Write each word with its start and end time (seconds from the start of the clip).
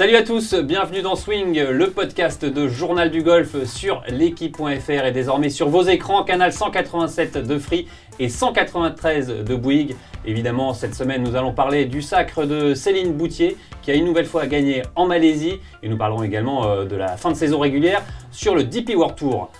Salut 0.00 0.16
à 0.16 0.22
tous, 0.22 0.54
bienvenue 0.54 1.02
dans 1.02 1.14
Swing, 1.14 1.62
le 1.62 1.90
podcast 1.90 2.46
de 2.46 2.68
Journal 2.68 3.10
du 3.10 3.22
Golf 3.22 3.64
sur 3.64 4.02
l'équipe.fr 4.08 5.04
et 5.04 5.12
désormais 5.12 5.50
sur 5.50 5.68
vos 5.68 5.82
écrans, 5.82 6.24
canal 6.24 6.54
187 6.54 7.36
de 7.36 7.58
Free 7.58 7.86
et 8.18 8.30
193 8.30 9.44
de 9.44 9.54
Bouygues. 9.54 9.94
Évidemment, 10.24 10.72
cette 10.72 10.94
semaine, 10.94 11.22
nous 11.22 11.36
allons 11.36 11.52
parler 11.52 11.84
du 11.84 12.00
sacre 12.00 12.46
de 12.46 12.72
Céline 12.72 13.12
Boutier 13.12 13.58
qui 13.82 13.90
a 13.90 13.94
une 13.94 14.06
nouvelle 14.06 14.24
fois 14.24 14.46
gagné 14.46 14.80
en 14.96 15.06
Malaisie 15.06 15.60
et 15.82 15.88
nous 15.90 15.98
parlerons 15.98 16.22
également 16.22 16.66
euh, 16.66 16.86
de 16.86 16.96
la 16.96 17.18
fin 17.18 17.30
de 17.30 17.36
saison 17.36 17.58
régulière 17.58 18.02
sur 18.30 18.54
le 18.54 18.64
DP 18.64 18.94
World 18.96 19.16
Tour. 19.16 19.50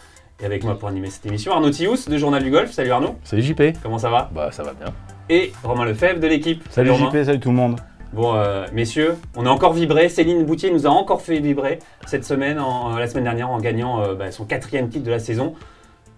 Et 0.42 0.46
avec 0.46 0.64
moi 0.64 0.78
pour 0.78 0.88
animer 0.88 1.10
cette 1.10 1.26
émission, 1.26 1.52
Arnaud 1.52 1.68
Thious 1.68 2.08
de 2.08 2.16
Journal 2.16 2.42
du 2.42 2.50
Golf. 2.50 2.70
Salut 2.70 2.92
Arnaud. 2.92 3.16
Salut 3.24 3.42
JP. 3.42 3.62
Comment 3.82 3.98
ça 3.98 4.08
va? 4.08 4.30
Bah 4.34 4.48
ça 4.52 4.62
va 4.62 4.72
bien. 4.72 4.86
Et 5.28 5.52
Romain 5.62 5.84
Lefebvre 5.84 6.18
de 6.18 6.26
l'équipe. 6.26 6.64
Salut, 6.70 6.92
Romain. 6.92 7.10
JP, 7.10 7.24
salut 7.26 7.40
tout 7.40 7.50
le 7.50 7.56
monde. 7.56 7.76
Bon, 8.12 8.34
euh, 8.34 8.66
messieurs, 8.72 9.16
on 9.36 9.46
a 9.46 9.50
encore 9.50 9.72
vibré. 9.72 10.08
Céline 10.08 10.44
Boutier 10.44 10.72
nous 10.72 10.86
a 10.86 10.90
encore 10.90 11.22
fait 11.22 11.38
vibrer 11.38 11.78
cette 12.06 12.24
semaine, 12.24 12.58
en- 12.58 12.96
la 12.96 13.06
semaine 13.06 13.24
dernière, 13.24 13.50
en 13.50 13.58
gagnant 13.60 14.02
euh, 14.02 14.14
bah, 14.14 14.32
son 14.32 14.44
quatrième 14.44 14.88
titre 14.88 15.04
de 15.04 15.10
la 15.10 15.20
saison. 15.20 15.54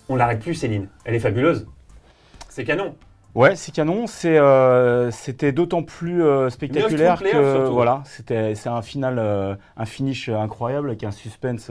On 0.08 0.16
l'arrête 0.16 0.40
plus, 0.40 0.54
Céline. 0.54 0.88
Elle 1.04 1.14
est 1.14 1.18
fabuleuse. 1.20 1.66
C'est 2.48 2.64
canon. 2.64 2.94
Ouais, 3.34 3.56
c'est 3.56 3.72
canon. 3.72 4.06
C'est, 4.06 4.36
euh, 4.36 5.10
c'était 5.10 5.52
d'autant 5.52 5.82
plus 5.82 6.22
euh, 6.22 6.50
spectaculaire 6.50 7.18
que 7.18 7.30
surtout. 7.30 7.72
voilà, 7.72 8.02
c'était, 8.04 8.54
c'est 8.54 8.68
un 8.68 8.82
final, 8.82 9.18
euh, 9.18 9.54
un 9.76 9.86
finish 9.86 10.28
incroyable 10.28 10.90
avec 10.90 11.02
un 11.04 11.12
suspense 11.12 11.70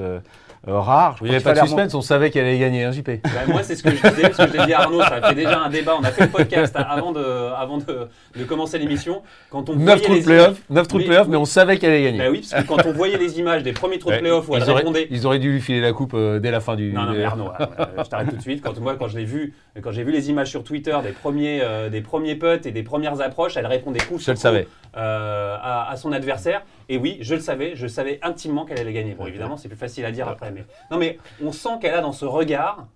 rare. 0.65 1.17
Je 1.17 1.25
Il 1.25 1.29
n'y 1.29 1.35
avait 1.35 1.43
pas 1.43 1.53
de 1.53 1.59
suspense, 1.59 1.93
on 1.93 2.01
savait 2.01 2.29
qu'elle 2.29 2.45
allait 2.45 2.59
gagner, 2.59 2.84
hein, 2.84 2.91
JP. 2.91 3.09
Bah, 3.23 3.29
moi, 3.47 3.63
c'est 3.63 3.75
ce 3.75 3.84
que 3.84 3.89
je 3.89 3.95
disais, 3.95 4.21
parce 4.21 4.37
que 4.37 4.47
je 4.47 4.57
l'ai 4.57 4.65
dit 4.65 4.73
à 4.73 4.81
Arnaud. 4.81 5.01
Ça 5.01 5.15
a 5.15 5.29
fait 5.29 5.35
déjà 5.35 5.59
un 5.59 5.70
débat. 5.70 5.95
On 5.99 6.03
a 6.03 6.11
fait 6.11 6.25
le 6.25 6.29
podcast 6.29 6.75
avant 6.75 7.11
de, 7.11 7.23
avant 7.55 7.77
de, 7.77 8.07
de 8.37 8.43
commencer 8.43 8.77
l'émission. 8.77 9.21
Quand 9.49 9.70
on 9.70 9.75
9 9.75 9.84
voyait 9.84 10.01
trous 10.01 10.17
de 10.17 10.23
playoff, 10.23 10.62
9 10.70 10.87
trous 10.87 10.99
de 10.99 11.03
playoff, 11.05 11.27
mais 11.27 11.37
on 11.37 11.45
savait 11.45 11.77
qu'elle 11.77 11.91
allait 11.91 12.03
gagner. 12.03 12.20
Bah 12.20 12.29
oui, 12.29 12.45
parce 12.48 12.63
que 12.63 12.67
quand 12.67 12.85
on 12.85 12.93
voyait 12.93 13.17
les 13.17 13.39
images 13.39 13.63
des 13.63 13.73
premiers 13.73 13.99
trous 13.99 14.12
de 14.12 14.17
playoff 14.17 14.49
où 14.49 14.55
elle 14.55 14.63
ils, 14.63 14.70
auraient, 14.70 14.79
répondait. 14.79 15.07
ils 15.09 15.25
auraient 15.25 15.39
dû 15.39 15.51
lui 15.51 15.62
filer 15.62 15.81
la 15.81 15.93
coupe 15.93 16.13
euh, 16.13 16.39
dès 16.39 16.51
la 16.51 16.59
fin 16.59 16.76
du. 16.76 16.93
Non, 16.93 17.05
non, 17.05 17.13
mais 17.13 17.23
Arnaud, 17.23 17.49
euh, 17.59 17.85
je 18.04 18.09
t'arrête 18.09 18.29
tout 18.29 18.35
de 18.35 18.41
suite. 18.41 18.62
Quand, 18.62 18.79
moi, 18.79 18.95
quand 18.98 19.07
je 19.07 19.17
l'ai 19.17 19.26
vu, 19.26 19.54
quand 19.82 19.91
j'ai 19.91 20.04
vu 20.04 20.12
les 20.12 20.29
images 20.29 20.49
sur 20.49 20.63
Twitter 20.63 20.95
des 21.04 21.12
premiers, 21.12 21.51
euh, 21.62 21.90
des 21.90 22.02
premiers 22.02 22.35
putts 22.35 22.66
et 22.66 22.71
des 22.71 22.84
premières 22.84 23.20
approches, 23.20 23.57
elle 23.57 23.66
répondait 23.66 23.99
coup 23.99 24.18
Je 24.18 24.24
sur 24.24 24.32
le 24.32 24.38
coup, 24.38 24.41
savais. 24.41 24.68
euh, 24.96 25.57
à, 25.60 25.90
à 25.91 25.98
son 25.98 26.13
adversaire. 26.13 26.63
Et 26.88 26.98
oui, 26.98 27.18
je 27.20 27.35
le 27.35 27.41
savais, 27.41 27.76
je 27.76 27.88
savais 27.88 28.20
intimement 28.21 28.63
qu'elle 28.66 28.80
allait 28.80 28.94
gagner. 28.94 29.13
Bon, 29.13 29.26
évidemment, 29.26 29.57
c'est 29.57 29.68
plus 29.68 29.77
facile 29.77 30.05
à 30.05 30.12
dire 30.12 30.27
après. 30.29 30.52
Mais... 30.52 30.63
Non, 30.91 30.98
mais 30.98 31.20
on 31.44 31.52
sent 31.52 31.79
qu'elle 31.82 31.96
a 31.96 32.02
dans 32.02 32.13
ce 32.13 32.26
regard 32.26 32.88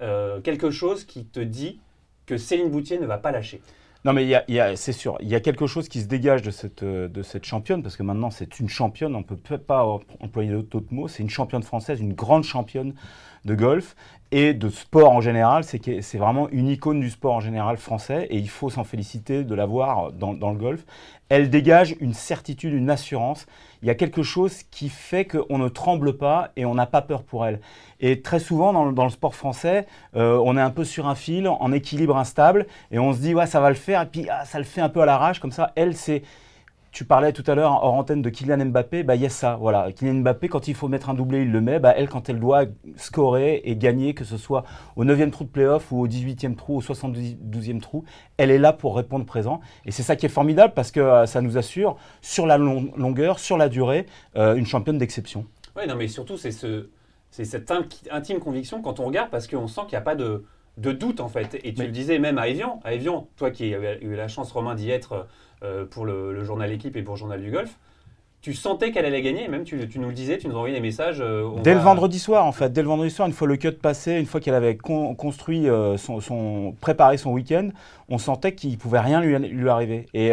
euh, 0.00 0.40
quelque 0.40 0.70
chose 0.70 1.04
qui 1.04 1.26
te 1.26 1.40
dit 1.40 1.80
que 2.24 2.38
Céline 2.38 2.70
Boutier 2.70 2.98
ne 2.98 3.06
va 3.06 3.18
pas 3.18 3.32
lâcher. 3.32 3.60
Non, 4.06 4.14
mais 4.14 4.24
y 4.24 4.34
y 4.48 4.76
c'est 4.76 4.92
sûr, 4.92 5.18
il 5.20 5.28
y 5.28 5.34
a 5.34 5.40
quelque 5.40 5.66
chose 5.66 5.86
qui 5.90 6.00
se 6.00 6.06
dégage 6.06 6.40
de 6.40 6.50
cette, 6.50 6.82
de 6.82 7.22
cette 7.22 7.44
championne, 7.44 7.82
parce 7.82 7.96
que 7.98 8.02
maintenant 8.02 8.30
c'est 8.30 8.58
une 8.58 8.70
championne, 8.70 9.14
on 9.14 9.18
ne 9.18 9.24
peut 9.24 9.36
peut-être 9.36 9.66
pas 9.66 9.84
employer 10.20 10.50
d'autres 10.62 10.86
mots, 10.90 11.06
c'est 11.06 11.22
une 11.22 11.28
championne 11.28 11.62
française, 11.62 12.00
une 12.00 12.14
grande 12.14 12.44
championne 12.44 12.94
de 13.44 13.54
golf 13.54 13.96
et 14.32 14.54
de 14.54 14.68
sport 14.68 15.10
en 15.10 15.20
général. 15.20 15.64
C'est 15.64 16.18
vraiment 16.18 16.48
une 16.50 16.68
icône 16.68 17.00
du 17.00 17.10
sport 17.10 17.34
en 17.34 17.40
général 17.40 17.76
français, 17.76 18.26
et 18.30 18.36
il 18.36 18.48
faut 18.48 18.70
s'en 18.70 18.84
féliciter 18.84 19.44
de 19.44 19.54
l'avoir 19.54 20.12
dans, 20.12 20.34
dans 20.34 20.50
le 20.50 20.56
golf. 20.56 20.84
Elle 21.28 21.50
dégage 21.50 21.96
une 22.00 22.14
certitude, 22.14 22.72
une 22.72 22.90
assurance. 22.90 23.46
Il 23.82 23.88
y 23.88 23.90
a 23.90 23.94
quelque 23.94 24.22
chose 24.22 24.62
qui 24.70 24.88
fait 24.88 25.24
qu'on 25.24 25.58
ne 25.58 25.68
tremble 25.68 26.16
pas 26.16 26.50
et 26.56 26.64
on 26.64 26.74
n'a 26.74 26.86
pas 26.86 27.02
peur 27.02 27.22
pour 27.22 27.46
elle. 27.46 27.60
Et 28.00 28.20
très 28.20 28.40
souvent 28.40 28.72
dans 28.72 28.84
le, 28.84 28.92
dans 28.92 29.04
le 29.04 29.10
sport 29.10 29.34
français, 29.34 29.86
euh, 30.16 30.40
on 30.44 30.56
est 30.56 30.60
un 30.60 30.70
peu 30.70 30.84
sur 30.84 31.06
un 31.06 31.14
fil, 31.14 31.48
en 31.48 31.72
équilibre 31.72 32.16
instable, 32.16 32.66
et 32.90 32.98
on 32.98 33.12
se 33.12 33.18
dit 33.18 33.34
ouais 33.34 33.46
ça 33.46 33.60
va 33.60 33.68
le 33.68 33.76
faire, 33.76 34.02
et 34.02 34.06
puis 34.06 34.26
ah, 34.28 34.44
ça 34.44 34.58
le 34.58 34.64
fait 34.64 34.80
un 34.80 34.88
peu 34.88 35.00
à 35.00 35.06
l'arrache 35.06 35.40
comme 35.40 35.52
ça. 35.52 35.72
Elle 35.76 35.96
c'est 35.96 36.22
tu 36.92 37.04
parlais 37.04 37.32
tout 37.32 37.44
à 37.46 37.54
l'heure 37.54 37.70
hors 37.84 37.94
antenne 37.94 38.20
de 38.20 38.30
Kylian 38.30 38.64
Mbappé, 38.66 39.04
bah 39.04 39.14
il 39.14 39.22
y 39.22 39.26
a 39.26 39.28
ça, 39.28 39.56
voilà. 39.60 39.92
Kylian 39.92 40.14
Mbappé, 40.22 40.48
quand 40.48 40.66
il 40.66 40.74
faut 40.74 40.88
mettre 40.88 41.08
un 41.08 41.14
doublé, 41.14 41.42
il 41.42 41.52
le 41.52 41.60
met. 41.60 41.78
Bah, 41.78 41.94
elle, 41.96 42.08
quand 42.08 42.28
elle 42.28 42.40
doit 42.40 42.64
scorer 42.96 43.60
et 43.64 43.76
gagner, 43.76 44.12
que 44.14 44.24
ce 44.24 44.36
soit 44.36 44.64
au 44.96 45.04
9e 45.04 45.30
trou 45.30 45.44
de 45.44 45.48
playoff 45.50 45.92
ou 45.92 46.00
au 46.00 46.08
18e 46.08 46.56
trou, 46.56 46.76
au 46.78 46.80
72e 46.80 47.80
trou, 47.80 48.04
elle 48.36 48.50
est 48.50 48.58
là 48.58 48.72
pour 48.72 48.96
répondre 48.96 49.24
présent. 49.24 49.60
Et 49.86 49.92
c'est 49.92 50.02
ça 50.02 50.16
qui 50.16 50.26
est 50.26 50.30
formidable 50.30 50.74
parce 50.74 50.90
que 50.90 51.00
euh, 51.00 51.26
ça 51.26 51.40
nous 51.40 51.56
assure, 51.58 51.96
sur 52.22 52.46
la 52.46 52.58
long- 52.58 52.90
longueur, 52.96 53.38
sur 53.38 53.56
la 53.56 53.68
durée, 53.68 54.06
euh, 54.36 54.54
une 54.56 54.66
championne 54.66 54.98
d'exception. 54.98 55.46
Oui, 55.76 55.84
non, 55.88 55.94
mais 55.94 56.08
surtout, 56.08 56.36
c'est 56.36 56.50
ce, 56.50 56.88
cette 57.30 57.70
in- 57.70 57.86
intime 58.10 58.40
conviction 58.40 58.82
quand 58.82 58.98
on 59.00 59.06
regarde, 59.06 59.30
parce 59.30 59.46
qu'on 59.46 59.68
sent 59.68 59.82
qu'il 59.82 59.92
n'y 59.92 59.98
a 60.02 60.04
pas 60.04 60.16
de, 60.16 60.44
de 60.76 60.90
doute, 60.92 61.20
en 61.20 61.28
fait. 61.28 61.54
Et 61.62 61.72
tu 61.72 61.80
Mais- 61.80 61.86
le 61.86 61.92
disais 61.92 62.18
même 62.18 62.38
à 62.38 62.48
Evian, 62.48 62.80
à 62.82 62.94
Evian, 62.94 63.28
toi 63.36 63.50
qui 63.52 63.72
as 63.74 64.00
eu 64.02 64.16
la 64.16 64.26
chance, 64.28 64.50
Romain, 64.50 64.74
d'y 64.74 64.90
être 64.90 65.28
euh, 65.62 65.84
pour 65.84 66.04
le, 66.04 66.32
le 66.32 66.44
journal 66.44 66.70
Équipe 66.72 66.96
et 66.96 67.02
pour 67.02 67.14
le 67.14 67.18
journal 67.18 67.40
du 67.40 67.50
Golf, 67.50 67.70
tu 68.42 68.54
sentais 68.54 68.90
qu'elle 68.90 69.04
allait 69.04 69.20
gagner, 69.20 69.44
et 69.44 69.48
même 69.48 69.64
tu, 69.64 69.86
tu 69.86 69.98
nous 69.98 70.08
le 70.08 70.14
disais, 70.14 70.38
tu 70.38 70.48
nous 70.48 70.54
envoyais 70.56 70.74
des 70.74 70.80
messages. 70.80 71.20
euh, 71.20 71.46
Dès 71.62 71.74
le 71.74 71.80
vendredi 71.80 72.18
soir, 72.18 72.46
en 72.46 72.52
fait, 72.52 72.72
dès 72.72 72.80
le 72.80 72.88
vendredi 72.88 73.10
soir, 73.10 73.28
une 73.28 73.34
fois 73.34 73.46
le 73.46 73.56
cut 73.58 73.72
passé, 73.72 74.12
une 74.18 74.24
fois 74.24 74.40
qu'elle 74.40 74.54
avait 74.54 74.76
con- 74.78 75.14
construit 75.14 75.68
euh, 75.68 75.98
son, 75.98 76.20
son- 76.20 76.74
préparé 76.80 77.18
son 77.18 77.32
week-end, 77.32 77.68
on 78.08 78.16
sentait 78.16 78.54
qu'il 78.54 78.78
pouvait 78.78 79.00
rien 79.00 79.20
lui, 79.20 79.38
lui 79.38 79.68
arriver. 79.68 80.06
Et, 80.14 80.30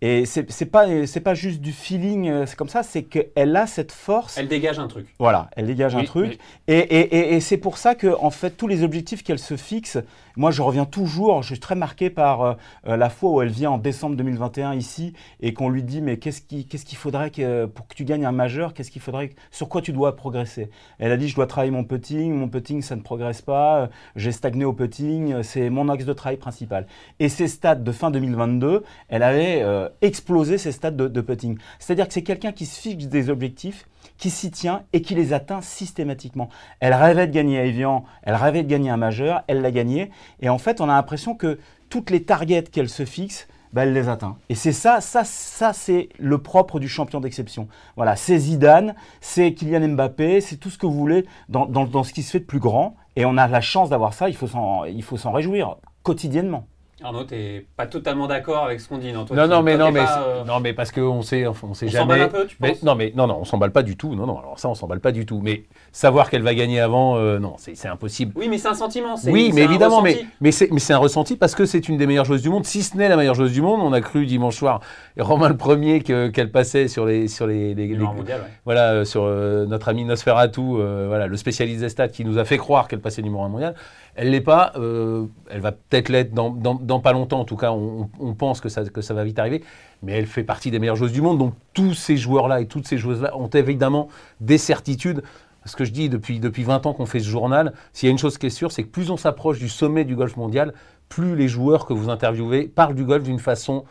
et 0.00 0.24
c'est 0.26 0.64
pas 0.70 0.86
c'est 1.06 1.20
pas 1.20 1.34
juste 1.34 1.60
du 1.60 1.72
feeling, 1.72 2.46
c'est 2.46 2.56
comme 2.56 2.68
ça, 2.70 2.82
c'est 2.82 3.02
qu'elle 3.02 3.54
a 3.56 3.66
cette 3.66 3.92
force. 3.92 4.36
Elle 4.38 4.48
dégage 4.48 4.78
un 4.78 4.88
truc. 4.88 5.06
Voilà, 5.18 5.48
elle 5.56 5.66
dégage 5.66 5.94
un 5.96 6.04
truc. 6.04 6.38
et- 6.66 6.78
et- 6.78 7.34
et 7.34 7.40
c'est 7.40 7.58
pour 7.58 7.76
ça 7.78 7.94
que, 7.94 8.08
en 8.20 8.30
fait, 8.30 8.50
tous 8.50 8.68
les 8.68 8.82
objectifs 8.82 9.22
qu'elle 9.22 9.38
se 9.38 9.56
fixe, 9.56 9.98
moi, 10.36 10.50
je 10.50 10.62
reviens 10.62 10.84
toujours, 10.84 11.42
je 11.42 11.48
suis 11.48 11.60
très 11.60 11.74
marqué 11.74 12.10
par 12.10 12.42
euh, 12.42 12.54
euh, 12.88 12.96
la 12.96 13.08
fois 13.08 13.30
où 13.30 13.42
elle 13.42 13.48
vient 13.50 13.70
en 13.72 13.78
décembre 13.78 14.16
2021 14.16 14.74
ici 14.74 15.12
et 15.40 15.52
qu'on 15.54 15.68
lui 15.68 15.82
dit, 15.82 16.00
mais 16.00 16.16
qu'est-ce 16.18 16.40
qui- 16.42 16.66
qu'est-ce 16.66 16.84
qu'il 16.84 16.98
faudrait 16.98 17.30
que, 17.30 17.66
pour 17.66 17.86
que 17.86 17.94
tu 17.94 18.04
gagnes 18.04 18.26
un 18.26 18.32
majeur, 18.32 18.74
qu'est-ce 18.74 18.90
qu'il 18.90 19.02
faudrait, 19.02 19.30
sur 19.50 19.68
quoi 19.68 19.80
tu 19.80 19.92
dois 19.92 20.16
progresser? 20.16 20.70
Elle 20.98 21.12
a 21.12 21.16
dit, 21.16 21.28
je 21.28 21.34
dois 21.36 21.46
travailler 21.46 21.70
mon 21.70 21.84
putting, 21.84 22.32
mon 22.34 22.48
putting, 22.48 22.82
ça 22.82 22.96
ne 22.96 23.00
progresse 23.02 23.42
pas, 23.42 23.82
euh, 23.82 23.86
j'ai 24.16 24.32
stagné 24.32 24.64
au 24.64 24.72
putting, 24.72 25.42
c'est 25.42 25.70
mon 25.70 25.88
axe 25.88 26.04
de 26.04 26.12
travail 26.12 26.36
principal. 26.36 26.86
Et 27.20 27.28
ses 27.28 27.48
stats 27.48 27.74
de 27.76 27.92
fin 27.92 28.10
2022, 28.10 28.82
elle 29.08 29.22
avait 29.22 29.64
explosé 30.02 30.58
ses 30.58 30.72
stats 30.72 30.90
de, 30.90 31.08
de 31.08 31.20
putting. 31.20 31.58
C'est-à-dire 31.78 32.08
que 32.08 32.12
c'est 32.14 32.22
quelqu'un 32.22 32.52
qui 32.52 32.66
se 32.66 32.80
fixe 32.80 33.06
des 33.06 33.30
objectifs 33.30 33.86
qui 34.18 34.30
s'y 34.30 34.50
tient 34.50 34.82
et 34.92 35.02
qui 35.02 35.14
les 35.14 35.32
atteint 35.32 35.60
systématiquement. 35.60 36.48
Elle 36.80 36.94
rêvait 36.94 37.26
de 37.26 37.32
gagner 37.32 37.58
à 37.58 37.64
Evian, 37.64 38.04
elle 38.22 38.34
rêvait 38.34 38.62
de 38.62 38.68
gagner 38.68 38.90
un 38.90 38.96
majeur, 38.96 39.42
elle 39.46 39.62
l'a 39.62 39.70
gagné. 39.70 40.10
Et 40.40 40.48
en 40.48 40.58
fait, 40.58 40.80
on 40.80 40.84
a 40.88 40.94
l'impression 40.94 41.34
que 41.34 41.58
toutes 41.90 42.10
les 42.10 42.24
targets 42.24 42.64
qu'elle 42.64 42.88
se 42.88 43.04
fixe, 43.04 43.46
bah, 43.72 43.82
elle 43.82 43.92
les 43.92 44.08
atteint. 44.08 44.36
Et 44.48 44.54
c'est 44.54 44.72
ça, 44.72 45.00
ça, 45.00 45.24
ça 45.24 45.72
c'est 45.72 46.08
le 46.18 46.38
propre 46.38 46.78
du 46.78 46.88
champion 46.88 47.20
d'exception. 47.20 47.66
Voilà, 47.96 48.14
c'est 48.14 48.38
Zidane, 48.38 48.94
c'est 49.20 49.52
Kylian 49.52 49.88
Mbappé, 49.88 50.40
c'est 50.40 50.56
tout 50.56 50.70
ce 50.70 50.78
que 50.78 50.86
vous 50.86 50.92
voulez 50.92 51.26
dans, 51.48 51.66
dans- 51.66 51.84
dans 51.84 52.04
ce 52.04 52.12
qui 52.12 52.22
se 52.22 52.30
fait 52.30 52.40
de 52.40 52.44
plus 52.44 52.60
grand. 52.60 52.94
Et 53.16 53.24
on 53.24 53.36
a 53.36 53.48
la 53.48 53.60
chance 53.60 53.90
d'avoir 53.90 54.14
ça, 54.14 54.28
il 54.28 54.34
faut 54.36 54.46
s'en 54.46 55.32
réjouir 55.32 55.76
quotidiennement. 56.04 56.66
Arnaud, 57.04 57.24
t'es 57.24 57.66
pas 57.76 57.86
totalement 57.86 58.26
d'accord 58.26 58.64
avec 58.64 58.80
ce 58.80 58.88
qu'on 58.88 58.96
dit, 58.96 59.12
non 59.12 59.26
Toi, 59.26 59.36
Non, 59.36 59.42
tu- 59.44 59.48
non, 59.50 59.62
mais 59.62 59.76
non, 59.76 59.92
mais, 59.92 60.00
pas, 60.04 60.22
euh, 60.26 60.44
non, 60.44 60.58
mais 60.60 60.72
parce 60.72 60.90
qu'on 60.90 61.20
sait, 61.20 61.46
on 61.46 61.52
sait 61.74 61.86
On 61.86 61.90
jamais. 61.90 61.90
s'emballe 62.14 62.20
un 62.22 62.28
peu, 62.28 62.46
tu 62.46 62.56
Mais- 62.60 62.70
penses 62.70 62.82
non, 62.82 62.94
mais 62.94 63.12
non, 63.14 63.26
non, 63.26 63.38
on 63.40 63.44
s'emballe 63.44 63.72
pas 63.72 63.82
du 63.82 63.96
tout. 63.96 64.14
Non, 64.14 64.24
non, 64.26 64.38
alors 64.38 64.58
ça, 64.58 64.70
on 64.70 64.74
s'emballe 64.74 65.00
pas 65.00 65.12
du 65.12 65.26
tout. 65.26 65.40
Mais 65.42 65.64
savoir 65.92 66.30
qu'elle 66.30 66.42
va 66.42 66.54
gagner 66.54 66.80
avant, 66.80 67.16
euh, 67.16 67.38
non, 67.38 67.56
c'est 67.58 67.86
impossible. 67.88 68.32
Oui, 68.36 68.48
mais 68.48 68.56
c'est 68.56 68.68
un 68.68 68.74
sentiment. 68.74 69.16
Oui, 69.26 69.50
mais 69.54 69.62
évidemment, 69.62 70.00
mais, 70.00 70.24
mais 70.40 70.50
c'est 70.50 70.70
mais 70.72 70.80
c'est 70.80 70.94
un 70.94 70.98
ressenti 70.98 71.36
parce 71.36 71.54
que 71.54 71.66
c'est 71.66 71.88
une 71.90 71.98
des 71.98 72.06
meilleures 72.06 72.24
joueuses 72.24 72.42
du 72.42 72.48
monde, 72.48 72.64
si 72.64 72.82
ce 72.82 72.96
n'est 72.96 73.08
la 73.08 73.16
meilleure 73.16 73.34
joueuse 73.34 73.52
du 73.52 73.60
monde. 73.60 73.80
On 73.82 73.92
a 73.92 74.00
cru 74.00 74.24
dimanche 74.24 74.56
soir, 74.56 74.80
Romain 75.18 75.50
le 75.50 75.56
premier, 75.58 76.00
que- 76.00 76.28
qu'elle 76.28 76.50
passait 76.50 76.88
sur 76.88 77.04
les, 77.04 77.28
sur 77.28 77.46
les, 77.46 77.74
les- 77.74 77.88
les- 77.88 77.98
mondial, 77.98 78.40
ouais. 78.40 78.46
voilà, 78.64 78.92
euh, 78.92 79.04
sur 79.04 79.24
notre 79.24 79.88
ami 79.88 80.04
Nosferatu, 80.06 80.60
voilà, 80.62 81.26
le 81.26 81.36
spécialiste 81.36 81.80
des 81.80 81.88
stats 81.90 82.08
qui 82.08 82.24
nous 82.24 82.38
a 82.38 82.44
fait 82.44 82.56
croire 82.56 82.88
qu'elle 82.88 83.00
passait 83.00 83.20
numéro 83.22 83.42
1 83.44 83.48
mondial. 83.48 83.74
Elle 84.14 84.30
l'est 84.30 84.40
pas, 84.40 84.72
euh, 84.76 85.26
elle 85.50 85.60
va 85.60 85.72
peut-être 85.72 86.08
l'être 86.08 86.32
dans, 86.32 87.00
pas 87.00 87.12
longtemps, 87.12 87.40
en 87.40 87.44
tout 87.44 87.56
cas, 87.56 87.72
on, 87.72 88.34
pense 88.34 88.60
que 88.60 88.68
ça, 88.68 88.84
que 88.84 89.00
ça 89.00 89.12
va 89.12 89.24
vite 89.24 89.38
arriver, 89.38 89.64
mais 90.02 90.12
elle 90.12 90.26
fait 90.26 90.44
partie 90.44 90.70
des 90.70 90.78
meilleures 90.78 90.96
joueuses 90.96 91.12
du 91.12 91.20
monde, 91.20 91.38
donc 91.38 91.54
tous 91.72 91.94
ces 91.94 92.16
joueurs-là 92.16 92.60
et 92.60 92.66
toutes 92.66 92.86
ces 92.86 92.96
joueuses-là 92.96 93.36
ont 93.36 93.48
évidemment 93.48 94.08
des 94.40 94.58
certitudes. 94.58 95.22
Ce 95.66 95.76
que 95.76 95.84
je 95.84 95.92
dis 95.92 96.08
depuis, 96.08 96.40
depuis 96.40 96.62
20 96.62 96.86
ans 96.86 96.92
qu'on 96.92 97.06
fait 97.06 97.20
ce 97.20 97.28
journal, 97.28 97.72
s'il 97.92 98.06
y 98.06 98.10
a 98.10 98.12
une 98.12 98.18
chose 98.18 98.38
qui 98.38 98.46
est 98.46 98.50
sûre, 98.50 98.70
c'est 98.70 98.84
que 98.84 98.90
plus 98.90 99.10
on 99.10 99.16
s'approche 99.16 99.58
du 99.58 99.68
sommet 99.68 100.04
du 100.04 100.14
golf 100.14 100.36
mondial, 100.36 100.74
plus 101.08 101.34
les 101.36 101.48
joueurs 101.48 101.86
que 101.86 101.92
vous 101.92 102.10
interviewez 102.10 102.68
parlent 102.68 102.94
du 102.94 103.04
golf 103.04 103.24
d'une 103.24 103.38
façon 103.38 103.84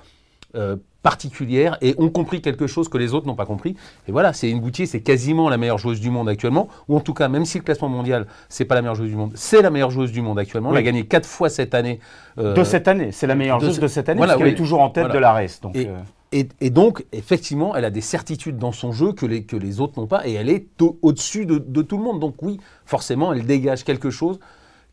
euh, 0.56 0.78
particulière 1.04 1.78
et 1.82 1.94
ont 2.00 2.10
compris 2.10 2.42
quelque 2.42 2.66
chose 2.66 2.90
que 2.90 2.98
les 2.98 3.14
autres 3.14 3.28
n'ont 3.28 3.36
pas 3.36 3.46
compris. 3.46 3.76
Et 4.08 4.12
voilà, 4.12 4.34
c'est 4.34 4.50
une 4.50 4.62
Boutier, 4.62 4.86
c'est 4.88 5.02
quasiment 5.02 5.50
la 5.50 5.58
meilleure 5.58 5.78
joueuse 5.78 6.00
du 6.00 6.10
monde 6.10 6.28
actuellement, 6.30 6.70
ou 6.88 6.96
en 6.96 7.02
tout 7.02 7.14
cas, 7.14 7.28
même 7.28 7.46
si 7.46 7.58
le 7.60 7.64
classement 7.64 7.90
mondial, 7.90 8.26
c'est 8.50 8.66
pas 8.66 8.76
la 8.76 8.82
meilleure 8.82 8.96
joueuse 8.96 9.10
du 9.10 9.16
monde, 9.16 9.32
c'est 9.36 9.62
la 9.62 9.70
meilleure 9.70 9.92
joueuse 9.92 10.12
du 10.12 10.22
monde 10.22 10.40
actuellement. 10.40 10.70
Elle 10.72 10.78
a 10.78 10.80
Oui. 10.80 10.86
gagné 10.86 11.06
quatre 11.06 11.28
fois 11.28 11.50
cette 11.50 11.76
année. 11.76 12.00
euh, 12.40 12.56
de 12.56 12.64
cette 12.64 12.88
année, 12.88 13.12
c'est 13.12 13.28
la 13.28 13.36
meilleure 13.36 13.60
de 13.60 13.66
joueuse 13.66 13.76
ce- 13.76 13.82
de 13.82 13.88
cette 13.88 14.10
année, 14.10 14.18
Voilà, 14.18 14.34
parce 14.34 14.40
qu'elle 14.40 14.48
oui. 14.48 14.54
est 14.54 14.58
toujours 14.58 14.82
en 14.82 14.90
tête 14.90 15.04
Voilà. 15.04 15.14
de 15.14 15.20
la 15.20 15.34
race. 15.34 15.62
Donc, 15.62 15.76
Et- 15.76 15.88
euh, 15.88 16.00
Et, 16.36 16.50
et 16.62 16.72
donc, 16.72 17.06
effectivement, 17.12 17.76
elle 17.76 17.86
a 17.86 17.92
des 17.92 18.02
certitudes 18.02 18.58
dans 18.58 18.72
son 18.72 18.92
jeu 18.92 19.12
que 19.14 19.28
les, 19.28 19.44
que 19.44 19.56
les 19.56 19.80
autres 19.80 20.00
n'ont 20.00 20.08
pas, 20.08 20.26
et 20.28 20.34
elle 20.34 20.50
est 20.50 20.66
au- 20.82 20.98
au-dessus 21.04 21.46
de, 21.46 21.60
de 21.60 21.82
tout 21.84 21.98
le 22.00 22.04
monde. 22.04 22.20
Donc 22.20 22.42
oui, 22.42 22.60
forcément, 22.88 23.34
elle 23.34 23.46
dégage 23.46 23.84
quelque 23.84 24.10
chose 24.10 24.40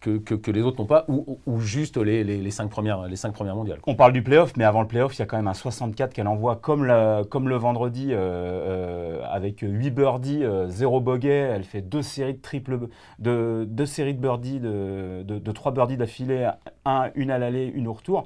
que, 0.00 0.50
les 0.50 0.62
autres 0.62 0.80
n'ont 0.80 0.86
pas, 0.86 1.04
ou, 1.08 1.60
juste 1.60 1.96
les, 1.96 2.24
les, 2.24 2.50
cinq 2.50 2.70
premières, 2.70 3.06
les 3.06 3.16
cinq 3.16 3.32
premières 3.32 3.54
mondiales. 3.54 3.78
On 3.86 3.94
parle 3.94 4.12
du 4.12 4.22
playoff, 4.22 4.56
mais 4.56 4.64
avant 4.64 4.80
le 4.80 4.86
playoff, 4.86 5.16
il 5.16 5.18
y 5.20 5.22
a 5.22 5.26
quand 5.26 5.36
même 5.36 5.48
un 5.48 5.54
64 5.54 6.12
qu'elle 6.12 6.26
envoie 6.26 6.56
comme, 6.56 6.84
le, 6.84 7.56
vendredi, 7.56 8.08
euh, 8.12 8.16
euh, 8.16 9.22
avec 9.30 9.60
8 9.60 9.90
birdies, 9.90 10.44
0 10.68 10.96
euh, 10.96 11.00
bogey. 11.00 11.28
Elle 11.28 11.64
fait 11.64 11.82
deux 11.82 12.02
séries 12.02 12.34
de 12.34 12.40
triple, 12.40 12.88
de, 13.18 13.66
deux 13.68 13.86
séries 13.86 14.14
de 14.14 14.20
birdies, 14.20 14.60
de, 14.60 15.52
3 15.52 15.72
birdies 15.72 15.96
d'affilée, 15.96 16.50
un, 16.84 17.10
une 17.14 17.30
à 17.30 17.38
l'aller, 17.38 17.66
une 17.66 17.86
au 17.86 17.92
retour. 17.92 18.24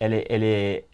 Elle 0.00 0.84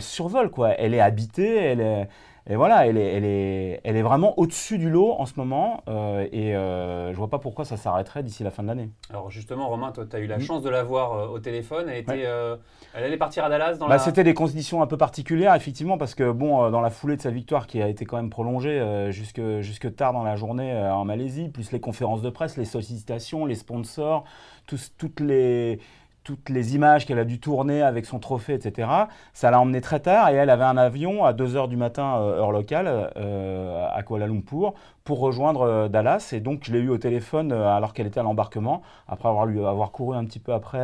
survole, 0.00 0.50
quoi. 0.50 0.70
Elle 0.70 0.94
est 0.94 1.00
habitée, 1.00 1.56
elle 1.56 1.80
est 1.80 2.08
et 2.46 2.56
voilà, 2.56 2.86
elle 2.86 2.98
est, 2.98 3.06
elle 3.06 3.24
est, 3.24 3.80
elle 3.84 3.96
est 3.96 4.02
vraiment 4.02 4.38
au-dessus 4.38 4.76
du 4.76 4.90
lot 4.90 5.12
en 5.12 5.24
ce 5.24 5.32
moment. 5.36 5.82
Euh, 5.88 6.28
et 6.30 6.54
euh, 6.54 7.10
je 7.10 7.16
vois 7.16 7.30
pas 7.30 7.38
pourquoi 7.38 7.64
ça 7.64 7.78
s'arrêterait 7.78 8.22
d'ici 8.22 8.42
la 8.42 8.50
fin 8.50 8.62
de 8.62 8.68
l'année. 8.68 8.90
Alors 9.08 9.30
justement, 9.30 9.66
Romain, 9.68 9.92
toi, 9.92 10.04
tu 10.04 10.14
as 10.14 10.18
eu 10.18 10.26
la 10.26 10.36
mm. 10.36 10.42
chance 10.42 10.62
de 10.62 10.68
la 10.68 10.82
voir 10.82 11.12
euh, 11.12 11.26
au 11.28 11.38
téléphone. 11.38 11.86
Elle, 11.88 12.00
était, 12.00 12.26
euh, 12.26 12.56
elle 12.92 13.04
allait 13.04 13.16
partir 13.16 13.44
à 13.44 13.48
Dallas 13.48 13.76
dans 13.76 13.88
bah, 13.88 13.98
C'était 13.98 14.24
des 14.24 14.34
conditions 14.34 14.82
un 14.82 14.86
peu 14.86 14.98
particulières, 14.98 15.54
effectivement, 15.54 15.96
parce 15.96 16.14
que 16.14 16.30
bon, 16.30 16.70
dans 16.70 16.82
la 16.82 16.90
foulée 16.90 17.16
de 17.16 17.22
sa 17.22 17.30
victoire 17.30 17.66
qui 17.66 17.80
a 17.80 17.88
été 17.88 18.04
quand 18.04 18.18
même 18.18 18.30
prolongée 18.30 19.08
jusque, 19.10 19.40
jusque 19.60 19.94
tard 19.96 20.12
dans 20.12 20.22
la 20.22 20.36
journée 20.36 20.74
en 20.74 21.06
Malaisie, 21.06 21.48
plus 21.48 21.72
les 21.72 21.80
conférences 21.80 22.20
de 22.20 22.30
presse, 22.30 22.58
les 22.58 22.66
sollicitations, 22.66 23.46
les 23.46 23.54
sponsors, 23.54 24.24
tous, 24.66 24.92
toutes 24.98 25.20
les 25.20 25.78
toutes 26.24 26.48
les 26.48 26.74
images 26.74 27.06
qu'elle 27.06 27.18
a 27.18 27.24
dû 27.24 27.38
tourner 27.38 27.82
avec 27.82 28.06
son 28.06 28.18
trophée, 28.18 28.54
etc. 28.54 28.88
Ça 29.34 29.50
l'a 29.50 29.60
emmené 29.60 29.80
très 29.82 30.00
tard 30.00 30.30
et 30.30 30.34
elle 30.34 30.50
avait 30.50 30.64
un 30.64 30.78
avion 30.78 31.24
à 31.24 31.34
2h 31.34 31.68
du 31.68 31.76
matin, 31.76 32.16
euh, 32.16 32.38
heure 32.38 32.50
locale, 32.50 33.12
euh, 33.16 33.86
à 33.92 34.02
Kuala 34.02 34.26
Lumpur, 34.26 34.74
pour 35.04 35.20
rejoindre 35.20 35.62
euh, 35.62 35.88
Dallas. 35.88 36.30
Et 36.32 36.40
donc, 36.40 36.64
je 36.64 36.72
l'ai 36.72 36.80
eu 36.80 36.88
au 36.88 36.98
téléphone 36.98 37.52
alors 37.52 37.92
qu'elle 37.92 38.06
était 38.06 38.20
à 38.20 38.22
l'embarquement, 38.22 38.82
après 39.06 39.28
avoir, 39.28 39.46
lui, 39.46 39.64
avoir 39.64 39.92
couru 39.92 40.16
un 40.16 40.24
petit 40.24 40.40
peu 40.40 40.52
après 40.52 40.74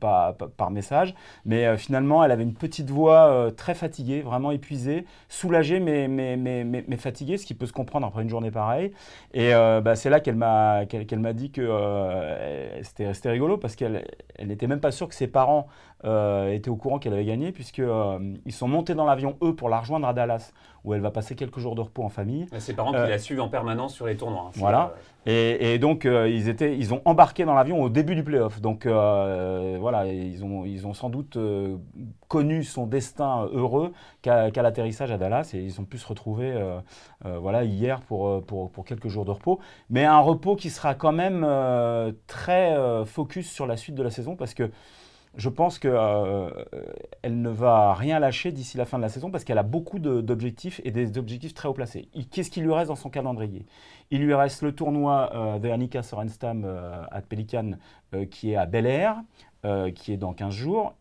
par, 0.00 0.34
par, 0.34 0.70
message. 0.70 1.14
Mais 1.44 1.76
finalement, 1.76 2.24
elle 2.24 2.30
avait 2.30 2.42
une 2.42 2.54
petite 2.54 2.90
voix 2.90 3.50
très 3.56 3.74
fatiguée, 3.74 4.22
vraiment 4.22 4.50
épuisée, 4.50 5.04
soulagée, 5.28 5.80
mais, 5.80 6.08
mais, 6.08 6.36
mais, 6.36 6.64
mais, 6.64 6.96
fatiguée, 6.96 7.36
ce 7.36 7.46
qui 7.46 7.54
peut 7.54 7.66
se 7.66 7.72
comprendre 7.72 8.06
après 8.06 8.22
une 8.22 8.28
journée 8.28 8.50
pareille. 8.50 8.92
Et 9.34 9.52
bah, 9.52 9.94
c'est 9.94 10.10
là 10.10 10.20
qu'elle 10.20 10.36
m'a 10.36 10.86
qu'elle 10.86 11.06
dit 11.34 11.50
que 11.50 11.68
c'était 12.82 13.30
rigolo 13.30 13.58
parce 13.58 13.76
qu'elle 13.76 14.04
elle 14.40 14.50
était 14.50 14.66
même 14.66 14.80
pas 14.80 14.90
sûr 14.90 15.08
que 15.08 15.14
ses 15.14 15.26
parents 15.26 15.68
euh, 16.04 16.52
étaient 16.52 16.70
au 16.70 16.76
courant 16.76 16.98
qu'elle 16.98 17.12
avait 17.12 17.26
gagné, 17.26 17.52
puisqu'ils 17.52 17.84
euh, 17.84 18.18
ils 18.46 18.52
sont 18.52 18.68
montés 18.68 18.94
dans 18.94 19.04
l'avion, 19.04 19.36
eux, 19.42 19.54
pour 19.54 19.68
la 19.68 19.80
rejoindre 19.80 20.08
à 20.08 20.14
Dallas, 20.14 20.52
où 20.82 20.94
elle 20.94 21.02
va 21.02 21.10
passer 21.10 21.34
quelques 21.34 21.58
jours 21.58 21.74
de 21.74 21.82
repos 21.82 22.02
en 22.02 22.08
famille. 22.08 22.46
ses 22.58 22.72
parents 22.72 22.92
qui 22.92 22.96
euh, 22.96 23.06
la 23.06 23.18
suivent 23.18 23.42
en 23.42 23.50
permanence 23.50 23.94
sur 23.94 24.06
les 24.06 24.16
tournois. 24.16 24.46
Hein, 24.46 24.52
voilà. 24.54 24.94
Et, 25.26 25.78
donc, 25.78 26.06
ils, 26.06 26.48
étaient, 26.48 26.78
ils 26.78 26.94
ont 26.94 27.02
embarqué 27.04 27.44
dans 27.44 27.52
l'avion 27.52 27.82
au 27.82 27.90
début 27.90 28.14
du 28.14 28.24
playoff. 28.24 28.62
Donc, 28.62 28.86
voilà, 28.86 30.06
ils 30.06 30.42
ont, 30.42 30.64
ils 30.64 30.86
ont 30.86 30.94
sans 30.94 31.10
doute 31.10 31.36
connu 32.28 32.64
son 32.64 32.86
destin 32.86 33.46
heureux 33.52 33.92
qu'à 34.22 34.50
l'atterrissage 34.50 35.12
à 35.12 35.18
Dallas, 35.18 35.50
et 35.52 35.58
ils 35.58 35.78
ont 35.78 35.84
pu 35.84 35.98
se 35.98 36.06
retrouver 36.06 36.58
voilà, 37.22 37.64
hier 37.64 38.00
pour, 38.00 38.42
pour, 38.46 38.70
pour, 38.70 38.86
quelques 38.86 39.08
jours 39.08 39.26
de 39.26 39.32
repos. 39.32 39.60
Mais 39.90 40.06
un 40.06 40.20
repos 40.20 40.56
qui 40.56 40.70
sera 40.70 40.94
quand 40.94 41.12
même 41.12 41.46
très 42.26 42.74
focus 43.04 43.50
sur 43.50 43.66
la 43.66 43.76
suite 43.76 43.96
de 43.96 44.02
la 44.02 44.10
saison, 44.10 44.36
parce 44.36 44.54
que 44.54 44.70
je 45.36 45.48
pense 45.48 45.78
qu'elle 45.78 45.92
euh, 45.94 46.50
ne 47.28 47.48
va 47.48 47.94
rien 47.94 48.18
lâcher 48.18 48.50
d'ici 48.52 48.76
la 48.76 48.84
fin 48.84 48.98
de 48.98 49.02
la 49.02 49.08
saison 49.08 49.30
parce 49.30 49.44
qu'elle 49.44 49.58
a 49.58 49.62
beaucoup 49.62 49.98
d'objectifs 49.98 50.80
et 50.84 50.90
des 50.90 51.18
objectifs 51.18 51.54
très 51.54 51.68
haut 51.68 51.72
placés. 51.72 52.08
Qu'est-ce 52.30 52.50
qui 52.50 52.60
lui 52.60 52.72
reste 52.72 52.88
dans 52.88 52.96
son 52.96 53.10
calendrier? 53.10 53.66
Il 54.10 54.22
lui 54.22 54.34
reste 54.34 54.62
le 54.62 54.72
tournoi 54.72 55.30
euh, 55.34 55.58
de 55.58 56.02
Sorenstam 56.02 56.64
euh, 56.64 57.04
à 57.10 57.20
Pelican 57.20 57.72
qui 58.30 58.52
est 58.52 58.56
à 58.56 58.66
Bel 58.66 58.86
Air, 58.86 59.22
qui 59.94 60.12
est 60.12 60.16
dans 60.16 60.32
15 60.32 60.52
jours, 60.52 60.94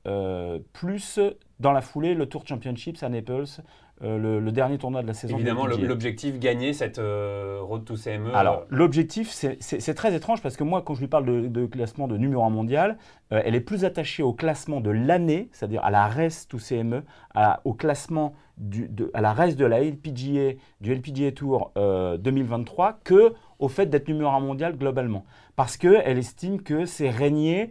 plus 0.74 1.20
dans 1.60 1.72
la 1.72 1.82
foulée 1.82 2.14
le 2.14 2.28
Tour 2.28 2.44
Championships 2.46 3.02
à 3.02 3.10
Naples 3.10 3.64
euh, 4.02 4.40
le, 4.40 4.52
dernier 4.54 4.78
tournoi 4.78 5.02
de 5.02 5.08
la 5.08 5.14
saison. 5.14 5.36
Évidemment, 5.36 5.68
l'objectif, 5.68 6.40
gagner 6.40 6.72
cette 6.72 7.00
euh, 7.00 7.60
Road 7.62 7.84
to 7.84 7.96
CME. 7.96 8.34
Alors, 8.34 8.60
euh, 8.60 8.66
l'objectif, 8.70 9.30
c'est 9.30 9.94
très 9.94 10.16
étrange 10.16 10.42
parce 10.42 10.56
que 10.56 10.64
moi, 10.64 10.82
quand 10.82 10.96
je 10.96 11.02
lui 11.02 11.08
parle 11.08 11.52
de, 11.52 11.66
classement 11.66 12.08
de 12.08 12.16
numéro 12.16 12.44
1 12.46 12.50
mondial, 12.50 12.98
elle 13.30 13.56
est 13.56 13.62
plus 13.62 13.84
attachée 13.84 14.24
au 14.24 14.32
classement 14.32 14.80
de 14.80 14.90
l'année, 14.90 15.50
c'est-à-dire 15.52 15.84
à 15.84 15.92
la 15.92 16.08
reste 16.08 16.50
to 16.50 16.58
CME, 16.58 17.04
à, 17.36 17.60
au 17.66 17.74
classement 17.74 18.34
du, 18.58 18.88
de, 18.88 19.12
à 19.14 19.20
la 19.20 19.34
reste 19.34 19.58
de 19.60 19.66
la 19.66 19.82
LPGA, 19.82 20.54
du 20.80 20.96
LPGA 20.96 21.34
Tour 21.34 21.74
2023, 21.76 23.02
que 23.04 23.34
au 23.60 23.68
fait 23.68 23.88
d'être 23.88 24.08
numéro 24.08 24.32
1 24.32 24.40
mondial 24.40 24.78
globalement. 24.78 25.26
Parce 25.58 25.76
qu'elle 25.76 26.18
estime 26.18 26.62
que 26.62 26.86
c'est 26.86 27.10
régner 27.10 27.70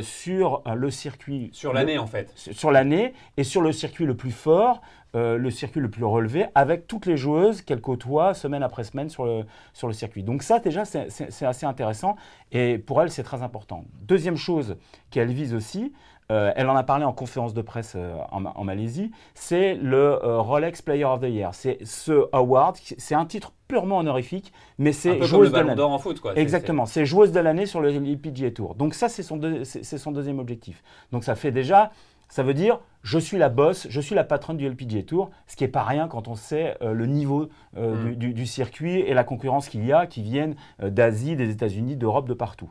sur 0.00 0.62
le 0.74 0.90
circuit. 0.90 1.50
Sur 1.52 1.72
l'année, 1.72 1.98
en 1.98 2.06
fait. 2.06 2.32
Sur 2.34 2.72
l'année 2.72 3.14
et 3.36 3.44
sur 3.44 3.62
le 3.62 3.70
circuit 3.70 4.04
le 4.04 4.16
plus 4.16 4.32
fort, 4.32 4.82
euh, 5.14 5.36
le 5.36 5.50
circuit 5.50 5.80
le 5.82 5.90
plus 5.90 6.04
relevé 6.04 6.46
avec 6.54 6.86
toutes 6.86 7.04
les 7.04 7.18
joueuses 7.18 7.60
qu'elle 7.60 7.82
côtoie 7.82 8.32
semaine 8.32 8.62
après 8.62 8.82
semaine 8.82 9.10
sur 9.10 9.26
le, 9.26 9.44
sur 9.74 9.86
le 9.86 9.92
circuit. 9.92 10.22
Donc 10.22 10.42
ça 10.42 10.58
déjà 10.58 10.86
c'est 10.86 11.44
assez 11.44 11.66
intéressant 11.66 12.16
et 12.50 12.78
pour 12.78 13.02
elle 13.02 13.10
c'est 13.10 13.22
très 13.22 13.42
important. 13.42 13.84
Deuxième 14.00 14.36
chose 14.36 14.76
qu'elle 15.10 15.30
vise 15.30 15.52
aussi, 15.52 15.92
euh, 16.30 16.50
elle 16.56 16.66
en 16.70 16.76
a 16.76 16.82
parlé 16.82 17.04
en 17.04 17.12
conférence 17.12 17.52
de 17.52 17.60
presse 17.60 17.92
euh, 17.94 18.16
en, 18.30 18.64
Malaisie, 18.64 19.10
c'est 19.34 19.74
le 19.74 20.14
Rolex 20.22 20.80
Player 20.80 21.04
of 21.04 21.20
the 21.20 21.24
Year. 21.24 21.54
C'est 21.54 21.78
ce 21.84 22.28
award, 22.32 22.76
c'est 22.76 23.14
un 23.14 23.26
titre 23.26 23.52
purement 23.68 23.98
honorifique, 23.98 24.50
mais 24.78 24.92
c'est 24.92 25.22
joueuse 25.24 25.52
de 25.52 25.58
l'année. 25.58 25.82
en 25.82 25.98
foot, 25.98 26.20
quoi. 26.20 26.34
Exactement, 26.36 26.86
c'est 26.86 27.04
joueuse 27.04 27.32
de 27.32 27.40
l'année 27.40 27.66
sur 27.66 27.82
le 27.82 27.90
LPGA 27.90 28.50
Tour. 28.50 28.76
Donc 28.76 28.94
ça, 28.94 29.10
c'est 29.10 29.22
son, 29.22 29.38
son, 29.64 30.12
deuxième 30.12 30.38
objectif. 30.38 30.82
Donc 31.10 31.22
ça 31.24 31.34
fait 31.34 31.50
déjà 31.50 31.90
ça 32.32 32.42
veut 32.42 32.54
dire 32.54 32.80
je 33.02 33.18
suis 33.18 33.36
la 33.36 33.50
boss, 33.50 33.86
je 33.90 34.00
suis 34.00 34.14
la 34.14 34.24
patronne 34.24 34.56
du 34.56 34.66
LPGA 34.66 35.02
Tour, 35.02 35.30
ce 35.46 35.54
qui 35.54 35.64
n'est 35.64 35.68
pas 35.68 35.82
rien 35.82 36.08
quand 36.08 36.28
on 36.28 36.34
sait 36.34 36.78
euh, 36.80 36.94
le 36.94 37.04
niveau 37.04 37.50
euh, 37.76 38.12
mm. 38.12 38.14
du, 38.14 38.46
circuit 38.46 39.00
et 39.00 39.12
la 39.12 39.22
concurrence 39.22 39.68
qu'il 39.68 39.84
y 39.84 39.92
a, 39.92 40.06
qui 40.06 40.22
viennent 40.22 40.54
euh, 40.82 40.88
d'Asie, 40.88 41.36
des 41.36 41.50
États-Unis, 41.50 41.96
d'Europe, 41.96 42.26
de 42.26 42.32
partout. 42.32 42.70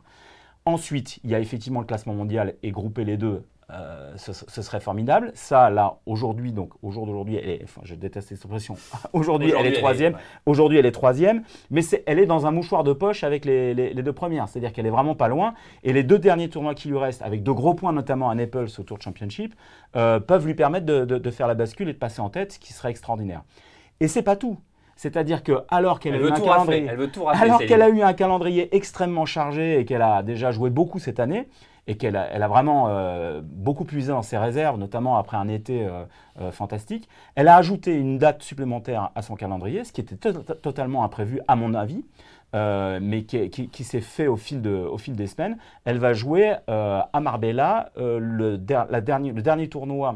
Ensuite, 0.66 1.20
il 1.24 1.30
y 1.30 1.36
a 1.36 1.40
effectivement 1.40 1.80
le 1.80 1.86
classement 1.86 2.16
mondial 2.16 2.56
et 2.64 2.72
grouper 2.72 3.04
les 3.04 3.18
deux, 3.18 3.46
euh, 3.74 4.12
ce, 4.18 4.62
serait 4.62 4.82
formidable. 4.82 5.32
Ça, 5.34 5.70
là, 5.70 5.98
aujourd'hui, 6.06 6.52
donc 6.52 6.72
au 6.82 6.92
jour 6.92 7.06
d'aujourd'hui, 7.06 7.40
enfin, 7.64 7.82
je 7.86 7.96
déteste 7.96 8.30
cette 8.30 8.38
expression. 8.38 8.76
aujourd'hui, 9.14 9.54
elle 9.58 9.66
est 9.66 9.74
troisième. 9.74 10.18
Aujourd'hui, 10.46 10.78
elle 10.78 10.86
est 10.86 10.92
troisième, 10.92 11.44
mais 11.70 11.82
elle 12.06 12.20
est 12.20 12.26
dans 12.26 12.46
un 12.46 12.52
mouchoir 12.52 12.84
de 12.84 12.92
poche 12.92 13.24
avec 13.24 13.46
les, 13.46 13.94
deux 13.94 14.14
premières. 14.14 14.50
C'est-à-dire 14.50 14.74
qu'elle 14.74 14.88
est 14.88 14.92
vraiment 14.92 15.16
pas 15.16 15.30
loin. 15.30 15.54
Et 15.84 15.94
les 15.94 16.04
deux 16.04 16.20
derniers 16.20 16.50
tournois 16.50 16.76
qui 16.76 16.90
lui 16.90 16.98
restent, 16.98 17.22
avec 17.22 17.44
de 17.44 17.52
gros 17.52 17.74
points, 17.74 17.94
notamment 17.94 18.30
à 18.30 18.36
Naples 18.36 18.68
au 18.78 18.84
Tour 18.84 19.02
Championship, 19.02 19.56
euh, 19.96 20.20
peuvent 20.20 20.46
lui 20.46 20.56
permettre 20.56 20.86
de, 20.86 21.32
faire 21.32 21.48
la 21.48 21.56
bascule 21.56 21.88
et 21.88 21.94
de 21.94 21.98
passer 21.98 22.20
en 22.20 22.30
tête, 22.30 22.54
ce 22.54 22.60
qui 22.60 22.74
serait 22.74 22.90
extraordinaire. 22.90 23.44
Et 24.02 24.10
c'est 24.10 24.24
pas 24.24 24.36
tout. 24.36 24.58
C'est-à-dire 24.98 25.44
que 25.44 25.64
alors 25.70 26.00
qu'elle 26.00 26.16
a 26.16 26.18
eu 26.18 26.28
un 26.28 26.40
calendrier, 26.40 26.90
alors 27.26 27.60
qu'elle 27.60 27.82
a 27.82 27.90
eu 27.90 28.02
un 28.02 28.14
calendrier 28.14 28.76
extrêmement 28.76 29.26
chargé 29.26 29.80
et 29.80 29.86
qu'elle 29.86 30.02
a 30.02 30.24
déjà 30.24 30.52
joué 30.52 30.70
beaucoup 30.70 31.00
cette 31.00 31.20
année, 31.20 31.48
et 31.88 31.96
qu'elle 31.96 32.16
a, 32.16 32.28
elle 32.32 32.44
a, 32.44 32.48
vraiment 32.48 32.88
euh, 32.90 33.42
beaucoup 33.44 33.86
puisé 33.86 34.12
dans 34.12 34.22
ses 34.22 34.38
réserves, 34.38 34.78
notamment 34.78 35.18
après 35.18 35.38
un 35.38 35.48
été 35.48 35.86
euh, 35.86 36.04
euh, 36.40 36.52
fantastique. 36.52 37.10
Elle 37.36 37.48
a 37.48 37.56
ajouté 37.56 37.94
une 37.94 38.18
date 38.18 38.44
supplémentaire 38.44 39.10
à 39.16 39.22
son 39.22 39.36
calendrier, 39.36 39.84
ce 39.84 39.92
qui 39.92 40.02
était 40.02 40.16
totalement 40.16 41.04
imprévu 41.04 41.42
à 41.48 41.56
mon 41.56 41.74
avis, 41.74 42.06
mais 42.54 43.24
qui, 43.24 43.84
s'est 43.84 44.02
fait 44.02 44.28
au 44.28 44.38
fil, 44.38 44.62
de, 44.62 44.72
au 44.72 44.98
fil, 44.98 45.16
des 45.16 45.28
semaines. 45.28 45.58
Elle 45.86 45.98
va 45.98 46.14
jouer 46.14 46.56
à 46.68 47.20
Marbella 47.20 47.92
le, 47.96 48.60
la 48.68 49.02
dernier, 49.02 49.32
le, 49.32 49.42
dernier, 49.42 49.70
tournoi 49.70 50.16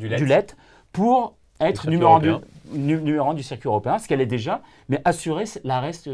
du 0.00 0.08
LET, 0.08 0.46
pour 0.92 1.36
être 1.60 1.88
numéro 1.88 2.14
1 2.14 2.20
du, 2.20 2.34
numéro 2.72 3.32
du 3.34 3.42
circuit 3.42 3.68
européen, 3.68 3.98
ce 3.98 4.08
qu'elle 4.08 4.20
est 4.20 4.26
déjà, 4.26 4.62
mais 4.88 5.00
assurer 5.04 5.44
la 5.64 5.80
reste 5.80 6.08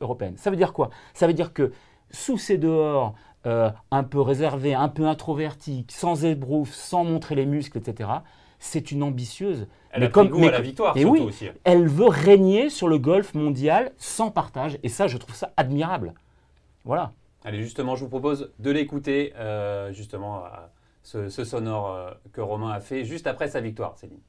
européenne. 0.00 0.34
Ça 0.36 0.50
veut 0.50 0.56
dire 0.56 0.72
quoi? 0.72 0.90
Ça 1.12 1.26
veut 1.26 1.34
dire 1.34 1.52
que 1.52 1.72
sous 2.10 2.38
ses 2.38 2.58
dehors, 2.58 3.14
euh, 3.46 3.70
un 3.90 4.04
peu 4.04 4.22
réservé, 4.22 4.72
un 4.74 4.88
peu 4.88 5.06
introverti, 5.06 5.84
sans 5.90 6.24
ébrouf, 6.24 6.72
sans 6.72 7.04
montrer 7.04 7.34
les 7.34 7.44
muscles, 7.44 7.76
etc. 7.76 8.08
C'est 8.58 8.90
une 8.90 9.02
ambitieuse. 9.02 9.66
Elle 9.90 10.00
mais 10.00 10.06
a 10.06 10.10
comme, 10.10 10.28
goût 10.28 10.46
à 10.48 10.50
la 10.50 10.62
victoire, 10.62 10.96
et 10.96 11.04
oui, 11.04 11.20
aussi. 11.20 11.48
Elle 11.64 11.86
veut 11.86 12.08
régner 12.08 12.70
sur 12.70 12.88
le 12.88 12.96
golf 12.96 13.34
mondial 13.34 13.92
sans 13.98 14.30
partage. 14.30 14.78
Et 14.82 14.88
ça, 14.88 15.08
je 15.08 15.18
trouve 15.18 15.34
ça 15.34 15.52
admirable. 15.58 16.14
Voilà. 16.84 17.12
Allez, 17.44 17.62
justement, 17.62 17.96
je 17.96 18.04
vous 18.04 18.08
propose 18.08 18.50
de 18.58 18.70
l'écouter, 18.70 19.34
euh, 19.36 19.92
justement, 19.92 20.44
ce, 21.02 21.28
sonore 21.28 21.90
euh, 21.90 22.10
que 22.32 22.40
Romain 22.40 22.70
a 22.70 22.80
fait 22.80 23.04
juste 23.04 23.26
après 23.26 23.48
sa 23.48 23.60
victoire, 23.60 23.98
Céline. 23.98 24.20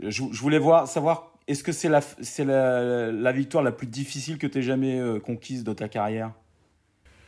Je, 0.00 0.22
voulais 0.22 0.58
voir, 0.58 0.86
savoir, 0.86 1.32
est-ce 1.48 1.64
que 1.64 1.72
c'est 1.72 1.88
la, 1.88 2.00
la, 2.44 3.10
la, 3.10 3.32
victoire 3.32 3.64
la 3.64 3.72
plus 3.72 3.86
difficile 3.86 4.36
que 4.36 4.46
tu 4.46 4.58
aies 4.58 4.62
jamais 4.62 5.00
conquise 5.24 5.64
de 5.64 5.72
ta 5.72 5.88
carrière? 5.88 6.32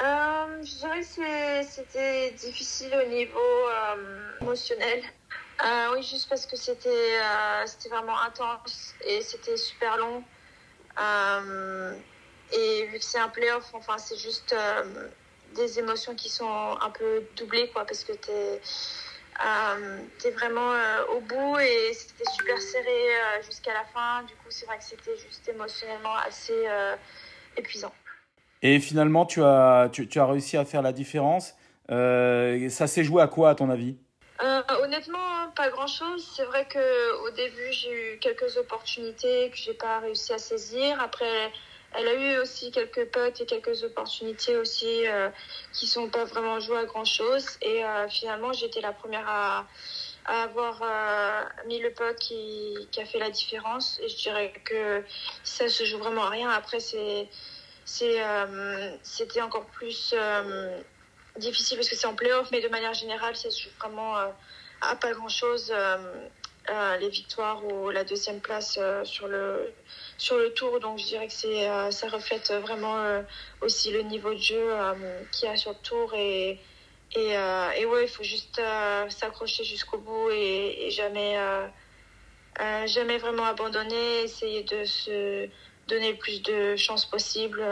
Je 0.02 0.76
dirais 0.76 1.00
que 1.00 1.68
c'était 1.68 2.30
difficile 2.32 2.94
au 2.94 3.08
niveau 3.08 3.38
euh, 3.68 4.30
émotionnel. 4.40 5.02
Euh, 5.64 5.94
oui, 5.94 6.02
juste 6.02 6.28
parce 6.28 6.46
que 6.46 6.56
c'était 6.56 7.18
euh, 7.20 7.64
vraiment 7.88 8.18
intense 8.20 8.94
et 9.04 9.20
c'était 9.22 9.56
super 9.56 9.96
long. 9.96 10.24
et 12.52 12.86
vu 12.86 12.98
que 12.98 13.04
c'est 13.04 13.18
un 13.18 13.28
playoff, 13.28 13.72
enfin, 13.74 13.98
c'est 13.98 14.16
juste 14.16 14.54
des 15.54 15.78
émotions 15.78 16.14
qui 16.14 16.28
sont 16.28 16.78
un 16.80 16.90
peu 16.90 17.22
doublées, 17.36 17.70
quoi, 17.70 17.84
parce 17.84 18.04
que 18.04 18.12
tu 18.12 18.30
es, 18.30 18.60
es, 20.24 20.30
vraiment 20.30 20.72
au 21.10 21.20
bout 21.20 21.58
et 21.58 21.92
c'était 21.94 22.30
super 22.30 22.60
serré 22.60 23.42
jusqu'à 23.42 23.72
la 23.72 23.84
fin. 23.84 24.22
Du 24.24 24.34
coup, 24.36 24.50
c'est 24.50 24.66
vrai 24.66 24.78
que 24.78 24.84
c'était 24.84 25.16
juste 25.16 25.48
émotionnellement 25.48 26.16
assez 26.16 26.66
épuisant. 27.56 27.92
Et 28.62 28.78
finalement, 28.80 29.26
tu 29.26 29.42
as, 29.42 29.88
tu, 29.92 30.08
as 30.18 30.26
réussi 30.26 30.56
à 30.56 30.64
faire 30.64 30.82
la 30.82 30.92
différence. 30.92 31.54
ça 31.88 32.86
s'est 32.86 33.04
joué 33.04 33.22
à 33.22 33.26
quoi, 33.26 33.50
à 33.50 33.54
ton 33.54 33.70
avis? 33.70 33.96
Euh, 34.42 34.62
honnêtement, 34.82 35.50
pas 35.54 35.70
grand-chose. 35.70 36.26
C'est 36.36 36.44
vrai 36.44 36.66
qu'au 36.66 37.30
début, 37.30 37.72
j'ai 37.72 38.14
eu 38.14 38.18
quelques 38.18 38.56
opportunités 38.56 39.50
que 39.50 39.56
j'ai 39.56 39.74
pas 39.74 40.00
réussi 40.00 40.32
à 40.32 40.38
saisir. 40.38 41.00
Après, 41.00 41.52
elle 41.94 42.08
a 42.08 42.14
eu 42.14 42.38
aussi 42.38 42.72
quelques 42.72 43.04
potes 43.12 43.40
et 43.40 43.46
quelques 43.46 43.84
opportunités 43.84 44.56
aussi 44.56 45.06
euh, 45.06 45.28
qui 45.72 45.86
sont 45.86 46.08
pas 46.08 46.24
vraiment 46.24 46.58
jouées 46.58 46.78
à 46.78 46.84
grand-chose. 46.86 47.46
Et 47.60 47.84
euh, 47.84 48.08
finalement, 48.08 48.52
j'étais 48.52 48.80
la 48.80 48.92
première 48.92 49.28
à, 49.28 49.66
avoir 50.24 50.80
mis 51.66 51.80
le 51.80 51.92
qui, 52.14 52.74
qui, 52.92 53.00
a 53.00 53.04
fait 53.04 53.18
la 53.18 53.30
différence. 53.30 53.98
Et 54.00 54.08
je 54.08 54.16
dirais 54.16 54.52
que 54.64 55.02
ça 55.42 55.68
se 55.68 55.84
joue 55.84 55.98
vraiment 55.98 56.24
à 56.24 56.30
rien. 56.30 56.48
Après, 56.48 56.78
c'est 56.78 57.28
c'était 57.84 59.42
encore 59.42 59.66
plus 59.66 60.14
difficile 61.38 61.76
parce 61.76 61.88
que 61.88 61.96
c'est 61.96 62.06
en 62.06 62.14
playoff, 62.14 62.50
mais 62.50 62.60
de 62.60 62.68
manière 62.68 62.94
générale, 62.94 63.36
c'est 63.36 63.48
vraiment 63.78 64.16
euh, 64.18 64.28
à 64.80 64.96
pas 64.96 65.12
grand-chose 65.12 65.72
euh, 65.74 65.98
euh, 66.70 66.96
les 66.98 67.08
victoires 67.08 67.64
ou 67.64 67.90
la 67.90 68.04
deuxième 68.04 68.40
place 68.40 68.78
sur, 69.04 69.28
le, 69.28 69.72
sur 70.18 70.36
le 70.36 70.52
tour. 70.52 70.80
Donc 70.80 70.98
je 70.98 71.04
dirais 71.06 71.26
que 71.26 71.32
c'est, 71.32 71.68
ça 71.90 72.08
reflète 72.08 72.52
vraiment 72.52 73.22
aussi 73.60 73.90
le 73.90 74.02
niveau 74.02 74.32
de 74.32 74.38
jeu 74.38 74.70
qu'il 75.32 75.48
y 75.48 75.52
a 75.52 75.56
sur 75.56 75.70
le 75.70 75.78
tour. 75.82 76.14
Et, 76.14 76.60
et, 77.14 77.30
et 77.32 77.86
ouais, 77.86 78.04
il 78.04 78.08
faut 78.08 78.22
juste 78.22 78.60
s'accrocher 79.08 79.64
jusqu'au 79.64 79.98
bout 79.98 80.30
et, 80.30 80.86
et 80.86 80.90
jamais, 80.90 81.36
jamais 82.86 83.18
vraiment 83.18 83.44
abandonner, 83.44 84.22
essayer 84.22 84.62
de 84.62 84.84
se 84.84 85.48
donner 85.92 86.12
le 86.12 86.18
plus 86.18 86.42
de 86.42 86.76
chances 86.76 87.04
possibles 87.04 87.62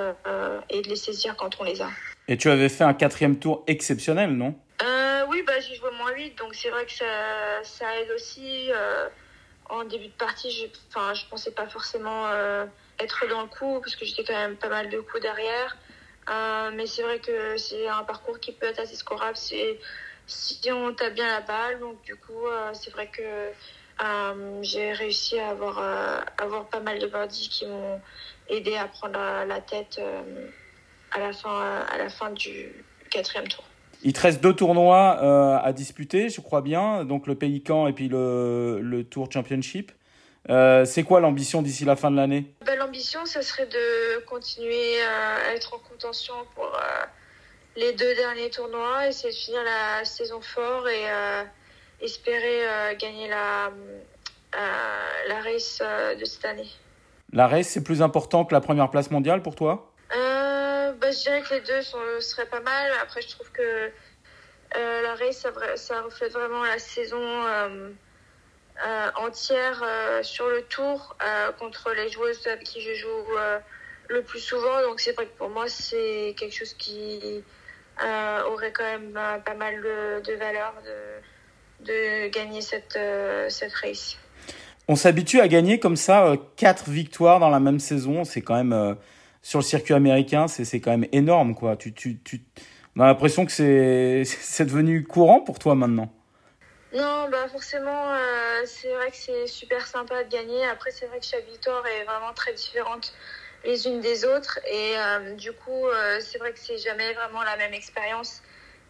et 0.68 0.82
de 0.82 0.88
les 0.88 0.96
saisir 0.96 1.36
quand 1.36 1.60
on 1.60 1.64
les 1.64 1.80
a. 1.80 1.88
Et 2.30 2.36
tu 2.36 2.48
avais 2.48 2.68
fait 2.68 2.84
un 2.84 2.94
quatrième 2.94 3.40
tour 3.40 3.64
exceptionnel, 3.66 4.30
non? 4.30 4.54
Euh, 4.84 5.24
Oui, 5.28 5.42
bah, 5.44 5.58
j'ai 5.58 5.74
joué 5.74 5.90
moins 5.98 6.12
8, 6.12 6.38
donc 6.38 6.54
c'est 6.54 6.70
vrai 6.70 6.86
que 6.86 6.92
ça, 6.92 7.04
ça 7.64 7.98
aide 7.98 8.10
aussi. 8.14 8.70
Euh, 8.70 9.08
en 9.68 9.82
début 9.82 10.06
de 10.06 10.12
partie, 10.12 10.48
je 10.48 10.66
ne 10.66 11.14
je 11.14 11.26
pensais 11.28 11.50
pas 11.50 11.66
forcément 11.66 12.28
euh, 12.28 12.66
être 13.00 13.26
dans 13.28 13.42
le 13.42 13.48
coup, 13.48 13.80
parce 13.80 13.96
que 13.96 14.04
j'étais 14.04 14.22
quand 14.22 14.38
même 14.38 14.56
pas 14.56 14.68
mal 14.68 14.90
de 14.90 15.00
coups 15.00 15.22
derrière. 15.22 15.76
mais 16.72 16.86
c'est 16.86 17.02
vrai 17.02 17.18
que 17.18 17.56
c'est 17.56 17.88
un 17.88 18.04
parcours 18.04 18.38
qui 18.38 18.52
peut 18.52 18.66
être 18.66 18.78
assez 18.78 18.94
scorable 18.94 19.36
si 19.36 20.70
on 20.70 20.94
tape 20.94 21.14
bien 21.14 21.26
la 21.26 21.40
balle. 21.40 21.80
Donc 21.80 22.00
du 22.02 22.14
coup, 22.14 22.46
c'est 22.74 22.90
vrai 22.92 23.08
que 23.08 23.50
j'ai 24.62 24.92
réussi 24.92 25.38
à 25.38 25.50
avoir, 25.50 25.78
avoir 26.38 26.66
pas 26.66 26.80
mal 26.80 26.98
de 26.98 27.06
birdies 27.06 27.48
qui 27.48 27.66
m'ont 27.66 28.00
aidé 28.48 28.76
à 28.76 28.86
prendre 28.86 29.18
la 29.46 29.60
tête 29.60 30.00
à 31.12 31.18
la 31.18 31.32
fin, 31.32 31.84
à 31.90 31.98
la 31.98 32.08
fin 32.08 32.30
du 32.30 32.72
quatrième 33.10 33.48
tour. 33.48 33.64
Il 34.02 34.12
te 34.14 34.20
reste 34.20 34.40
deux 34.40 34.54
tournois 34.54 35.18
euh, 35.22 35.58
à 35.62 35.72
disputer, 35.72 36.30
je 36.30 36.40
crois 36.40 36.62
bien, 36.62 37.04
donc 37.04 37.26
le 37.26 37.34
Pélican 37.34 37.86
et 37.86 37.92
puis 37.92 38.08
le, 38.08 38.80
le 38.80 39.04
Tour 39.04 39.28
Championship. 39.30 39.92
Euh, 40.48 40.86
c'est 40.86 41.02
quoi 41.02 41.20
l'ambition 41.20 41.60
d'ici 41.60 41.84
la 41.84 41.96
fin 41.96 42.10
de 42.10 42.16
l'année? 42.16 42.46
Ben, 42.64 42.78
L'ambition, 42.78 43.26
ce 43.26 43.42
serait 43.42 43.66
de 43.66 44.24
continuer 44.24 45.02
à 45.02 45.54
être 45.54 45.74
en 45.74 45.78
contention 45.78 46.34
pour 46.54 46.64
euh, 46.64 47.04
les 47.76 47.92
deux 47.92 48.14
derniers 48.14 48.48
tournois, 48.48 49.06
essayer 49.06 49.34
de 49.34 49.36
finir 49.36 49.60
la 49.64 50.04
saison 50.06 50.40
fort 50.40 50.88
et 50.88 51.04
espérer 52.00 52.96
gagner 52.98 53.28
la, 53.28 53.70
la 55.28 55.40
race 55.42 55.82
de 56.18 56.24
cette 56.24 56.44
année. 56.44 56.68
La 57.32 57.46
race, 57.46 57.68
c'est 57.68 57.84
plus 57.84 58.02
important 58.02 58.44
que 58.44 58.54
la 58.54 58.60
première 58.60 58.90
place 58.90 59.10
mondiale 59.10 59.42
pour 59.42 59.54
toi? 59.54 59.90
Bah, 61.00 61.12
je 61.12 61.22
dirais 61.22 61.42
que 61.42 61.54
les 61.54 61.60
deux 61.60 61.82
sont, 61.82 61.98
seraient 62.20 62.46
pas 62.46 62.60
mal. 62.60 62.92
Après, 63.02 63.22
je 63.22 63.28
trouve 63.30 63.50
que 63.52 63.90
euh, 64.76 65.02
la 65.02 65.14
race, 65.14 65.38
ça, 65.38 65.50
ça, 65.76 66.02
reflète 66.02 66.32
vraiment 66.32 66.62
la 66.62 66.78
saison 66.78 67.18
euh, 67.20 67.90
euh, 68.86 69.10
entière 69.16 69.82
sur 70.22 70.48
le 70.48 70.62
tour 70.62 71.16
contre 71.58 71.92
les 71.92 72.10
joueuses 72.10 72.46
avec 72.46 72.64
qui 72.64 72.80
je 72.82 72.94
joue 72.94 73.26
le 74.08 74.22
plus 74.22 74.40
souvent. 74.40 74.82
Donc, 74.82 75.00
c'est 75.00 75.12
vrai 75.12 75.26
que 75.26 75.36
pour 75.38 75.48
moi, 75.48 75.68
c'est 75.68 76.34
quelque 76.38 76.54
chose 76.54 76.74
qui 76.74 77.42
aurait 77.98 78.72
quand 78.72 78.84
même 78.84 79.12
pas 79.12 79.54
mal 79.54 79.80
de, 79.80 80.34
valeur 80.34 80.74
de, 80.84 80.92
de, 81.84 82.28
gagner 82.28 82.60
cette, 82.60 82.98
cette 83.48 83.72
race. 83.74 84.16
On 84.88 84.96
s'habitue 84.96 85.40
à 85.40 85.48
gagner 85.48 85.78
comme 85.78 85.96
ça 85.96 86.34
quatre 86.56 86.90
victoires 86.90 87.38
dans 87.38 87.50
la 87.50 87.60
même 87.60 87.78
saison. 87.78 88.24
C'est 88.24 88.42
quand 88.42 88.56
même 88.56 88.96
sur 89.42 89.60
le 89.60 89.64
circuit 89.64 89.94
américain, 89.94 90.48
c'est 90.48 90.80
quand 90.80 90.90
même 90.90 91.06
énorme, 91.12 91.54
quoi. 91.54 91.76
Tu, 91.76 91.92
tu, 91.92 92.18
tu... 92.18 92.42
On 92.96 93.00
a 93.00 93.06
l'impression 93.06 93.46
que 93.46 93.52
c'est 94.24 94.64
devenu 94.64 95.04
courant 95.04 95.40
pour 95.40 95.58
toi 95.58 95.74
maintenant. 95.74 96.12
Non, 96.92 97.28
bah 97.30 97.46
forcément, 97.46 98.14
euh, 98.14 98.62
c'est 98.66 98.92
vrai 98.92 99.10
que 99.12 99.16
c'est 99.16 99.46
super 99.46 99.86
sympa 99.86 100.24
de 100.24 100.28
gagner. 100.28 100.64
Après, 100.66 100.90
c'est 100.90 101.06
vrai 101.06 101.20
que 101.20 101.24
chaque 101.24 101.46
victoire 101.46 101.86
est 101.86 102.04
vraiment 102.04 102.32
très 102.34 102.52
différente 102.52 103.14
les 103.64 103.86
unes 103.86 104.00
des 104.00 104.24
autres. 104.24 104.58
Et 104.66 104.98
euh, 104.98 105.34
du 105.34 105.52
coup, 105.52 105.86
euh, 105.86 106.18
c'est 106.20 106.38
vrai 106.38 106.52
que 106.52 106.58
c'est 106.58 106.78
jamais 106.78 107.12
vraiment 107.12 107.44
la 107.44 107.56
même 107.56 107.74
expérience. 107.74 108.42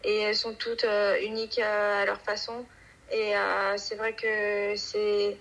Et 0.03 0.17
elles 0.21 0.35
sont 0.35 0.55
toutes 0.55 0.85
uniques 1.21 1.59
à 1.59 2.03
leur 2.05 2.19
façon. 2.21 2.65
Et 3.11 3.33
c'est 3.77 3.95
vrai 3.95 4.13
que 4.13 4.75
c'est 4.75 5.37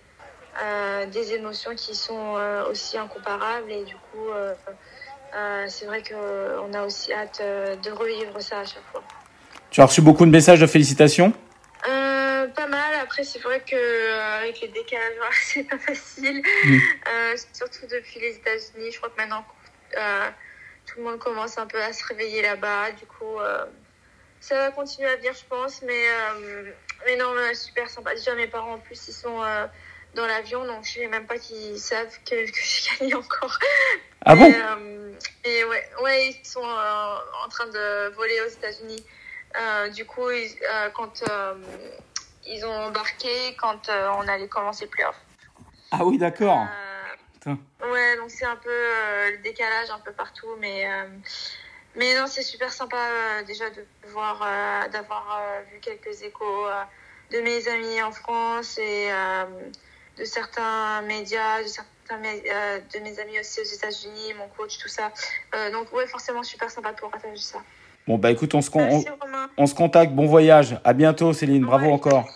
des 1.11 1.33
émotions 1.35 1.75
qui 1.75 1.95
sont 1.95 2.37
aussi 2.69 2.99
incomparables. 2.99 3.71
Et 3.71 3.85
du 3.85 3.97
coup, 3.97 4.29
euh, 5.35 5.65
c'est 5.69 5.87
vrai 5.87 6.03
qu'on 6.03 6.73
a 6.75 6.83
aussi 6.85 7.13
hâte 7.13 7.41
euh, 7.41 7.77
de 7.77 7.91
revivre 7.91 8.41
ça 8.43 8.61
à 8.61 8.65
chaque 8.65 8.83
fois. 8.91 9.03
Tu 9.71 9.81
as 9.81 9.87
reçu 9.87 10.03
beaucoup 10.03 10.27
de 10.27 10.31
messages 10.31 10.61
de 10.61 10.67
félicitations? 10.67 11.33
Euh, 11.89 12.49
Pas 12.49 12.67
mal. 12.67 12.95
Après, 13.01 13.23
c'est 13.23 13.39
vrai 13.39 13.63
qu'avec 13.65 14.61
les 14.61 14.69
décalages, 14.69 15.15
c'est 15.43 15.65
pas 15.65 15.79
facile. 15.79 16.43
Surtout 17.53 17.87
depuis 17.87 18.19
les 18.21 18.37
États-Unis. 18.37 18.91
Je 18.91 18.99
crois 18.99 19.11
que 19.11 19.17
maintenant, 19.21 19.45
tout 20.87 20.99
le 20.99 21.05
monde 21.05 21.19
commence 21.21 21.59
un 21.59 21.67
peu 21.67 21.81
à 21.81 21.93
se 21.93 22.05
réveiller 22.07 22.43
là-bas. 22.43 22.91
Du 22.93 23.07
coup, 23.07 23.39
ça 24.41 24.57
va 24.57 24.71
continuer 24.73 25.09
à 25.09 25.17
venir, 25.17 25.33
je 25.33 25.47
pense. 25.49 25.83
Mais, 25.83 26.07
mais 27.07 27.17
non, 27.17 27.35
super 27.55 27.89
sympa. 27.89 28.15
Déjà, 28.15 28.35
mes 28.35 28.47
parents, 28.47 28.75
en 28.75 28.79
plus, 28.79 29.09
ils 29.09 29.13
sont 29.13 29.41
dans 30.15 30.27
l'avion, 30.27 30.65
donc 30.65 30.85
je 30.85 30.99
ne 30.99 31.05
sais 31.05 31.07
même 31.07 31.27
pas 31.27 31.39
qu'ils 31.39 31.79
savent 31.79 32.17
que, 32.25 32.47
que 32.51 32.59
j'ai 32.59 32.99
gagné 32.99 33.15
encore. 33.15 33.59
Ah 34.25 34.35
bon? 34.35 34.53
Euh, 34.53 35.13
Et 35.45 35.65
ouais, 35.65 35.89
ouais, 36.03 36.29
ils 36.29 36.47
sont 36.47 36.65
euh, 36.65 37.15
en 37.45 37.49
train 37.49 37.67
de 37.67 38.15
voler 38.15 38.41
aux 38.43 38.51
États-Unis. 38.51 39.05
Euh, 39.59 39.89
du 39.89 40.05
coup, 40.05 40.29
quand 40.95 41.25
ils 42.47 42.65
ont 42.65 42.73
embarqué, 42.73 43.57
quand 43.61 43.89
on 43.89 44.29
allait 44.29 44.49
commencer 44.49 44.85
le 44.85 44.91
playoff. 44.91 45.17
Ah 45.91 46.05
oui, 46.05 46.19
d'accord. 46.19 46.67
ouais, 47.47 48.17
donc 48.17 48.31
c'est 48.31 48.45
un 48.45 48.57
peu 48.57 48.71
le 48.71 49.39
décalage 49.43 49.91
un 49.91 49.99
peu 49.99 50.13
partout, 50.13 50.55
mais 50.61 50.87
mais 51.97 52.15
non, 52.19 52.27
c'est 52.27 52.43
super 52.43 52.73
sympa 52.73 53.43
déjà 53.47 53.69
de 53.71 53.85
voir, 54.09 54.39
d'avoir 54.91 55.43
vu 55.73 55.81
quelques 55.81 56.23
échos 56.23 56.67
de 57.33 57.41
mes 57.41 57.69
amis 57.69 58.03
en 58.03 58.13
France 58.13 58.79
et 58.79 59.09
de 60.19 60.25
certains 60.25 61.03
médias, 61.03 61.63
de 61.63 61.69
certains 61.69 61.91
euh, 62.13 62.79
de 62.93 63.01
mes 63.01 63.19
amis 63.21 63.39
aussi 63.39 63.61
aux 63.61 63.65
États-Unis, 63.65 64.35
mon 64.37 64.49
coach, 64.57 64.79
tout 64.79 64.89
ça. 64.89 65.13
Euh, 65.55 65.71
donc, 65.71 65.93
ouais, 65.93 66.07
forcément, 66.07 66.43
super 66.43 66.71
sympa 66.71 66.93
pour 66.93 67.11
partager 67.11 67.37
ça. 67.37 67.59
Bon, 68.07 68.19
bah 68.19 68.33
écoute, 68.33 68.55
on 68.55 68.63
se, 68.63 68.71
on, 69.57 69.67
se 69.67 69.75
contacte. 69.75 70.13
Bon 70.13 70.27
voyage. 70.27 70.81
À 70.83 70.93
bientôt, 70.93 71.33
Céline. 71.33 71.65
Bravo 71.65 71.91
encore. 71.91 72.27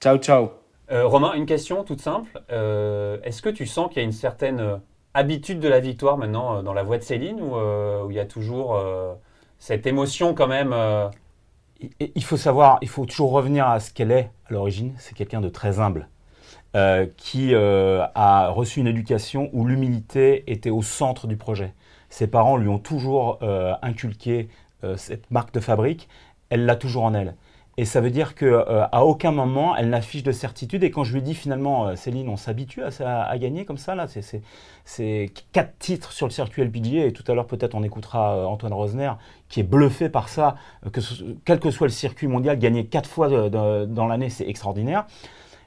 Ciao, 0.00 0.16
ciao. 0.16 0.52
Euh, 0.90 1.06
Romain, 1.06 1.34
une 1.34 1.44
question 1.46 1.84
toute 1.84 2.00
simple. 2.00 2.30
Est-ce 2.48 3.42
que 3.42 3.50
tu 3.50 3.66
sens 3.66 3.88
qu'il 3.88 3.98
y 3.98 4.00
a 4.00 4.04
une 4.04 4.12
certaine 4.12 4.80
habitude 5.14 5.60
de 5.60 5.68
la 5.68 5.80
victoire 5.80 6.16
maintenant 6.18 6.62
dans 6.62 6.72
la 6.72 6.82
voix 6.82 6.98
de 6.98 7.02
Céline 7.02 7.40
ou 7.40 8.10
il 8.10 8.16
y 8.16 8.20
a 8.20 8.24
toujours 8.24 8.78
cette 9.58 9.86
émotion 9.86 10.34
quand 10.34 10.46
même 10.48 10.74
Il 12.00 12.24
faut 12.24 12.36
savoir, 12.36 12.78
il 12.82 12.88
faut 12.88 13.06
toujours 13.06 13.32
revenir 13.32 13.68
à 13.68 13.80
ce 13.80 13.92
qu'elle 13.92 14.10
est 14.10 14.30
à 14.48 14.52
l'origine. 14.52 14.94
C'est 14.98 15.14
quelqu'un 15.14 15.40
de 15.40 15.48
très 15.48 15.80
humble. 15.80 16.08
Euh, 16.74 17.06
qui 17.18 17.50
euh, 17.52 18.02
a 18.14 18.48
reçu 18.48 18.80
une 18.80 18.86
éducation 18.86 19.50
où 19.52 19.66
l'humilité 19.66 20.50
était 20.50 20.70
au 20.70 20.80
centre 20.80 21.26
du 21.26 21.36
projet. 21.36 21.74
Ses 22.08 22.28
parents 22.28 22.56
lui 22.56 22.70
ont 22.70 22.78
toujours 22.78 23.38
euh, 23.42 23.74
inculqué 23.82 24.48
cette 24.96 25.30
marque 25.30 25.54
de 25.54 25.60
fabrique, 25.60 26.08
elle 26.50 26.66
l'a 26.66 26.74
toujours 26.74 27.04
en 27.04 27.14
elle. 27.14 27.36
Et 27.78 27.86
ça 27.86 28.02
veut 28.02 28.10
dire 28.10 28.34
qu'à 28.34 28.44
euh, 28.44 28.86
à 28.92 29.04
aucun 29.04 29.30
moment, 29.30 29.74
elle 29.76 29.88
n'affiche 29.88 30.22
de 30.22 30.32
certitude. 30.32 30.84
Et 30.84 30.90
quand 30.90 31.04
je 31.04 31.14
lui 31.14 31.22
dis 31.22 31.34
finalement, 31.34 31.88
euh, 31.88 31.96
Céline, 31.96 32.28
on 32.28 32.36
s'habitue 32.36 32.82
à, 32.82 33.38
gagner 33.38 33.64
comme 33.64 33.78
ça, 33.78 33.94
là, 33.94 34.06
c'est 34.84 35.32
quatre 35.52 35.78
titres 35.78 36.12
sur 36.12 36.26
le 36.26 36.32
circuit 36.32 36.62
LPGA. 36.62 37.06
Et 37.06 37.12
tout 37.12 37.24
à 37.30 37.34
l'heure, 37.34 37.46
peut-être, 37.46 37.74
on 37.74 37.82
écoutera 37.82 38.36
euh, 38.36 38.44
Antoine 38.44 38.74
Rosner, 38.74 39.12
qui 39.48 39.60
est 39.60 39.64
bluffé 39.64 40.10
par 40.10 40.28
ça, 40.28 40.56
que 40.92 41.00
quel 41.46 41.60
que 41.60 41.70
soit 41.70 41.86
le 41.86 41.92
circuit 41.92 42.26
mondial, 42.26 42.58
gagner 42.58 42.84
quatre 42.84 43.08
fois 43.08 43.48
dans 43.48 44.06
l'année, 44.06 44.28
c'est 44.28 44.46
extraordinaire. 44.46 45.06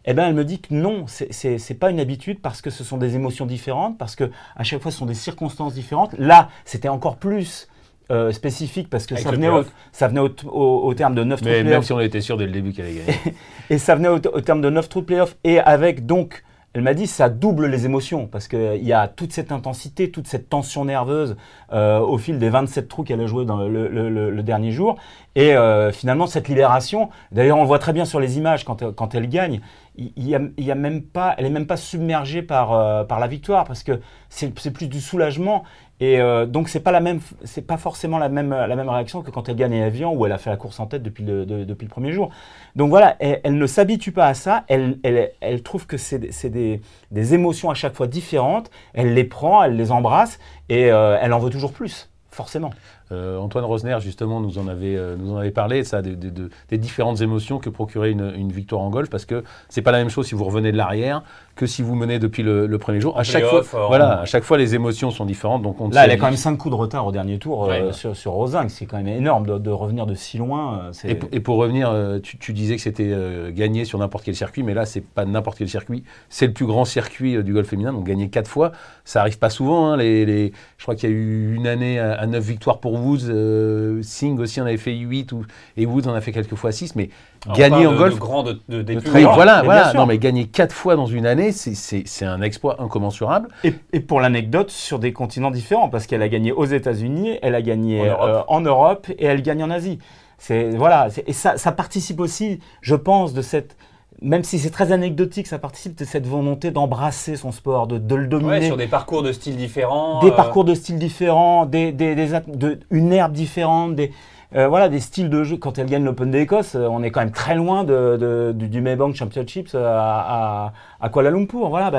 Eh 0.07 0.13
bien, 0.13 0.27
elle 0.27 0.35
me 0.35 0.45
dit 0.45 0.59
que 0.59 0.71
non, 0.71 1.05
c'est 1.07 1.79
pas 1.79 1.89
une 1.89 1.99
habitude 1.99 2.39
parce 2.39 2.61
que 2.61 2.69
ce 2.69 2.83
sont 2.83 2.97
des 2.97 3.15
émotions 3.15 3.47
différentes, 3.47 3.97
parce 3.97 4.15
que 4.15 4.29
à 4.55 4.63
chaque 4.63 4.81
fois, 4.83 4.91
ce 4.91 4.99
sont 4.99 5.07
des 5.07 5.15
circonstances 5.15 5.73
différentes. 5.73 6.13
Là, 6.19 6.49
c'était 6.63 6.89
encore 6.89 7.17
plus 7.17 7.67
euh, 8.11 8.31
spécifique 8.31 8.87
parce 8.87 9.07
que 9.07 9.15
ça 9.15 9.31
venait, 9.31 9.49
au, 9.49 9.63
ça 9.91 10.07
venait, 10.07 10.21
au, 10.21 10.93
terme 10.93 11.15
de 11.15 11.23
9 11.23 11.41
trous 11.41 11.49
Même 11.49 11.81
si 11.81 11.91
on 11.91 11.99
était 11.99 12.21
sûr 12.21 12.37
dès 12.37 12.45
le 12.45 12.51
début 12.51 12.71
qu'elle 12.71 12.85
allait 12.85 12.99
gagner. 12.99 13.35
et 13.71 13.79
ça 13.79 13.95
venait 13.95 14.09
au, 14.09 14.19
terme 14.19 14.61
de 14.61 14.69
9 14.69 14.87
trous 14.89 15.01
de 15.01 15.05
playoff 15.05 15.35
et 15.43 15.59
avec 15.59 16.05
donc, 16.05 16.43
elle 16.73 16.83
m'a 16.83 16.93
dit, 16.93 17.07
ça 17.07 17.29
double 17.29 17.65
les 17.65 17.85
émotions 17.85 18.27
parce 18.27 18.47
qu'il 18.47 18.83
y 18.83 18.93
a 18.93 19.07
toute 19.07 19.33
cette 19.33 19.51
intensité, 19.51 20.11
toute 20.11 20.27
cette 20.27 20.49
tension 20.49 20.85
nerveuse 20.85 21.35
euh, 21.73 21.97
au 21.97 22.19
fil 22.19 22.37
des 22.37 22.49
27 22.49 22.87
trous 22.87 23.03
qu'elle 23.03 23.21
a 23.21 23.25
joué 23.25 23.43
dans 23.43 23.57
le, 23.57 24.43
dernier 24.43 24.71
jour. 24.71 24.97
Et 25.33 25.55
euh, 25.55 25.91
finalement, 25.91 26.27
cette 26.27 26.47
libération, 26.47 27.09
d'ailleurs, 27.31 27.57
on 27.57 27.65
voit 27.65 27.79
très 27.79 27.93
bien 27.93 28.05
sur 28.05 28.19
les 28.19 28.37
images 28.37 28.65
quand, 28.65 28.93
quand 28.93 29.15
elle 29.15 29.29
gagne, 29.29 29.61
il, 29.97 30.27
y 30.27 30.35
a, 30.35 30.41
il 30.57 30.69
a 30.69 30.75
même 30.75 31.01
pas, 31.01 31.33
elle 31.37 31.45
n'est 31.45 31.49
même 31.49 31.65
pas 31.65 31.77
submergée 31.77 32.43
par, 32.43 33.07
par 33.07 33.19
la 33.19 33.27
victoire 33.27 33.63
parce 33.63 33.81
que 33.81 33.99
c'est 34.29 34.51
plus 34.51 34.87
du 34.87 35.01
soulagement 35.01 35.63
et 36.01 36.19
euh, 36.19 36.45
donc 36.45 36.67
c'est 36.67 36.81
pas 36.81 36.91
la 36.91 36.99
même, 36.99 37.21
c'est 37.45 37.61
pas 37.61 37.77
forcément 37.77 38.17
la 38.17 38.27
même 38.27 38.51
réaction 38.51 39.21
que 39.21 39.31
quand 39.31 39.47
elle 39.47 39.55
gagne 39.55 39.75
un 39.75 39.85
avion 39.85 40.13
où 40.13 40.25
elle 40.25 40.33
a 40.33 40.37
fait 40.37 40.49
la 40.49 40.57
course 40.57 40.79
en 40.79 40.87
tête 40.87 41.03
depuis 41.03 41.23
le, 41.23 41.65
premier 41.89 42.11
jour. 42.11 42.31
Donc 42.75 42.89
voilà, 42.89 43.15
elle, 43.19 43.57
ne 43.57 43.67
s'habitue 43.67 44.11
pas 44.11 44.27
à 44.27 44.33
ça. 44.33 44.65
Elle 44.67 45.61
trouve 45.63 45.87
que 45.87 45.97
c'est 45.97 46.49
des, 46.49 46.81
des, 47.11 47.33
émotions 47.33 47.69
à 47.69 47.75
chaque 47.75 47.95
fois 47.95 48.07
différentes. 48.07 48.69
Elle 48.93 49.13
les 49.13 49.23
prend, 49.23 49.63
elle 49.63 49.77
les 49.77 49.91
embrasse 49.91 50.39
et 50.67 50.91
euh, 50.91 51.17
elle 51.21 51.31
en 51.31 51.39
veut 51.39 51.49
toujours 51.49 51.71
plus, 51.71 52.09
forcément. 52.29 52.71
Euh, 53.11 53.37
Antoine 53.37 53.65
Rosner, 53.65 53.97
justement, 53.99 54.39
nous 54.39 54.57
en 54.57 54.67
avait, 54.67 54.95
euh, 54.95 55.15
nous 55.15 55.33
en 55.33 55.37
avait 55.37 55.51
parlé, 55.51 55.83
ça, 55.83 56.01
des, 56.01 56.15
des, 56.15 56.77
différentes 56.77 57.21
émotions 57.21 57.59
que 57.59 57.69
procurait 57.69 58.11
une, 58.11 58.33
une, 58.35 58.51
victoire 58.51 58.81
en 58.81 58.89
golf, 58.89 59.11
parce 59.11 59.25
que 59.25 59.43
c'est 59.69 59.83
pas 59.83 59.91
la 59.91 59.99
même 59.99 60.09
chose 60.09 60.25
si 60.25 60.33
vous 60.33 60.43
revenez 60.43 60.71
de 60.71 60.77
l'arrière 60.77 61.21
que 61.55 61.67
si 61.67 61.83
vous 61.83 61.95
menez 61.95 62.17
depuis 62.19 62.41
le, 62.41 62.77
premier 62.79 62.99
jour. 62.99 63.17
À 63.17 63.23
chaque, 63.23 63.45
fois, 63.45 63.61
voilà, 63.87 64.21
à 64.21 64.25
chaque 64.25 64.43
fois, 64.43 64.57
les 64.57 64.75
émotions 64.75 65.11
sont 65.11 65.25
différentes. 65.25 65.61
Donc 65.61 65.79
on 65.79 65.89
Là, 65.89 66.05
elle 66.05 66.11
a 66.11 66.17
quand 66.17 66.25
même 66.25 66.35
5 66.35 66.57
coups 66.57 66.75
de 66.75 66.79
retard 66.79 67.05
au 67.05 67.11
dernier 67.11 67.37
tour 67.37 67.69
euh, 67.69 67.91
sur, 67.91 68.15
sur 68.15 68.33
Rosin, 68.33 68.67
c'est 68.67 68.85
quand 68.85 68.97
même 68.97 69.07
énorme 69.07 69.45
de, 69.45 69.57
de, 69.59 69.69
revenir 69.69 70.05
de 70.05 70.15
si 70.15 70.37
loin. 70.37 70.91
Et, 71.05 71.17
et, 71.31 71.39
pour 71.39 71.57
revenir, 71.57 71.93
tu, 72.23 72.37
tu 72.37 72.53
disais 72.53 72.75
que 72.75 72.81
c'était 72.81 73.15
gagné 73.53 73.85
sur 73.85 73.99
n'importe 73.99 74.25
quel 74.25 74.35
circuit, 74.35 74.63
mais 74.63 74.73
là, 74.73 74.85
c'est 74.85 75.01
pas 75.01 75.25
n'importe 75.25 75.59
quel 75.59 75.69
circuit, 75.69 76.03
c'est 76.29 76.47
le 76.47 76.53
plus 76.53 76.65
grand 76.65 76.85
circuit 76.85 77.41
du 77.43 77.53
golf 77.53 77.67
féminin, 77.67 77.93
donc 77.93 78.05
gagner 78.05 78.29
4 78.29 78.47
fois, 78.47 78.71
ça 79.05 79.21
arrive 79.21 79.37
pas 79.37 79.49
souvent. 79.49 79.91
Hein, 79.91 79.97
les, 79.97 80.25
les, 80.25 80.51
je 80.77 80.83
crois 80.83 80.95
qu'il 80.95 81.09
y 81.09 81.13
a 81.13 81.15
eu 81.15 81.55
une 81.55 81.67
année 81.67 81.99
à, 81.99 82.13
à 82.13 82.25
9 82.25 82.43
victoires 82.43 82.79
pour 82.79 82.94
Woods, 82.95 83.29
euh, 83.29 84.01
Singh 84.01 84.39
aussi 84.39 84.59
en 84.61 84.65
avait 84.65 84.77
fait 84.77 84.93
8 84.93 85.31
ou, 85.31 85.45
et 85.77 85.85
Woods 85.85 86.07
en 86.07 86.13
a 86.13 86.21
fait 86.21 86.31
quelques 86.31 86.55
fois 86.55 86.71
6, 86.71 86.95
mais 86.95 87.09
gagner 87.53 87.87
en 87.87 87.95
golf. 87.95 88.17
grand 88.17 88.43
de, 88.43 88.59
de, 88.69 88.81
des 88.81 88.95
voilà, 88.95 89.61
voilà. 89.63 89.93
Non, 89.93 90.05
mais 90.05 90.17
gagner 90.17 90.45
4 90.47 90.73
fois 90.73 90.95
dans 90.95 91.05
une 91.05 91.25
année, 91.25 91.51
c'est 91.51 92.25
un 92.25 92.41
exploit 92.41 92.81
incommensurable. 92.81 93.49
Et, 93.63 93.73
et 93.93 93.99
pour 93.99 94.19
l'anecdote, 94.19 94.71
sur 94.71 94.99
des 94.99 95.13
continents 95.13 95.51
différents, 95.51 95.89
parce 95.89 96.07
qu'elle 96.07 96.21
a 96.21 96.29
gagné 96.29 96.51
aux 96.51 96.65
États-Unis, 96.65 97.37
elle 97.41 97.55
a 97.55 97.61
gagné 97.61 98.01
en 98.01 98.05
Europe. 98.05 98.29
Euh, 98.29 98.41
en 98.47 98.61
Europe. 98.61 99.07
et 99.17 99.25
elle 99.25 99.41
gagne 99.41 99.63
en 99.63 99.69
Asie. 99.69 99.99
C'est 100.37 100.71
voilà, 100.71 101.07
et 101.25 101.33
ça, 101.33 101.57
ça 101.57 101.71
participe 101.71 102.19
aussi, 102.19 102.59
je 102.81 102.95
pense, 102.95 103.33
de 103.33 103.41
cette 103.41 103.77
même 104.21 104.43
si 104.43 104.59
c'est 104.59 104.69
très 104.69 104.91
anecdotique, 104.91 105.47
ça 105.47 105.59
participe 105.59 105.97
de 105.97 106.05
cette 106.05 106.25
volonté 106.25 106.71
d'embrasser 106.71 107.35
son 107.35 107.51
sport, 107.51 107.87
de, 107.87 107.97
de 107.97 108.15
le 108.15 108.27
dominer. 108.27 108.51
Ouais, 108.51 108.65
sur 108.65 108.77
des 108.77 108.87
parcours 108.87 109.23
de 109.23 109.31
styles 109.31 109.57
différents. 109.57 110.21
Des 110.21 110.29
euh. 110.29 110.31
parcours 110.31 110.65
de 110.65 110.73
styles 110.73 110.99
différents, 110.99 111.65
des, 111.65 111.91
des, 111.91 112.15
des 112.15 112.39
de, 112.47 112.79
une 112.91 113.11
herbe 113.11 113.33
différente, 113.33 113.95
des, 113.95 114.11
euh, 114.55 114.67
voilà, 114.67 114.89
des 114.89 114.99
styles 114.99 115.29
de 115.29 115.43
jeu. 115.43 115.57
Quand 115.57 115.77
elle 115.77 115.87
gagne 115.87 116.03
l'Open 116.03 116.31
d'Écosse, 116.31 116.75
euh, 116.75 116.87
on 116.89 117.01
est 117.03 117.11
quand 117.11 117.21
même 117.21 117.31
très 117.31 117.55
loin 117.55 117.83
de, 117.83 118.53
du, 118.53 118.81
Maybank 118.81 119.15
Championships 119.15 119.75
à, 119.75 120.73
à, 120.99 121.09
Kuala 121.09 121.31
Lumpur. 121.31 121.69
Voilà, 121.69 121.91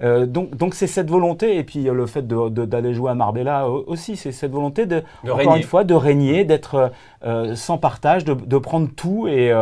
ben, 0.00 0.26
donc 0.26 0.56
donc 0.56 0.74
c'est 0.74 0.86
cette 0.86 1.10
volonté 1.10 1.56
et 1.56 1.64
puis 1.64 1.84
le 1.84 2.06
fait 2.06 2.26
d'aller 2.26 2.94
jouer 2.94 3.10
à 3.10 3.14
Marbella 3.14 3.68
aussi, 3.68 4.16
c'est 4.16 4.32
cette 4.32 4.52
volonté 4.52 4.86
de, 4.86 5.02
encore 5.28 5.56
une 5.56 5.62
fois 5.62 5.84
de 5.84 5.94
régner, 5.94 6.44
d'être 6.44 6.92
sans 7.54 7.78
partage, 7.78 8.24
de, 8.24 8.34
de, 8.34 8.58
prendre 8.58 8.88
tout 8.94 9.26
et 9.28 9.52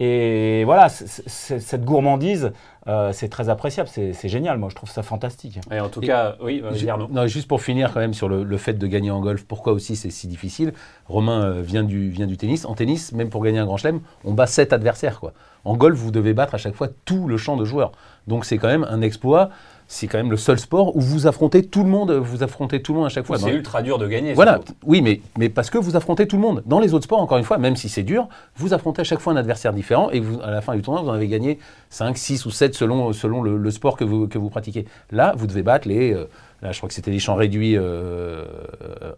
et 0.00 0.64
voilà, 0.64 0.88
cette 0.88 1.84
gourmandise, 1.84 2.52
euh, 2.86 3.12
c'est 3.12 3.28
très 3.28 3.48
appréciable, 3.48 3.88
c'est 3.88 4.28
génial, 4.28 4.58
moi 4.58 4.68
je 4.68 4.74
trouve 4.74 4.90
ça 4.90 5.02
fantastique. 5.02 5.60
Et 5.70 5.80
en 5.80 5.88
tout 5.88 6.00
cas, 6.00 6.36
oui, 6.40 6.62
non, 7.10 7.26
juste 7.26 7.48
pour 7.48 7.62
finir 7.62 7.92
quand 7.92 8.00
même 8.00 8.14
sur 8.14 8.28
le, 8.28 8.56
fait 8.56 8.74
de 8.74 8.86
gagner 8.86 9.10
en 9.10 9.20
golf, 9.20 9.44
pourquoi 9.44 9.72
aussi 9.72 9.96
c'est 9.96 10.10
si 10.10 10.28
difficile 10.28 10.72
Romain 11.06 11.44
euh, 11.44 11.62
vient, 11.62 11.82
du, 11.82 12.10
vient 12.10 12.26
du 12.26 12.36
tennis. 12.36 12.64
En 12.64 12.74
tennis, 12.74 13.12
même 13.12 13.30
pour 13.30 13.42
gagner 13.42 13.58
un 13.58 13.66
grand 13.66 13.76
chelem, 13.76 14.00
on 14.24 14.32
bat 14.32 14.46
sept 14.46 14.72
adversaires. 14.72 15.20
Quoi. 15.20 15.32
En 15.64 15.76
golf, 15.76 15.96
vous 15.98 16.10
devez 16.10 16.34
battre 16.34 16.54
à 16.54 16.58
chaque 16.58 16.74
fois 16.74 16.88
tout 17.04 17.26
le 17.26 17.36
champ 17.36 17.56
de 17.56 17.64
joueurs. 17.64 17.92
Donc 18.26 18.44
c'est 18.44 18.58
quand 18.58 18.68
même 18.68 18.86
un 18.88 19.00
exploit 19.00 19.50
c'est 19.94 20.08
quand 20.08 20.18
même 20.18 20.32
le 20.32 20.36
seul 20.36 20.58
sport 20.58 20.96
où 20.96 21.00
vous 21.00 21.28
affrontez 21.28 21.62
tout 21.62 21.84
le 21.84 21.88
monde, 21.88 22.10
vous 22.10 22.42
affrontez 22.42 22.82
tout 22.82 22.92
le 22.92 22.98
monde 22.98 23.06
à 23.06 23.10
chaque 23.10 23.26
fois. 23.26 23.38
C'est 23.38 23.50
ultra 23.50 23.80
dur 23.80 23.96
de 23.96 24.08
gagner. 24.08 24.34
Voilà, 24.34 24.58
oui, 24.84 25.00
mais, 25.00 25.20
mais 25.38 25.48
parce 25.48 25.70
que 25.70 25.78
vous 25.78 25.94
affrontez 25.94 26.26
tout 26.26 26.34
le 26.34 26.42
monde. 26.42 26.64
Dans 26.66 26.80
les 26.80 26.94
autres 26.94 27.04
sports, 27.04 27.20
encore 27.20 27.38
une 27.38 27.44
fois, 27.44 27.58
même 27.58 27.76
si 27.76 27.88
c'est 27.88 28.02
dur, 28.02 28.28
vous 28.56 28.74
affrontez 28.74 29.02
à 29.02 29.04
chaque 29.04 29.20
fois 29.20 29.32
un 29.32 29.36
adversaire 29.36 29.72
différent 29.72 30.10
et 30.10 30.18
vous, 30.18 30.40
à 30.42 30.50
la 30.50 30.62
fin 30.62 30.74
du 30.74 30.82
tournoi, 30.82 31.00
vous 31.02 31.10
en 31.10 31.12
avez 31.12 31.28
gagné 31.28 31.60
5, 31.90 32.18
6 32.18 32.44
ou 32.44 32.50
7 32.50 32.74
selon, 32.74 33.12
selon 33.12 33.40
le, 33.40 33.70
sport 33.70 33.96
que 33.96 34.02
vous, 34.02 34.26
que 34.26 34.36
vous 34.36 34.50
pratiquez. 34.50 34.84
Là, 35.12 35.32
vous 35.36 35.46
devez 35.46 35.62
battre 35.62 35.86
les 35.86 36.12
euh, 36.12 36.24
Je 36.72 36.78
crois 36.78 36.88
que 36.88 36.94
c'était 36.94 37.10
des 37.10 37.18
champs 37.18 37.34
réduits 37.34 37.76
euh, 37.76 38.44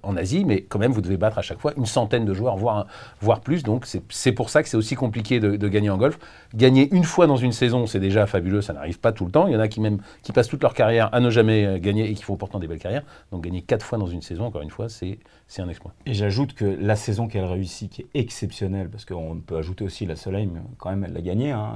en 0.02 0.16
Asie, 0.16 0.44
mais 0.44 0.62
quand 0.62 0.78
même, 0.78 0.92
vous 0.92 1.00
devez 1.00 1.16
battre 1.16 1.38
à 1.38 1.42
chaque 1.42 1.60
fois 1.60 1.72
une 1.76 1.86
centaine 1.86 2.24
de 2.24 2.34
joueurs, 2.34 2.56
voire, 2.56 2.86
voire 3.20 3.40
plus. 3.40 3.62
Donc, 3.62 3.86
c'est 4.08 4.32
pour 4.32 4.50
ça 4.50 4.62
que 4.62 4.68
c'est 4.68 4.76
aussi 4.76 4.94
compliqué 4.94 5.40
de, 5.40 5.68
gagner 5.68 5.90
en 5.90 5.96
golf. 5.96 6.18
Gagner 6.54 6.88
une 6.92 7.04
fois 7.04 7.26
dans 7.26 7.36
une 7.36 7.52
saison, 7.52 7.86
c'est 7.86 8.00
déjà 8.00 8.26
fabuleux, 8.26 8.62
ça 8.62 8.72
n'arrive 8.72 8.98
pas 8.98 9.12
tout 9.12 9.24
le 9.24 9.30
temps. 9.30 9.46
Il 9.46 9.52
y 9.52 9.56
en 9.56 9.60
a 9.60 9.68
qui, 9.68 9.80
même, 9.80 9.98
qui 10.22 10.32
passent 10.32 10.48
toute 10.48 10.62
leur 10.62 10.74
carrière 10.74 11.08
à 11.14 11.20
ne 11.20 11.30
jamais 11.30 11.66
euh, 11.66 11.78
gagner 11.78 12.10
et 12.10 12.14
qui 12.14 12.22
font 12.22 12.36
pourtant 12.36 12.58
des 12.58 12.66
belles 12.66 12.78
carrières. 12.78 13.04
Donc, 13.32 13.44
gagner 13.44 13.62
quatre 13.62 13.84
fois 13.84 13.98
dans 13.98 14.06
une 14.06 14.22
saison, 14.22 14.46
encore 14.46 14.62
une 14.62 14.70
fois, 14.70 14.88
c'est 14.88 15.18
un 15.58 15.68
exploit. 15.68 15.92
Et 16.06 16.14
j'ajoute 16.14 16.54
que 16.54 16.64
la 16.64 16.96
saison 16.96 17.28
qu'elle 17.28 17.44
réussit, 17.44 17.90
qui 17.90 18.02
est 18.02 18.08
exceptionnelle, 18.14 18.88
parce 18.88 19.04
qu'on 19.04 19.40
peut 19.44 19.56
ajouter 19.56 19.84
aussi 19.84 20.06
la 20.06 20.16
Soleil, 20.16 20.48
quand 20.78 20.90
même, 20.90 21.04
elle 21.04 21.12
l'a 21.12 21.20
gagnée, 21.20 21.52
hein, 21.52 21.74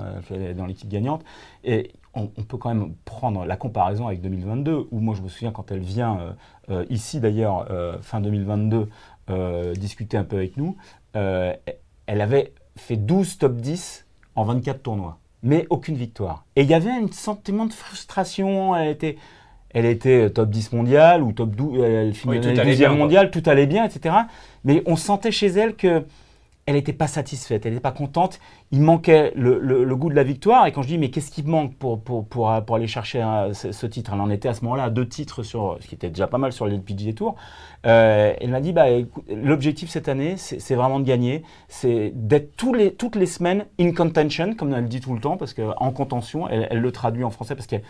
dans 0.57 0.67
l'équipe 0.67 0.89
gagnante. 0.89 1.25
Et 1.65 1.93
on, 2.15 2.27
peut 2.27 2.57
quand 2.57 2.75
même 2.75 2.95
prendre 3.05 3.45
la 3.45 3.57
comparaison 3.57 4.07
avec 4.07 4.21
2022, 4.21 4.89
où 4.91 5.01
moi 5.01 5.15
je 5.15 5.23
me 5.23 5.29
souviens 5.29 5.53
quand 5.53 5.71
elle 5.71 5.81
vient 5.81 6.19
euh, 6.19 6.33
euh, 6.71 6.85
ici 6.91 7.21
d'ailleurs, 7.21 7.67
euh, 7.71 7.99
fin 8.03 8.21
2022, 8.21 8.89
discuter 9.77 10.17
un 10.17 10.25
peu 10.25 10.37
avec 10.37 10.57
nous, 10.57 10.77
elle 11.15 12.21
avait 12.21 12.53
fait 12.77 12.97
12 12.97 13.39
top 13.39 13.57
10 13.57 14.07
en 14.35 14.43
24 14.43 14.83
tournois, 14.83 15.19
mais 15.45 15.67
aucune 15.71 15.95
victoire. 15.95 16.47
Et 16.57 16.63
il 16.63 16.69
y 16.69 16.75
avait 16.75 16.91
un 16.91 17.07
sentiment 17.13 17.67
de 17.67 17.73
frustration, 17.73 18.75
elle 18.77 18.89
était... 18.89 19.17
Elle 19.73 19.85
était 19.85 20.29
top 20.31 20.51
10 20.51 20.73
mondial 20.73 21.23
ou 21.23 21.31
top 21.31 21.55
12, 21.55 21.81
elle 21.81 22.13
finissait 22.13 22.55
12e 22.55 22.97
mondial, 22.97 23.31
tout 23.31 23.45
allait 23.47 23.69
bien, 23.69 23.85
etc. 23.85 24.17
Mais 24.65 24.83
on 24.85 24.97
sentait 24.97 25.31
chez 25.31 25.47
elle 25.47 25.77
que 25.77 26.05
elle 26.71 26.77
n'était 26.77 26.93
pas 26.93 27.09
satisfaite, 27.09 27.67
elle 27.67 27.73
n'était 27.73 27.83
pas 27.83 27.91
contente. 27.91 28.39
Il 28.71 28.81
manquait 28.81 29.33
le, 29.35 29.97
goût 29.97 30.09
de 30.09 30.15
la 30.15 30.23
victoire. 30.23 30.69
Et 30.69 30.73
quand 30.73 30.83
je 30.83 30.87
dis, 30.87 30.99
mais 30.99 31.11
qu'est-ce 31.11 31.33
qui 31.33 31.43
manque 31.43 31.75
pour, 31.75 32.01
pour, 32.01 32.25
pour, 32.25 32.49
aller 32.49 32.87
chercher 32.87 33.25
ce, 33.53 33.87
titre? 33.87 34.13
Elle 34.15 34.21
en 34.21 34.31
était 34.31 34.49
à 34.49 34.55
ce 34.55 34.63
moment-là 34.63 34.85
à 34.85 34.91
deux 34.91 35.09
titres, 35.09 35.43
sur, 35.43 35.79
ce 35.81 35.89
qui 35.89 35.97
était 35.97 36.11
déjà 36.11 36.29
pas 36.29 36.39
mal 36.39 36.53
sur 36.53 36.67
les 36.67 36.79
PGA 36.79 37.13
Tour. 37.13 37.35
Euh, 37.87 38.35
elle 38.41 38.51
m'a 38.51 38.61
dit, 38.61 38.73
bah, 38.73 38.85
l'objectif 39.29 39.91
cette 39.91 40.09
année, 40.09 40.37
c'est 40.37 40.75
vraiment 40.77 41.01
de 41.01 41.05
gagner. 41.05 41.43
C'est 41.67 42.13
d'être 42.15 42.73
les, 42.73 42.95
toutes 42.95 43.17
les 43.17 43.27
semaines 43.27 43.67
in 43.81 43.93
contention, 43.93 44.55
comme 44.55 44.73
elle 44.73 44.87
dit 44.87 45.01
tout 45.01 45.13
le 45.13 45.21
temps, 45.21 45.37
parce 45.37 45.55
qu'en 45.55 45.91
contention, 45.91 46.49
elle, 46.49 46.79
le 46.79 46.93
traduit 46.93 47.25
en 47.25 47.31
français 47.31 47.57
parce 47.57 47.67
qu'elle 47.67 47.83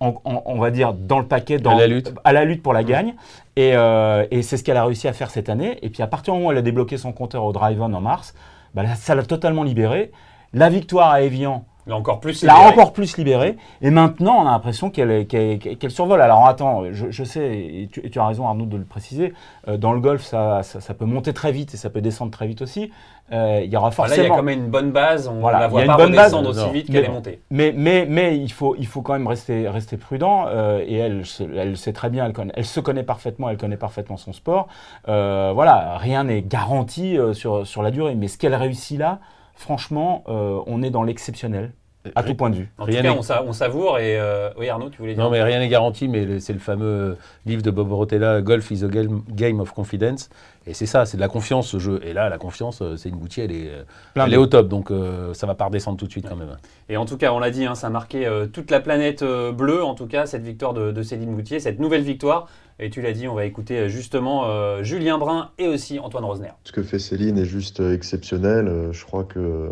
on, 0.00 0.58
va 0.58 0.70
dire, 0.70 0.94
dans 0.94 1.18
le 1.18 1.26
paquet, 1.26 1.58
dans, 1.58 1.76
à, 1.76 2.32
la 2.32 2.44
lutte. 2.44 2.62
pour 2.62 2.72
la 2.72 2.84
gagne. 2.84 3.14
Euh, 3.58 4.26
et, 4.30 4.42
c'est 4.42 4.56
ce 4.56 4.64
qu'elle 4.64 4.78
a 4.78 4.84
réussi 4.84 5.08
à 5.08 5.12
faire 5.12 5.30
cette 5.30 5.48
année. 5.48 5.78
Et 5.82 5.90
puis 5.90 6.02
à 6.02 6.06
partir 6.06 6.32
du 6.32 6.38
moment 6.38 6.48
où 6.48 6.52
elle 6.52 6.58
a 6.58 6.62
débloqué 6.62 6.96
son 6.96 7.12
compteur 7.12 7.44
au 7.44 7.52
Drive-On 7.52 7.92
en 7.92 8.00
mars, 8.00 8.34
bah, 8.74 8.86
ça 8.94 9.14
l'a 9.14 9.22
totalement 9.22 9.62
libérée. 9.62 10.10
La 10.52 10.70
victoire 10.70 11.10
à 11.10 11.22
Evian 11.22 11.66
L'a 11.86 11.96
encore 11.96 12.20
plus 12.20 12.42
libérée. 12.42 12.66
encore 12.66 12.92
plus 12.92 13.16
libérée. 13.16 13.56
Et 13.80 13.90
maintenant, 13.90 14.42
on 14.42 14.46
a 14.46 14.50
l'impression 14.50 14.90
qu'elle 14.90 15.26
qu'elle 15.26 15.90
survole. 15.90 16.20
Alors 16.20 16.46
attends, 16.46 16.84
je, 16.92 17.24
sais, 17.24 17.40
et 17.40 17.88
tu, 17.90 18.18
as 18.18 18.26
raison 18.26 18.46
Arnaud 18.46 18.66
de 18.66 18.76
le 18.76 18.84
préciser, 18.84 19.32
euh, 19.68 19.76
dans 19.76 19.92
le 19.92 20.00
golf, 20.00 20.22
ça, 20.22 20.62
ça, 20.62 20.94
peut 20.94 21.04
monter 21.04 21.32
très 21.32 21.52
vite 21.52 21.74
et 21.74 21.76
ça 21.76 21.90
peut 21.90 22.00
descendre 22.00 22.30
très 22.30 22.46
vite 22.46 22.62
aussi. 22.62 22.90
Euh, 23.32 23.60
il 23.64 23.70
y 23.70 23.76
aura 23.76 23.90
forcément. 23.90 24.16
Là, 24.16 24.22
il 24.22 24.28
y 24.28 24.32
a 24.32 24.36
quand 24.36 24.42
même 24.42 24.58
une 24.58 24.70
bonne 24.70 24.90
base. 24.90 25.28
On 25.28 25.46
ne 25.46 25.52
la 25.52 25.68
voit 25.68 25.84
pas 25.84 25.94
redescendre 25.94 26.50
aussi 26.50 26.70
vite 26.70 26.90
qu'elle 26.90 27.04
est 27.04 27.08
montée. 27.08 27.40
Mais, 27.50 27.72
mais, 27.74 28.06
mais 28.08 28.36
il, 28.36 28.52
faut, 28.52 28.76
il 28.78 28.86
faut 28.86 29.02
quand 29.02 29.12
même 29.14 29.26
rester, 29.26 29.68
rester 29.68 29.96
prudent. 29.96 30.46
Euh, 30.48 30.84
et 30.86 30.96
elle, 30.96 31.22
elle 31.56 31.76
sait 31.76 31.92
très 31.92 32.10
bien, 32.10 32.26
elle, 32.26 32.32
connaît, 32.32 32.52
elle 32.56 32.64
se 32.64 32.80
connaît 32.80 33.04
parfaitement, 33.04 33.48
elle 33.48 33.56
connaît 33.56 33.76
parfaitement 33.76 34.16
son 34.16 34.32
sport. 34.32 34.68
voilà, 35.06 35.96
rien 35.98 36.24
n'est 36.24 36.42
garanti 36.42 37.16
sur, 37.32 37.66
sur 37.66 37.82
la 37.82 37.90
durée. 37.90 38.14
Mais 38.16 38.28
ce 38.28 38.36
qu'elle 38.36 38.54
réussit 38.54 38.98
là, 38.98 39.20
franchement, 39.60 40.24
euh, 40.28 40.58
on 40.66 40.82
est 40.82 40.90
dans 40.90 41.02
l'exceptionnel, 41.02 41.74
à 42.14 42.22
tout 42.22 42.34
point 42.34 42.48
de 42.50 42.56
vue. 42.56 42.68
En 42.78 42.84
Rien 42.84 42.98
tout 42.98 43.02
cas, 43.04 43.12
n'est- 43.12 43.18
on, 43.18 43.22
sa- 43.22 43.42
on 43.44 43.52
savoure 43.52 43.98
et 43.98 44.18
euh, 44.18 44.50
oui 44.58 44.68
Arnaud, 44.68 44.88
tu 44.88 44.98
voulais 44.98 45.14
dire 45.14 45.22
Non, 45.22 45.30
mais 45.30 45.42
rien 45.42 45.58
n'est 45.58 45.68
garanti, 45.68 46.08
mais 46.08 46.40
c'est 46.40 46.52
le 46.54 46.58
fameux 46.58 47.16
livre 47.46 47.62
de 47.62 47.70
Bob 47.70 47.92
Rotella, 47.92 48.40
Golf 48.40 48.70
is 48.70 48.84
a 48.84 48.88
game, 48.88 49.22
game 49.30 49.60
of 49.60 49.72
confidence. 49.72 50.30
Et 50.66 50.74
c'est 50.74 50.86
ça, 50.86 51.04
c'est 51.06 51.16
de 51.16 51.22
la 51.22 51.28
confiance 51.28 51.68
ce 51.68 51.78
jeu. 51.78 52.00
Et 52.04 52.12
là, 52.12 52.28
la 52.28 52.38
confiance, 52.38 52.80
euh, 52.82 52.96
c'est 52.96 53.08
une 53.08 53.16
boutique, 53.16 53.44
elle 53.44 53.52
est, 53.52 53.68
euh, 53.70 53.82
Plein 54.14 54.24
elle 54.24 54.30
de- 54.30 54.34
est 54.36 54.38
au 54.38 54.46
top, 54.46 54.68
donc 54.68 54.90
euh, 54.90 55.32
ça 55.34 55.46
va 55.46 55.54
pas 55.54 55.64
redescendre 55.66 55.96
tout 55.98 56.06
de 56.06 56.10
suite 56.10 56.26
quand 56.28 56.36
même. 56.36 56.56
Et 56.88 56.96
en 56.96 57.04
tout 57.06 57.16
cas, 57.16 57.32
on 57.32 57.38
l'a 57.38 57.50
dit, 57.50 57.64
hein, 57.64 57.74
ça 57.74 57.86
a 57.88 57.90
marqué 57.90 58.26
euh, 58.26 58.46
toute 58.46 58.70
la 58.70 58.80
planète 58.80 59.22
euh, 59.22 59.52
bleue, 59.52 59.82
en 59.82 59.94
tout 59.94 60.06
cas, 60.06 60.26
cette 60.26 60.42
victoire 60.42 60.74
de, 60.74 60.92
de 60.92 61.02
Céline 61.02 61.30
Moutier, 61.30 61.60
cette 61.60 61.80
nouvelle 61.80 62.02
victoire. 62.02 62.48
Et 62.78 62.88
tu 62.88 63.02
l'as 63.02 63.12
dit, 63.12 63.28
on 63.28 63.34
va 63.34 63.44
écouter 63.44 63.88
justement 63.90 64.44
euh, 64.46 64.82
Julien 64.82 65.18
Brun 65.18 65.50
et 65.58 65.66
aussi 65.68 65.98
Antoine 65.98 66.24
Rosner. 66.24 66.48
Ce 66.64 66.72
que 66.72 66.82
fait 66.82 66.98
Céline 66.98 67.36
est 67.36 67.44
juste 67.44 67.80
exceptionnel. 67.80 68.88
Je 68.92 69.04
crois 69.04 69.24
que 69.24 69.38
euh, 69.38 69.68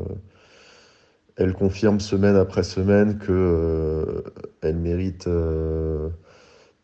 elle 1.38 1.54
confirme 1.54 2.00
semaine 2.00 2.36
après 2.36 2.64
semaine 2.64 3.18
que 3.18 3.30
euh, 3.30 4.22
elle 4.60 4.76
mérite 4.76 5.28
euh, 5.28 6.08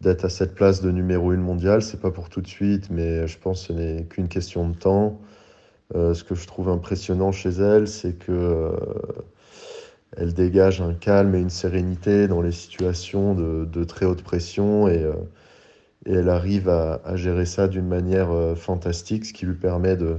d'être 0.01 0.25
à 0.25 0.29
cette 0.29 0.55
place 0.55 0.81
de 0.81 0.93
numéro 0.93 1.33
1 1.33 1.39
mondial. 1.39 1.83
C'est 1.83 2.01
pas 2.01 2.13
pour 2.13 2.29
tout 2.31 2.41
de 2.41 2.47
suite, 2.47 2.89
mais 2.89 3.27
je 3.27 3.37
pense 3.39 3.67
que 3.67 3.67
ce 3.69 3.73
n'est 3.73 4.05
qu'une 4.05 4.29
question 4.29 4.69
de 4.69 4.77
temps. 4.77 5.21
Euh, 5.97 6.15
ce 6.15 6.23
que 6.23 6.37
je 6.37 6.47
trouve 6.47 6.69
impressionnant 6.69 7.33
chez 7.33 7.51
elle, 7.51 7.89
c'est 7.89 8.15
que 8.17 8.31
euh, 8.33 8.71
elle 10.17 10.35
dégage 10.35 10.81
un 10.81 10.95
calme 10.95 11.35
et 11.35 11.41
une 11.41 11.51
sérénité 11.51 12.29
dans 12.29 12.41
les 12.41 12.53
situations 12.53 13.35
de, 13.35 13.85
très 13.85 14.07
haute 14.07 14.23
pression 14.23 14.89
et, 14.89 15.05
elle 16.07 16.29
arrive 16.29 16.69
à, 16.69 17.01
à 17.05 17.17
gérer 17.17 17.47
ça 17.47 17.67
d'une 17.67 17.89
manière 17.89 18.29
fantastique, 18.57 19.25
ce 19.25 19.33
qui 19.33 19.47
lui 19.47 19.55
permet 19.55 19.97
de, 19.97 20.19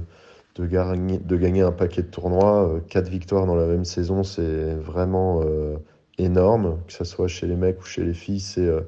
de, 0.56 0.66
gagner, 0.66 1.18
de 1.18 1.36
gagner 1.36 1.62
un 1.62 1.72
paquet 1.72 2.02
de 2.02 2.08
tournois. 2.08 2.68
Euh, 2.68 2.80
Quatre 2.88 3.08
victoires 3.08 3.46
dans 3.46 3.54
la 3.54 3.66
même 3.66 3.84
saison, 3.84 4.22
c'est 4.22 4.74
vraiment 4.74 5.42
euh, 5.44 5.76
énorme, 6.18 6.78
que 6.86 6.92
ce 6.92 7.04
soit 7.04 7.28
chez 7.28 7.46
les 7.46 7.56
mecs 7.56 7.80
ou 7.80 7.84
chez 7.84 8.04
les 8.04 8.14
filles, 8.14 8.40
c'est 8.40 8.66
euh, 8.66 8.80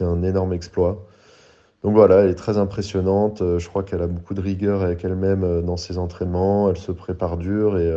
un 0.00 0.22
énorme 0.22 0.52
exploit. 0.52 1.04
Donc 1.82 1.94
voilà, 1.94 2.20
elle 2.22 2.30
est 2.30 2.34
très 2.34 2.58
impressionnante. 2.58 3.42
Euh, 3.42 3.58
Je 3.58 3.68
crois 3.68 3.82
qu'elle 3.82 4.02
a 4.02 4.06
beaucoup 4.06 4.34
de 4.34 4.40
rigueur 4.40 4.82
avec 4.82 5.04
elle-même 5.04 5.62
dans 5.62 5.76
ses 5.76 5.98
entraînements. 5.98 6.70
Elle 6.70 6.78
se 6.78 6.92
prépare 6.92 7.36
dur 7.36 7.78
et, 7.78 7.92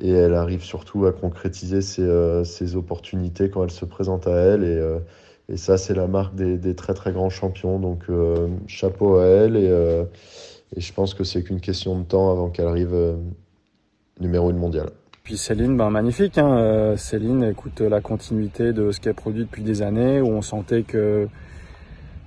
et 0.00 0.10
elle 0.10 0.34
arrive 0.34 0.62
surtout 0.64 1.06
à 1.06 1.12
concrétiser 1.12 1.82
ses, 1.82 2.44
ses 2.44 2.76
opportunités 2.76 3.50
quand 3.50 3.62
elle 3.64 3.70
se 3.70 3.84
présente 3.84 4.26
à 4.26 4.36
elle. 4.36 4.64
Et, 4.64 5.52
et 5.52 5.56
ça, 5.58 5.76
c'est 5.76 5.94
la 5.94 6.06
marque 6.06 6.34
des, 6.34 6.56
des 6.56 6.74
très 6.74 6.94
très 6.94 7.12
grands 7.12 7.30
champions. 7.30 7.78
Donc 7.78 8.06
chapeau 8.66 9.18
à 9.18 9.26
elle. 9.26 10.08
Et 10.76 10.80
je 10.80 10.92
pense 10.92 11.14
que 11.14 11.24
c'est 11.24 11.42
qu'une 11.42 11.60
question 11.60 11.98
de 11.98 12.04
temps 12.04 12.30
avant 12.30 12.50
qu'elle 12.50 12.66
arrive 12.66 12.94
euh, 12.94 13.16
numéro 14.20 14.50
1 14.50 14.54
mondial. 14.54 14.90
Puis 15.24 15.36
Céline, 15.36 15.76
ben 15.76 15.90
magnifique. 15.90 16.38
Hein. 16.38 16.58
Euh, 16.58 16.96
Céline, 16.96 17.44
écoute 17.44 17.80
la 17.80 18.00
continuité 18.00 18.72
de 18.72 18.90
ce 18.90 19.00
qu'elle 19.00 19.14
produit 19.14 19.44
depuis 19.44 19.62
des 19.62 19.82
années, 19.82 20.20
où 20.20 20.28
on 20.28 20.42
sentait 20.42 20.82
que 20.82 21.28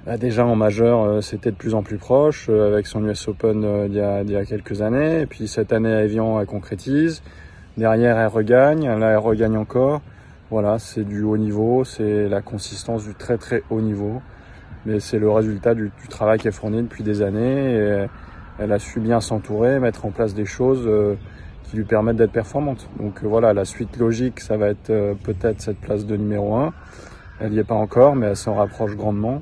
bah, 0.06 0.18
déjà 0.18 0.48
en 0.48 0.56
majeur, 0.56 1.04
euh, 1.04 1.22
c'était 1.22 1.52
de 1.52 1.56
plus 1.56 1.76
en 1.76 1.84
plus 1.84 1.98
proche, 1.98 2.48
euh, 2.50 2.74
avec 2.74 2.88
son 2.88 3.06
US 3.06 3.28
Open 3.28 3.64
euh, 3.64 3.88
d'il 3.88 4.32
y, 4.32 4.34
y 4.34 4.36
a 4.36 4.46
quelques 4.46 4.82
années. 4.82 5.22
Et 5.22 5.26
puis 5.28 5.48
cette 5.48 5.72
année 5.72 5.94
à 5.94 6.04
Evian, 6.04 6.40
elle 6.40 6.48
concrétise. 6.48 7.22
Derrière, 7.78 8.18
elle 8.18 8.28
regagne. 8.28 8.88
Là, 8.88 9.12
elle 9.12 9.18
regagne 9.18 9.58
encore. 9.58 10.02
Voilà, 10.50 10.80
c'est 10.80 11.04
du 11.04 11.22
haut 11.22 11.38
niveau, 11.38 11.84
c'est 11.86 12.28
la 12.28 12.42
consistance 12.42 13.04
du 13.06 13.14
très 13.14 13.38
très 13.38 13.64
haut 13.70 13.80
niveau. 13.80 14.22
Mais 14.88 15.00
c'est 15.00 15.20
le 15.20 15.30
résultat 15.30 15.76
du, 15.76 15.92
travail 16.10 16.40
qu'elle 16.40 16.52
fournit 16.52 16.82
depuis 16.82 17.04
des 17.04 17.22
années. 17.22 18.08
Elle 18.62 18.72
a 18.72 18.80
su 18.80 19.00
bien 19.00 19.20
s'entourer, 19.22 19.80
mettre 19.80 20.06
en 20.06 20.12
place 20.12 20.34
des 20.34 20.46
choses. 20.46 20.84
euh, 20.86 21.16
qui 21.64 21.78
lui 21.78 21.86
permettent 21.86 22.18
d'être 22.18 22.34
performante. 22.34 22.90
Donc 23.00 23.24
euh, 23.24 23.28
voilà, 23.28 23.54
la 23.54 23.64
suite 23.64 23.96
logique, 23.96 24.42
ça 24.42 24.58
va 24.58 24.68
être 24.68 24.90
euh, 24.90 25.14
peut-être 25.14 25.62
cette 25.62 25.78
place 25.78 26.06
de 26.06 26.18
numéro 26.18 26.56
1. 26.56 26.74
Elle 27.40 27.52
n'y 27.52 27.60
est 27.60 27.64
pas 27.64 27.76
encore, 27.76 28.14
mais 28.14 28.28
elle 28.28 28.36
s'en 28.36 28.56
rapproche 28.56 28.98
grandement. 28.98 29.42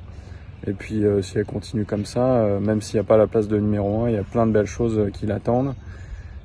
Et 0.68 0.74
puis 0.74 1.04
si 1.22 1.38
elle 1.38 1.46
continue 1.46 1.86
comme 1.86 2.06
ça, 2.06 2.46
même 2.62 2.82
s'il 2.82 2.98
n'y 2.98 3.00
a 3.00 3.04
pas 3.04 3.18
la 3.18 3.28
place 3.28 3.48
de 3.48 3.58
numéro 3.58 4.04
1, 4.04 4.10
il 4.10 4.16
y 4.16 4.18
a 4.18 4.24
plein 4.24 4.46
de 4.46 4.52
belles 4.52 4.68
choses 4.68 5.10
qui 5.14 5.26
l'attendent. 5.26 5.74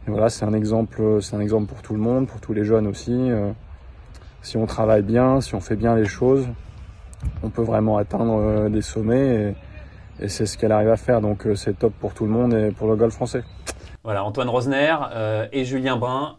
Et 0.06 0.10
voilà, 0.10 0.30
c'est 0.30 0.44
un 0.44 0.54
exemple, 0.54 1.18
c'est 1.20 1.36
un 1.36 1.40
exemple 1.40 1.66
pour 1.66 1.82
tout 1.82 1.94
le 1.94 2.00
monde, 2.00 2.28
pour 2.28 2.40
tous 2.40 2.54
les 2.54 2.64
jeunes 2.64 2.86
aussi. 2.86 3.30
Si 4.40 4.56
on 4.56 4.66
travaille 4.66 5.02
bien, 5.02 5.40
si 5.40 5.54
on 5.56 5.60
fait 5.60 5.76
bien 5.76 5.96
les 5.96 6.06
choses, 6.06 6.46
on 7.42 7.50
peut 7.50 7.62
vraiment 7.62 7.98
atteindre 7.98 8.68
des 8.68 8.82
sommets. 8.82 9.50
Et, 9.50 9.54
et 10.20 10.28
c'est 10.28 10.46
ce 10.46 10.56
qu'elle 10.58 10.72
arrive 10.72 10.90
à 10.90 10.96
faire. 10.96 11.20
Donc 11.20 11.46
euh, 11.46 11.54
c'est 11.54 11.78
top 11.78 11.92
pour 11.94 12.14
tout 12.14 12.24
le 12.24 12.30
monde 12.30 12.54
et 12.54 12.70
pour 12.70 12.88
le 12.88 12.96
golf 12.96 13.14
français. 13.14 13.42
Voilà, 14.02 14.24
Antoine 14.24 14.48
Rosner 14.48 14.96
euh, 15.12 15.46
et 15.52 15.64
Julien 15.64 15.96
Brun. 15.96 16.36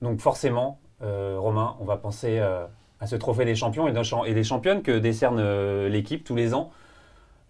Donc 0.00 0.20
forcément, 0.20 0.78
euh, 1.02 1.36
Romain, 1.38 1.76
on 1.80 1.84
va 1.84 1.96
penser 1.96 2.38
à 2.38 3.06
ce 3.06 3.16
trophée 3.16 3.44
des 3.44 3.54
champions 3.54 3.88
et, 3.88 4.34
des 4.34 4.44
championnes 4.44 4.82
que 4.82 4.98
décerne 4.98 5.86
l'équipe 5.86 6.24
tous 6.24 6.36
les 6.36 6.54
ans. 6.54 6.70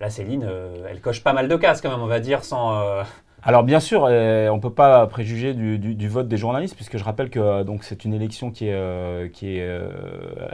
Là, 0.00 0.10
Céline, 0.10 0.48
elle 0.88 1.00
coche 1.00 1.22
pas 1.22 1.32
mal 1.32 1.48
de 1.48 1.56
cases 1.56 1.80
quand 1.80 1.90
même, 1.90 2.02
on 2.02 2.06
va 2.06 2.20
dire, 2.20 2.44
sans... 2.44 3.04
Alors 3.44 3.64
bien 3.64 3.80
sûr, 3.80 4.06
euh, 4.08 4.48
on 4.50 4.56
ne 4.56 4.60
peut 4.60 4.72
pas 4.72 5.04
préjuger 5.08 5.52
du, 5.52 5.76
du- 5.76 5.96
du 5.96 6.08
vote 6.08 6.28
des 6.28 6.36
journalistes, 6.36 6.76
puisque 6.76 6.96
je 6.96 7.02
rappelle 7.02 7.28
que 7.28 7.40
euh, 7.40 7.64
donc 7.64 7.82
c'est 7.82 8.04
une 8.04 8.14
élection 8.14 8.52
qui 8.52 8.68
est, 8.68 8.72
euh, 8.72 9.28
qui 9.28 9.56
est 9.56 9.62
euh, 9.62 9.88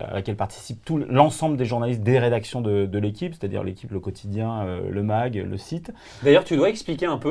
à 0.09 0.15
laquelle 0.15 0.37
participent 0.37 0.83
tout 0.87 0.97
l'ensemble 0.97 1.59
des 1.59 1.67
journalistes 1.67 2.01
des 2.03 2.19
rédactions 2.19 2.63
de, 2.63 2.87
de 2.87 2.99
l'équipe, 2.99 3.35
c'est-à-dire 3.35 3.63
l'équipe, 3.63 3.91
le 3.91 4.01
quotidien, 4.01 4.63
euh, 4.63 4.81
le 4.91 5.03
mag, 5.03 5.35
le 5.37 5.59
site. 5.59 5.93
D'ailleurs, 6.23 6.45
tu 6.45 6.57
dois 6.57 6.71
expliquer 6.71 7.05
un 7.05 7.19
peu 7.19 7.29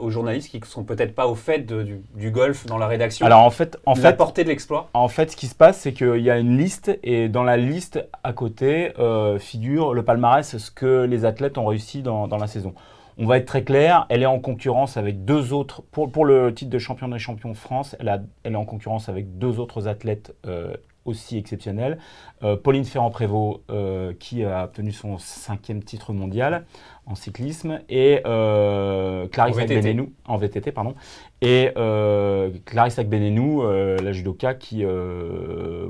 aux 0.00 0.10
journalistes 0.10 0.50
qui 0.50 0.60
sont 0.68 0.82
peut-être 0.82 1.14
pas 1.14 1.28
au 1.28 1.36
fait 1.36 1.60
de- 1.60 1.84
du, 1.84 2.00
du 2.16 2.32
golf 2.32 2.66
dans 2.66 2.76
la 2.78 2.88
rédaction 2.88 3.24
Alors 3.24 3.44
en 3.44 3.50
fait, 3.50 3.78
en 3.86 3.94
la 3.94 4.00
fait, 4.00 4.16
portée 4.16 4.42
de 4.42 4.48
l'exploit. 4.48 4.90
En 4.94 5.06
fait, 5.06 5.30
ce 5.30 5.36
qui 5.36 5.46
se 5.46 5.54
passe, 5.54 5.78
c'est 5.78 5.92
qu'il 5.92 6.16
y 6.20 6.30
a 6.30 6.38
une 6.38 6.56
liste 6.58 6.98
et 7.04 7.28
dans 7.28 7.44
la 7.44 7.56
liste 7.56 8.04
à 8.24 8.32
côté 8.32 8.92
figure 9.38 9.94
le 9.94 10.02
palmarès, 10.02 10.56
ce 10.58 10.70
que 10.72 11.04
les 11.04 11.24
athlètes 11.24 11.58
ont 11.58 11.66
réussi 11.66 12.02
dans, 12.02 12.26
dans 12.26 12.38
la 12.38 12.48
saison. 12.48 12.74
On 13.22 13.26
va 13.26 13.36
être 13.36 13.44
très 13.44 13.64
clair, 13.64 14.06
elle 14.08 14.22
est 14.22 14.26
en 14.26 14.40
concurrence 14.40 14.96
avec 14.96 15.26
deux 15.26 15.52
autres, 15.52 15.82
pour, 15.90 16.24
le 16.24 16.54
titre 16.54 16.70
de 16.70 16.78
champion 16.78 17.06
des 17.06 17.18
champions 17.18 17.52
France, 17.52 17.94
elle 18.00 18.26
est 18.44 18.56
en 18.56 18.64
concurrence 18.64 19.10
avec 19.10 19.36
deux 19.36 19.60
autres 19.60 19.88
athlètes 19.88 20.34
euh, 20.46 20.74
aussi 21.04 21.36
exceptionnels. 21.36 21.98
Euh, 22.42 22.56
Pauline 22.56 22.86
Ferrand-Prévot, 22.86 23.62
euh, 23.70 24.14
qui 24.18 24.42
a 24.42 24.64
obtenu 24.64 24.90
son 24.90 25.18
cinquième 25.18 25.82
titre 25.82 26.14
mondial 26.14 26.64
en 27.10 27.14
cyclisme, 27.14 27.80
et 27.88 28.20
euh, 28.24 29.26
Clarisse. 29.28 29.58
Agbenenou, 29.58 30.12
en 30.26 30.36
VTT, 30.36 30.70
pardon, 30.70 30.94
et 31.42 31.70
euh, 31.76 32.50
Clarisse 32.64 32.98
euh, 33.00 33.96
la 33.98 34.12
judoka 34.12 34.54
qui, 34.54 34.84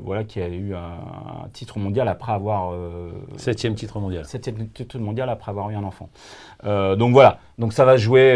voilà, 0.03 0.23
qui 0.23 0.41
a 0.41 0.47
eu 0.47 0.73
un, 0.73 0.79
un 1.45 1.49
titre 1.53 1.77
mondial 1.79 2.07
après 2.07 2.31
avoir 2.31 2.73
Septième 3.37 3.75
titre 3.75 3.99
mondial. 3.99 4.25
septième 4.25 4.67
titre 4.69 4.97
mondial 4.97 5.29
après 5.29 5.51
avoir 5.51 5.69
eu 5.69 5.75
un 5.75 5.83
enfant. 5.83 6.09
Donc 6.63 7.11
voilà, 7.13 7.39
donc 7.59 7.73
ça 7.73 7.85
va 7.85 7.97
jouer 7.97 8.33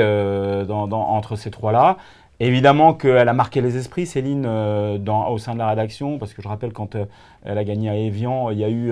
dans- 0.68 0.88
dans- 0.88 1.02
entre 1.08 1.36
ces 1.36 1.50
trois-là. 1.52 1.98
Évidemment 2.42 2.94
qu'elle 2.94 3.30
a 3.30 3.34
marqué 3.34 3.62
les 3.62 3.78
esprits, 3.78 4.06
Céline, 4.06 4.42
dans- 5.00 5.30
au 5.30 5.38
sein 5.38 5.54
de 5.54 5.60
la 5.60 5.70
rédaction, 5.70 6.18
parce 6.20 6.34
que 6.34 6.42
je 6.42 6.48
rappelle 6.50 6.74
quand 6.74 6.96
elle 7.46 7.58
a 7.58 7.64
gagné 7.64 7.90
à 7.90 7.96
Evian, 7.96 8.50
il 8.52 8.60
y 8.60 8.64
a 8.66 8.70
eu 8.70 8.92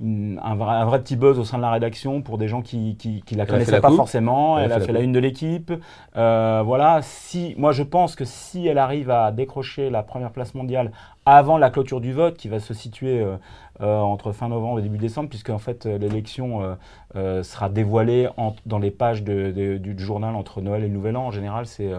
une- 0.00 0.40
un, 0.42 0.54
vrai, 0.54 0.74
un 0.76 0.84
vrai 0.84 1.00
petit 1.00 1.16
buzz 1.16 1.38
au 1.38 1.44
sein 1.44 1.56
de 1.58 1.62
la 1.62 1.70
rédaction 1.70 2.22
pour 2.22 2.38
des 2.38 2.48
gens 2.48 2.62
qui, 2.62 2.96
qui, 2.96 3.22
qui 3.22 3.34
la 3.34 3.44
connaissaient 3.46 3.72
la 3.72 3.80
pas 3.80 3.88
coupe. 3.88 3.96
forcément. 3.98 4.58
Elle 4.58 4.72
a 4.72 4.74
fait 4.76 4.80
la 4.80 4.86
fait 4.86 4.92
la 4.92 4.98
coupe. 5.00 5.04
une 5.04 5.12
de 5.12 5.18
l'équipe. 5.18 5.72
Euh, 6.16 6.62
voilà, 6.64 7.00
si, 7.02 7.54
moi 7.58 7.72
je 7.72 7.82
pense 7.82 8.16
que 8.16 8.24
si 8.24 8.66
elle 8.66 8.78
arrive 8.78 9.10
à 9.10 9.30
décrocher 9.32 9.90
la 9.90 10.02
première 10.02 10.30
place 10.30 10.54
mondiale 10.54 10.90
avant 11.26 11.58
la 11.58 11.70
clôture 11.70 12.00
du 12.00 12.12
vote, 12.12 12.36
qui 12.36 12.48
va 12.48 12.60
se 12.60 12.72
situer 12.74 13.20
euh, 13.20 13.36
euh, 13.82 13.98
entre 14.00 14.32
fin 14.32 14.48
novembre 14.48 14.78
et 14.78 14.82
début 14.82 14.98
décembre, 14.98 15.28
puisque 15.28 15.50
en 15.50 15.58
fait 15.58 15.84
l'élection 15.86 16.76
sera 17.14 17.68
dévoilée 17.68 18.28
en- 18.36 18.54
dans 18.66 18.78
les 18.78 18.90
pages 18.90 19.22
de- 19.22 19.50
de- 19.50 19.76
du 19.78 19.98
journal 19.98 20.34
entre 20.34 20.60
Noël 20.60 20.82
et 20.84 20.88
le 20.88 20.94
Nouvel 20.94 21.16
An. 21.16 21.26
En 21.26 21.30
général, 21.30 21.66
c'est 21.66 21.90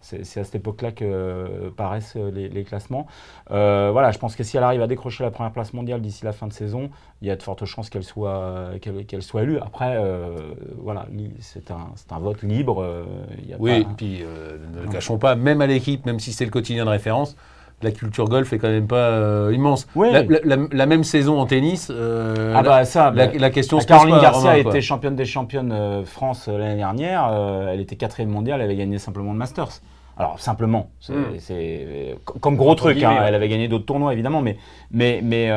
c'est 0.00 0.24
c'est 0.24 0.40
à 0.40 0.44
cette 0.44 0.54
époque-là 0.56 0.92
que 0.92 1.72
paraissent 1.76 2.16
les, 2.16 2.48
les 2.48 2.64
classements. 2.64 3.06
Euh, 3.50 3.90
voilà, 3.92 4.10
je 4.12 4.18
pense 4.18 4.36
que 4.36 4.42
si 4.44 4.56
elle 4.56 4.62
arrive 4.62 4.82
à 4.82 4.86
décrocher 4.86 5.24
la 5.24 5.30
première 5.30 5.52
place 5.52 5.72
mondiale 5.72 6.00
d'ici 6.00 6.24
la 6.24 6.32
fin 6.32 6.46
de 6.46 6.52
saison, 6.52 6.90
il 7.22 7.28
y 7.28 7.30
a 7.30 7.36
de 7.36 7.42
fortes 7.42 7.64
chances 7.64 7.90
qu'elle 7.90 8.04
soit, 8.04 8.70
qu'elle 8.80 9.04
qu'elle 9.06 9.22
soit 9.22 9.42
élue. 9.42 9.58
Après, 9.58 9.96
euh, 9.96 10.36
voilà, 10.78 11.06
c'est 11.40 11.70
un, 11.70 11.88
c'est 11.96 12.12
un 12.12 12.18
vote 12.18 12.42
libre. 12.42 12.82
euh, 12.82 13.04
il 13.38 13.48
y 13.48 13.52
a 13.54 13.58
Oui, 13.58 13.84
pas- 13.84 13.90
puis 13.96 14.20
ne 14.22 14.80
le 14.82 14.88
cachons 14.88 15.18
pas, 15.18 15.34
même 15.36 15.60
à 15.60 15.66
l'équipe, 15.66 16.06
même 16.06 16.20
si 16.20 16.32
c'est 16.32 16.44
le 16.44 16.50
quotidien 16.50 16.84
de 16.84 16.90
référence, 16.90 17.36
la 17.82 17.90
culture 17.90 18.26
golf 18.28 18.52
est 18.52 18.58
quand 18.58 18.68
même 18.68 18.86
pas 18.86 18.96
euh, 18.96 19.52
immense. 19.54 19.86
La, 19.96 20.22
la- 20.22 20.38
la- 20.44 20.56
la 20.70 20.86
même 20.86 21.04
saison 21.04 21.40
en 21.40 21.46
tennis, 21.46 21.88
euh, 21.90 22.52
Ah 22.54 22.62
la, 22.62 22.68
bah 22.68 22.84
ça, 22.84 23.10
la- 23.10 23.26
bah, 23.28 23.32
la 23.38 23.50
question 23.50 23.78
Ah, 23.78 23.80
se 23.80 23.86
pose 23.86 23.96
Caroline 23.96 24.16
pas, 24.16 24.22
Garcia 24.22 24.50
Romain, 24.52 24.70
était 24.70 24.80
championne 24.80 25.16
des 25.16 25.24
championnes 25.24 25.72
euh, 25.72 26.04
France 26.04 26.48
euh, 26.48 26.58
l'année 26.58 26.76
dernière. 26.76 27.28
euh, 27.32 27.70
elle 27.72 27.80
était 27.80 27.96
quatrième 27.96 28.30
mondiale, 28.30 28.60
elle 28.60 28.66
avait 28.66 28.76
gagné 28.76 28.98
simplement 28.98 29.32
le 29.32 29.38
Masters. 29.38 29.80
Alors 30.18 30.38
simplement, 30.38 30.90
c'est 31.00 31.14
Mm. 31.14 31.24
euh, 31.50 32.14
comme 32.40 32.56
gros 32.56 32.74
truc. 32.74 33.02
hein, 33.02 33.10
ouais. 33.12 33.24
Elle 33.28 33.34
avait 33.34 33.48
gagné 33.48 33.68
d'autres 33.68 33.86
tournois 33.86 34.12
évidemment, 34.12 34.42
mais 34.42 34.56
mais 34.90 35.20
mais 35.22 35.48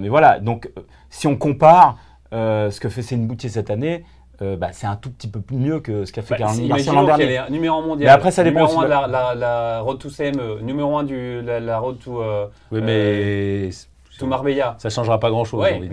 mais 0.00 0.08
voilà. 0.08 0.38
Donc 0.40 0.70
si 1.10 1.26
on 1.26 1.36
compare 1.36 1.96
ce 2.32 2.78
que 2.80 2.88
fait 2.88 3.02
Céline 3.02 3.26
Boutier 3.26 3.50
cette 3.50 3.70
année. 3.70 4.04
Euh, 4.42 4.56
bah, 4.56 4.68
c'est 4.72 4.86
un 4.86 4.96
tout 4.96 5.10
petit 5.10 5.28
peu 5.28 5.40
mieux 5.50 5.80
que 5.80 6.04
ce 6.04 6.12
qu'a 6.12 6.22
fait 6.22 6.34
Bah, 6.34 6.38
Caroline 6.38 6.68
Garcia 6.68 6.92
imaginons 6.92 7.08
l'an 7.08 7.16
qu'elle 7.16 7.28
dernier. 7.28 7.48
est 7.48 7.50
numéro 7.52 7.78
1 7.78 7.82
mondial. 7.86 8.06
Mais 8.08 8.12
après, 8.12 8.30
ça 8.30 8.44
dépend 8.44 8.60
Numéro 8.60 8.78
aussi 8.78 8.78
1 8.78 8.82
de 8.82 9.06
de 9.06 9.12
la, 9.12 9.34
la, 9.34 9.34
la 9.34 9.80
Road 9.80 9.98
to 9.98 10.08
CME, 10.10 10.60
numéro 10.62 10.96
1 10.96 11.04
du, 11.04 11.42
la, 11.42 11.60
la 11.60 11.78
Road 11.78 11.98
to, 11.98 12.22
euh, 12.22 12.46
Oui, 12.70 12.80
mais 12.82 13.70
to 14.18 14.26
Marbella. 14.26 14.74
ça 14.78 14.90
changera 14.90 15.18
pas 15.20 15.30
grand-chose. 15.30 15.60
Ouais, 15.62 15.78
de 15.78 15.88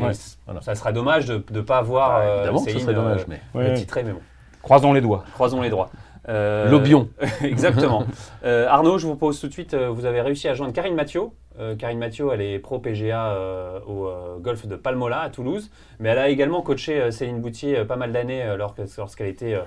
Voilà. 0.46 0.62
ça 0.62 0.76
serait 0.76 0.94
dommage 0.94 1.26
de 1.28 1.44
ne 1.52 1.62
pas 1.62 1.78
avoir 1.78 2.10
Bah, 2.10 2.20
euh, 2.22 2.36
évidemment 2.38 2.80
serait 2.80 2.94
dommage, 2.94 3.22
euh, 3.22 3.26
mais 3.56 3.60
Ouais. 3.60 3.74
titré, 3.74 4.04
mais 4.04 4.12
bon, 4.14 4.20
Croisons 4.62 4.94
les 4.94 5.02
doigts. 5.02 5.24
croisons 5.34 5.62
les 5.62 5.70
droits. 5.70 5.90
Euh, 6.30 6.70
Lobion. 6.70 7.10
Exactement. 7.44 8.04
Euh, 8.44 8.68
Arnaud, 8.68 8.98
je 8.98 9.08
vous 9.08 9.16
pose 9.16 9.40
tout 9.40 9.48
de 9.48 9.54
suite, 9.54 9.74
euh, 9.74 9.90
vous 9.90 10.06
avez 10.06 10.22
réussi 10.22 10.48
à 10.48 10.54
joindre 10.54 10.74
Karine 10.74 10.96
Mathieu. 10.96 11.22
Karine 11.80 12.00
Mathieu, 12.00 12.28
elle 12.34 12.42
est 12.42 12.60
pro 12.60 12.80
PGA 12.80 13.34
au 13.88 14.10
golf 14.42 14.68
de 14.68 14.76
Palmola 14.76 15.22
à 15.22 15.30
Toulouse, 15.30 15.72
mais 16.02 16.10
elle 16.10 16.18
a 16.18 16.28
également 16.28 16.62
coaché 16.62 17.12
Céline 17.12 17.40
Boutier 17.40 17.86
pas 17.86 17.96
mal 17.96 18.12
d'années 18.12 18.44
lors- 18.58 18.76
lorsqu'elle 18.98 19.28
était 19.28 19.58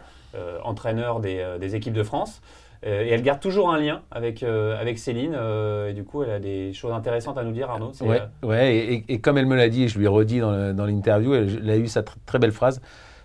entraîneur 0.64 1.20
des, 1.20 1.42
des 1.58 1.76
équipes 1.76 1.94
de 1.94 2.02
France. 2.02 2.42
Euh, 2.86 3.02
et 3.04 3.08
elle 3.08 3.22
garde 3.22 3.40
toujours 3.40 3.70
un 3.72 3.78
lien 3.80 4.02
avec, 4.10 4.42
euh, 4.42 4.78
avec 4.80 4.98
Céline, 4.98 5.34
euh, 5.36 5.90
et 5.90 5.94
du 5.94 6.04
coup, 6.04 6.22
elle 6.22 6.30
a 6.30 6.38
des 6.38 6.72
choses 6.72 6.92
intéressantes 6.92 7.36
à 7.38 7.42
nous 7.42 7.50
dire, 7.52 7.70
Arnaud. 7.70 7.90
C'est, 7.92 8.04
Ouais, 8.04 8.20
ouais 8.44 9.04
et, 9.08 9.18
comme 9.20 9.36
elle 9.38 9.46
me 9.46 9.56
l'a 9.56 9.68
dit, 9.68 9.84
et 9.84 9.88
je 9.88 9.98
lui 9.98 10.04
ai 10.04 10.08
redit 10.08 10.38
dans, 10.40 10.86
l'interview, 10.86 11.34
elle, 11.34 11.60
elle 11.62 11.70
a 11.70 11.76
eu 11.76 11.88
sa 11.88 12.02
tr- 12.02 12.14
très 12.24 12.38
belle 12.38 12.52
phrase. 12.52 12.80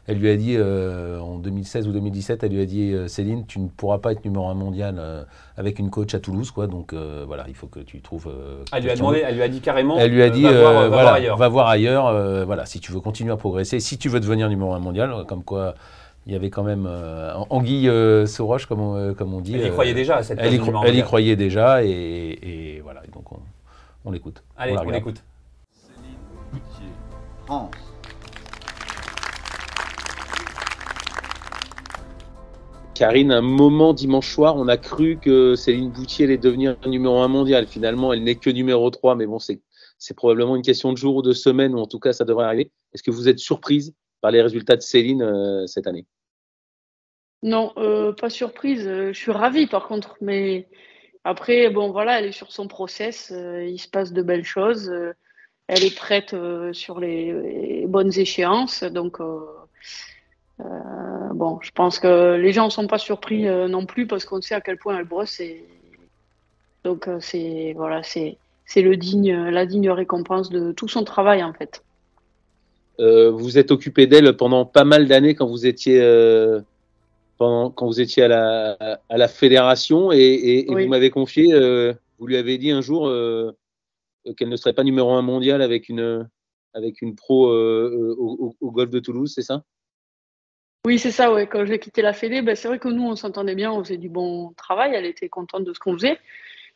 Elle 0.05 0.17
lui 0.17 0.29
a 0.29 0.35
dit 0.35 0.55
euh, 0.57 1.17
en 1.19 1.37
2016 1.37 1.87
ou 1.87 1.93
2017, 1.93 2.43
elle 2.43 2.51
lui 2.51 2.61
a 2.61 2.65
dit 2.65 2.91
euh, 2.93 3.07
Céline, 3.07 3.45
tu 3.45 3.59
ne 3.59 3.67
pourras 3.69 3.99
pas 3.99 4.11
être 4.11 4.25
numéro 4.25 4.47
un 4.49 4.53
mondial 4.53 4.95
euh, 4.99 5.23
avec 5.55 5.79
une 5.79 5.89
coach 5.89 6.13
à 6.13 6.19
Toulouse, 6.19 6.51
quoi. 6.51 6.67
Donc 6.67 6.91
euh, 6.91 7.23
voilà, 7.25 7.45
il 7.47 7.55
faut 7.55 7.67
que 7.67 7.79
tu 7.79 8.01
trouves. 8.01 8.27
euh, 8.27 8.63
elle 8.73 8.83
lui 8.83 8.89
a 8.91 8.95
demandé, 8.95 9.23
elle 9.25 9.35
lui 9.35 9.43
a 9.43 9.47
dit 9.47 9.61
carrément. 9.61 9.97
Elle 9.97 10.11
lui 10.11 10.21
a 10.21 10.25
euh, 10.25 10.29
dit 10.29 10.43
va, 10.43 10.51
voir, 10.59 10.73
va 10.73 10.87
voilà, 10.89 11.01
voir 11.03 11.13
ailleurs. 11.13 11.37
va 11.37 11.47
voir 11.47 11.67
ailleurs. 11.69 12.07
euh, 12.07 12.43
voilà, 12.43 12.65
si 12.65 12.79
tu 12.81 12.91
veux 12.91 12.99
continuer 12.99 13.31
à 13.31 13.37
progresser, 13.37 13.79
si 13.79 13.97
tu 13.97 14.09
veux 14.09 14.19
devenir 14.19 14.49
numéro 14.49 14.73
un 14.73 14.79
mondial, 14.79 15.25
comme 15.25 15.43
quoi 15.43 15.75
il 16.25 16.33
y 16.33 16.35
avait 16.35 16.49
quand 16.49 16.63
même 16.63 16.85
euh, 16.85 17.33
Anguille 17.49 17.87
euh, 17.89 18.25
Soroche, 18.25 18.65
comme 18.65 18.81
on, 18.81 18.95
euh, 18.95 19.13
comme 19.13 19.33
on 19.33 19.39
dit. 19.41 19.55
Elle 19.55 19.61
y 19.61 19.63
euh, 19.67 19.71
croyait 19.71 19.93
déjà 19.93 20.17
à 20.17 20.23
cette 20.23 20.37
Elle 20.41 20.53
y, 20.53 20.57
cro- 20.57 20.83
elle 20.85 20.95
y 20.97 21.03
croyait 21.03 21.35
déjà 21.37 21.83
et, 21.83 21.89
et 21.89 22.81
voilà, 22.81 23.01
et 23.07 23.11
donc 23.11 23.31
on, 23.31 23.39
on 24.05 24.11
l'écoute. 24.11 24.43
Allez, 24.57 24.75
on 24.77 24.89
l'écoute. 24.89 25.23
Céline 25.71 26.15
Boutier, 26.51 26.87
France. 27.45 27.71
Karine, 33.03 33.33
un 33.33 33.41
moment 33.41 33.93
dimanche 33.93 34.33
soir, 34.33 34.55
on 34.55 34.69
a 34.69 34.77
cru 34.77 35.17
que 35.17 35.55
Céline 35.55 35.89
Boutier 35.89 36.23
allait 36.23 36.37
devenir 36.37 36.77
numéro 36.85 37.17
un 37.17 37.27
mondial. 37.27 37.67
Finalement, 37.67 38.13
elle 38.13 38.23
n'est 38.23 38.35
que 38.35 38.49
numéro 38.49 38.89
3, 38.89 39.15
mais 39.15 39.25
bon, 39.25 39.39
c'est, 39.39 39.59
probablement 40.15 40.55
une 40.55 40.61
question 40.61 40.93
de 40.93 40.97
jour 40.97 41.17
ou 41.17 41.21
de 41.21 41.33
semaine, 41.33 41.75
ou 41.75 41.79
en 41.79 41.85
tout 41.85 41.99
cas, 41.99 42.13
ça 42.13 42.23
devrait 42.23 42.45
arriver. 42.45 42.71
Est-ce 42.93 43.03
que 43.03 43.11
vous 43.11 43.27
êtes 43.27 43.39
surprise 43.39 43.93
par 44.21 44.31
les 44.31 44.41
résultats 44.41 44.77
de 44.77 44.81
Céline 44.81 45.21
euh, 45.21 45.67
cette 45.67 45.85
année? 45.85 46.05
Non, 47.41 47.73
euh, 47.75 48.13
pas 48.13 48.29
surprise. 48.29 48.87
euh, 48.87 49.11
Je 49.11 49.19
suis 49.19 49.33
ravie 49.33 49.67
par 49.67 49.89
contre, 49.89 50.15
mais 50.21 50.69
après, 51.25 51.69
bon 51.69 51.91
voilà, 51.91 52.19
elle 52.19 52.27
est 52.27 52.31
sur 52.31 52.53
son 52.53 52.69
process. 52.69 53.33
il 53.35 53.79
se 53.79 53.89
passe 53.89 54.13
de 54.13 54.21
belles 54.21 54.45
choses. 54.45 54.89
elle 55.67 55.83
est 55.83 55.93
prête 55.93 56.33
sur 56.71 57.01
les, 57.01 57.83
bonnes 57.85 58.17
échéances. 58.17 58.85
Donc, 58.85 59.19
euh, 60.59 61.33
bon, 61.33 61.59
je 61.61 61.71
pense 61.71 61.99
que 61.99 62.35
les 62.35 62.51
gens 62.53 62.65
ne 62.65 62.69
sont 62.71 62.87
pas 62.87 62.97
surpris 62.97 63.47
euh, 63.47 63.67
non 63.67 63.85
plus 63.85 64.07
parce 64.07 64.25
qu'on 64.25 64.41
sait 64.41 64.55
à 64.55 64.61
quel 64.61 64.77
point 64.77 64.97
elle 64.97 65.05
brosse. 65.05 65.39
Et... 65.39 65.65
Donc, 66.83 67.07
euh, 67.07 67.17
c'est 67.19 67.73
voilà, 67.75 68.01
c'est 68.03 68.37
le 68.75 68.97
digne, 68.97 69.33
la 69.49 69.65
digne 69.65 69.89
récompense 69.89 70.49
de 70.49 70.71
tout 70.71 70.87
son 70.87 71.03
travail 71.03 71.43
en 71.43 71.53
fait. 71.53 71.83
Vous 72.99 73.57
êtes 73.57 73.71
occupé 73.71 74.05
d'elle 74.07 74.37
pendant 74.37 74.65
pas 74.65 74.83
mal 74.83 75.07
d'années 75.07 75.33
quand 75.33 75.47
vous 75.47 75.65
étiez, 75.65 75.99
pendant, 77.37 77.71
quand 77.71 77.87
vous 77.87 77.99
étiez 77.99 78.23
à 78.23 78.27
la, 78.27 79.01
à 79.09 79.17
la 79.17 79.27
fédération 79.27 80.11
et, 80.11 80.17
et- 80.17 80.71
et 80.71 80.75
Oui. 80.75 80.83
vous 80.83 80.89
m'avez 80.89 81.09
confié, 81.09 81.53
vous 82.19 82.27
lui 82.27 82.37
avez 82.37 82.57
dit 82.59 82.69
un 82.71 82.81
jour 82.81 83.11
qu'elle 84.37 84.49
ne 84.49 84.55
serait 84.55 84.73
pas 84.73 84.83
numéro 84.83 85.11
un 85.11 85.23
mondial 85.23 85.61
avec 85.61 85.89
une, 85.89 86.29
avec 86.73 87.01
une 87.01 87.15
pro 87.15 87.47
au, 87.47 88.37
au- 88.39 88.55
au 88.61 88.71
golf 88.71 88.91
de 88.91 88.99
Toulouse, 88.99 89.31
c'est 89.33 89.41
ça? 89.41 89.63
Oui, 90.85 90.99
c'est 90.99 91.11
ça, 91.11 91.31
ouais. 91.31 91.47
Quand 91.47 91.65
j'ai 91.65 91.79
quitté 91.79 92.01
la 92.01 92.11
Fédé, 92.11 92.41
ben, 92.41 92.57
c'est 92.57 92.67
vrai 92.67 92.77
que 92.77 92.89
nous, 92.89 93.03
on 93.03 93.15
s'entendait 93.15 93.55
bien, 93.55 93.71
on 93.71 93.81
faisait 93.81 93.97
du 93.97 94.09
bon 94.09 94.51
travail, 94.57 94.91
elle 94.93 95.05
était 95.05 95.29
contente 95.29 95.63
de 95.63 95.73
ce 95.73 95.79
qu'on 95.79 95.93
faisait. 95.93 96.19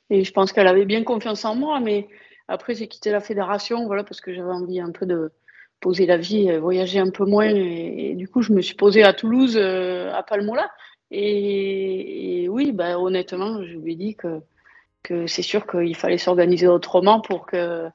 Et 0.10 0.24
je 0.24 0.32
pense 0.32 0.54
qu'elle 0.54 0.68
avait 0.68 0.86
bien 0.86 1.04
confiance 1.04 1.44
en 1.44 1.56
moi, 1.56 1.82
mais 1.82 2.08
après, 2.48 2.74
j'ai 2.74 2.88
quitté 2.88 3.12
la 3.12 3.20
fédération, 3.20 3.86
voilà, 3.86 4.06
parce 4.06 4.22
que 4.22 4.34
j'avais 4.34 4.50
envie 4.50 4.80
un 4.80 4.92
peu 4.92 5.06
de 5.06 5.32
poser 5.82 6.06
la 6.06 6.16
vie, 6.16 6.50
euh, 6.50 6.60
voyager 6.62 7.00
un 7.00 7.10
peu 7.10 7.26
moins. 7.26 7.50
Et, 7.50 8.16
du 8.16 8.30
coup, 8.30 8.42
je 8.42 8.54
me 8.54 8.62
suis 8.62 8.76
posée 8.76 9.04
à 9.04 9.12
Toulouse, 9.14 9.58
euh, 9.58 10.14
à 10.14 10.24
Palmola. 10.24 10.72
Et, 11.12 12.48
oui, 12.50 12.72
ben, 12.72 12.96
honnêtement, 12.96 13.62
je 13.62 13.78
lui 13.78 13.92
ai 13.94 13.96
dit 13.96 14.16
que, 14.16 14.40
c'est 15.28 15.42
sûr 15.42 15.68
qu'il 15.68 15.96
fallait 15.98 16.18
s'organiser 16.18 16.68
autrement 16.68 17.20
pour 17.20 17.46
que, 17.46 17.88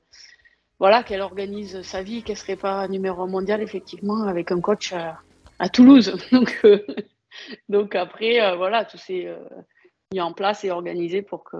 voilà, 0.79 1.03
qu'elle 1.03 1.22
organise 1.22 1.81
sa 1.83 2.03
vie, 2.03 2.22
qu'elle 2.22 2.37
serait 2.37 2.57
pas 2.57 2.87
numéro 2.88 3.27
mondial, 3.27 3.62
effectivement, 3.62 4.25
avec 4.25 4.53
un 4.53 4.61
coach 4.61 4.92
à, 4.92 5.18
à 5.62 5.68
Toulouse. 5.68 6.12
Donc, 6.33 6.61
euh, 6.64 6.85
donc 7.68 7.94
après, 7.94 8.42
euh, 8.42 8.57
voilà, 8.57 8.85
tout 8.85 8.98
s'est 8.98 9.27
euh, 9.27 9.38
mis 10.12 10.20
en 10.20 10.33
place 10.33 10.64
et 10.64 10.70
organisé 10.70 11.22
pour 11.22 11.44
que 11.44 11.57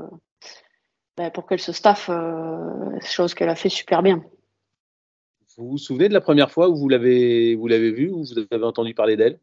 ben, 1.17 1.31
pour 1.31 1.47
qu'elle 1.47 1.61
se 1.61 1.73
staffe, 1.73 2.11
chose 3.05 3.35
qu'elle 3.35 3.49
a 3.49 3.55
fait 3.55 3.69
super 3.69 4.03
bien. 4.03 4.23
Vous 5.57 5.71
vous 5.71 5.79
souvenez 5.79 6.09
de 6.09 6.15
la 6.15 6.21
première 6.21 6.51
fois 6.51 6.69
où 6.69 6.77
vous 6.77 6.89
l'avez, 6.89 7.55
vous 7.55 7.69
l'avez 7.69 7.91
vue, 7.91 8.11
où 8.11 8.25
vous 8.25 8.39
avez 8.51 8.65
entendu 8.65 8.95
parler 8.95 9.17
d'elle? 9.17 9.39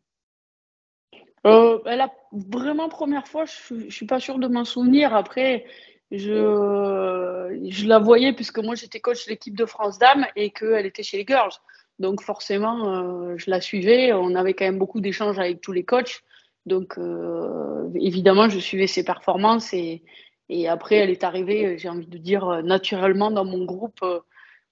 Euh, 1.46 1.80
la 1.86 2.12
vraiment 2.32 2.90
première 2.90 3.28
fois, 3.28 3.46
je 3.46 3.52
suis, 3.52 3.90
je 3.90 3.96
suis 3.96 4.08
pas 4.08 4.20
sûre 4.20 4.40
de 4.40 4.48
m'en 4.48 4.66
souvenir. 4.66 5.16
Après, 5.16 5.66
je, 6.12 7.58
je 7.70 7.88
la 7.88 8.00
voyais 8.00 8.34
puisque 8.34 8.60
moi 8.60 8.76
j'étais 8.76 9.00
coach 9.00 9.26
de 9.26 9.32
l'équipe 9.32 9.56
de 9.56 9.66
France 9.66 10.00
Dames 10.00 10.26
et 10.36 10.50
qu'elle 10.50 10.86
était 10.86 11.04
chez 11.04 11.18
les 11.18 11.26
Girls. 11.26 11.54
Donc 12.00 12.22
forcément, 12.22 12.96
euh, 12.96 13.36
je 13.38 13.50
la 13.50 13.62
suivais. 13.62 14.14
On 14.14 14.36
avait 14.36 14.54
quand 14.54 14.66
même 14.66 14.80
beaucoup 14.80 15.02
d'échanges 15.02 15.38
avec 15.38 15.62
tous 15.62 15.74
les 15.74 15.84
coachs. 15.84 16.22
Donc 16.66 16.98
euh, 16.98 17.90
évidemment, 17.96 18.50
je 18.50 18.60
suivais 18.60 18.88
ses 18.88 19.04
performances 19.04 19.74
et, 19.74 20.04
et 20.50 20.68
après, 20.68 20.96
elle 20.96 21.10
est 21.10 21.24
arrivée, 21.24 21.78
j'ai 21.78 21.90
envie 21.90 22.08
de 22.08 22.18
dire, 22.18 22.48
euh, 22.48 22.62
naturellement 22.62 23.32
dans 23.32 23.46
mon 23.46 23.66
groupe 23.66 24.00
euh, 24.04 24.20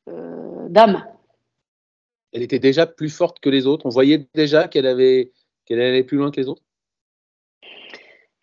euh, 0.10 0.68
dames. 0.70 1.06
Elle 2.34 2.44
était 2.44 2.60
déjà 2.60 2.86
plus 2.86 3.10
forte 3.10 3.40
que 3.40 3.50
les 3.50 3.68
autres. 3.68 3.86
On 3.86 3.90
voyait 3.90 4.28
déjà 4.34 4.68
qu'elle 4.68 4.88
avait, 4.88 5.32
qu'elle 5.66 5.82
allait 5.82 6.04
plus 6.04 6.18
loin 6.18 6.32
que 6.32 6.40
les 6.40 6.48
autres. 6.48 6.64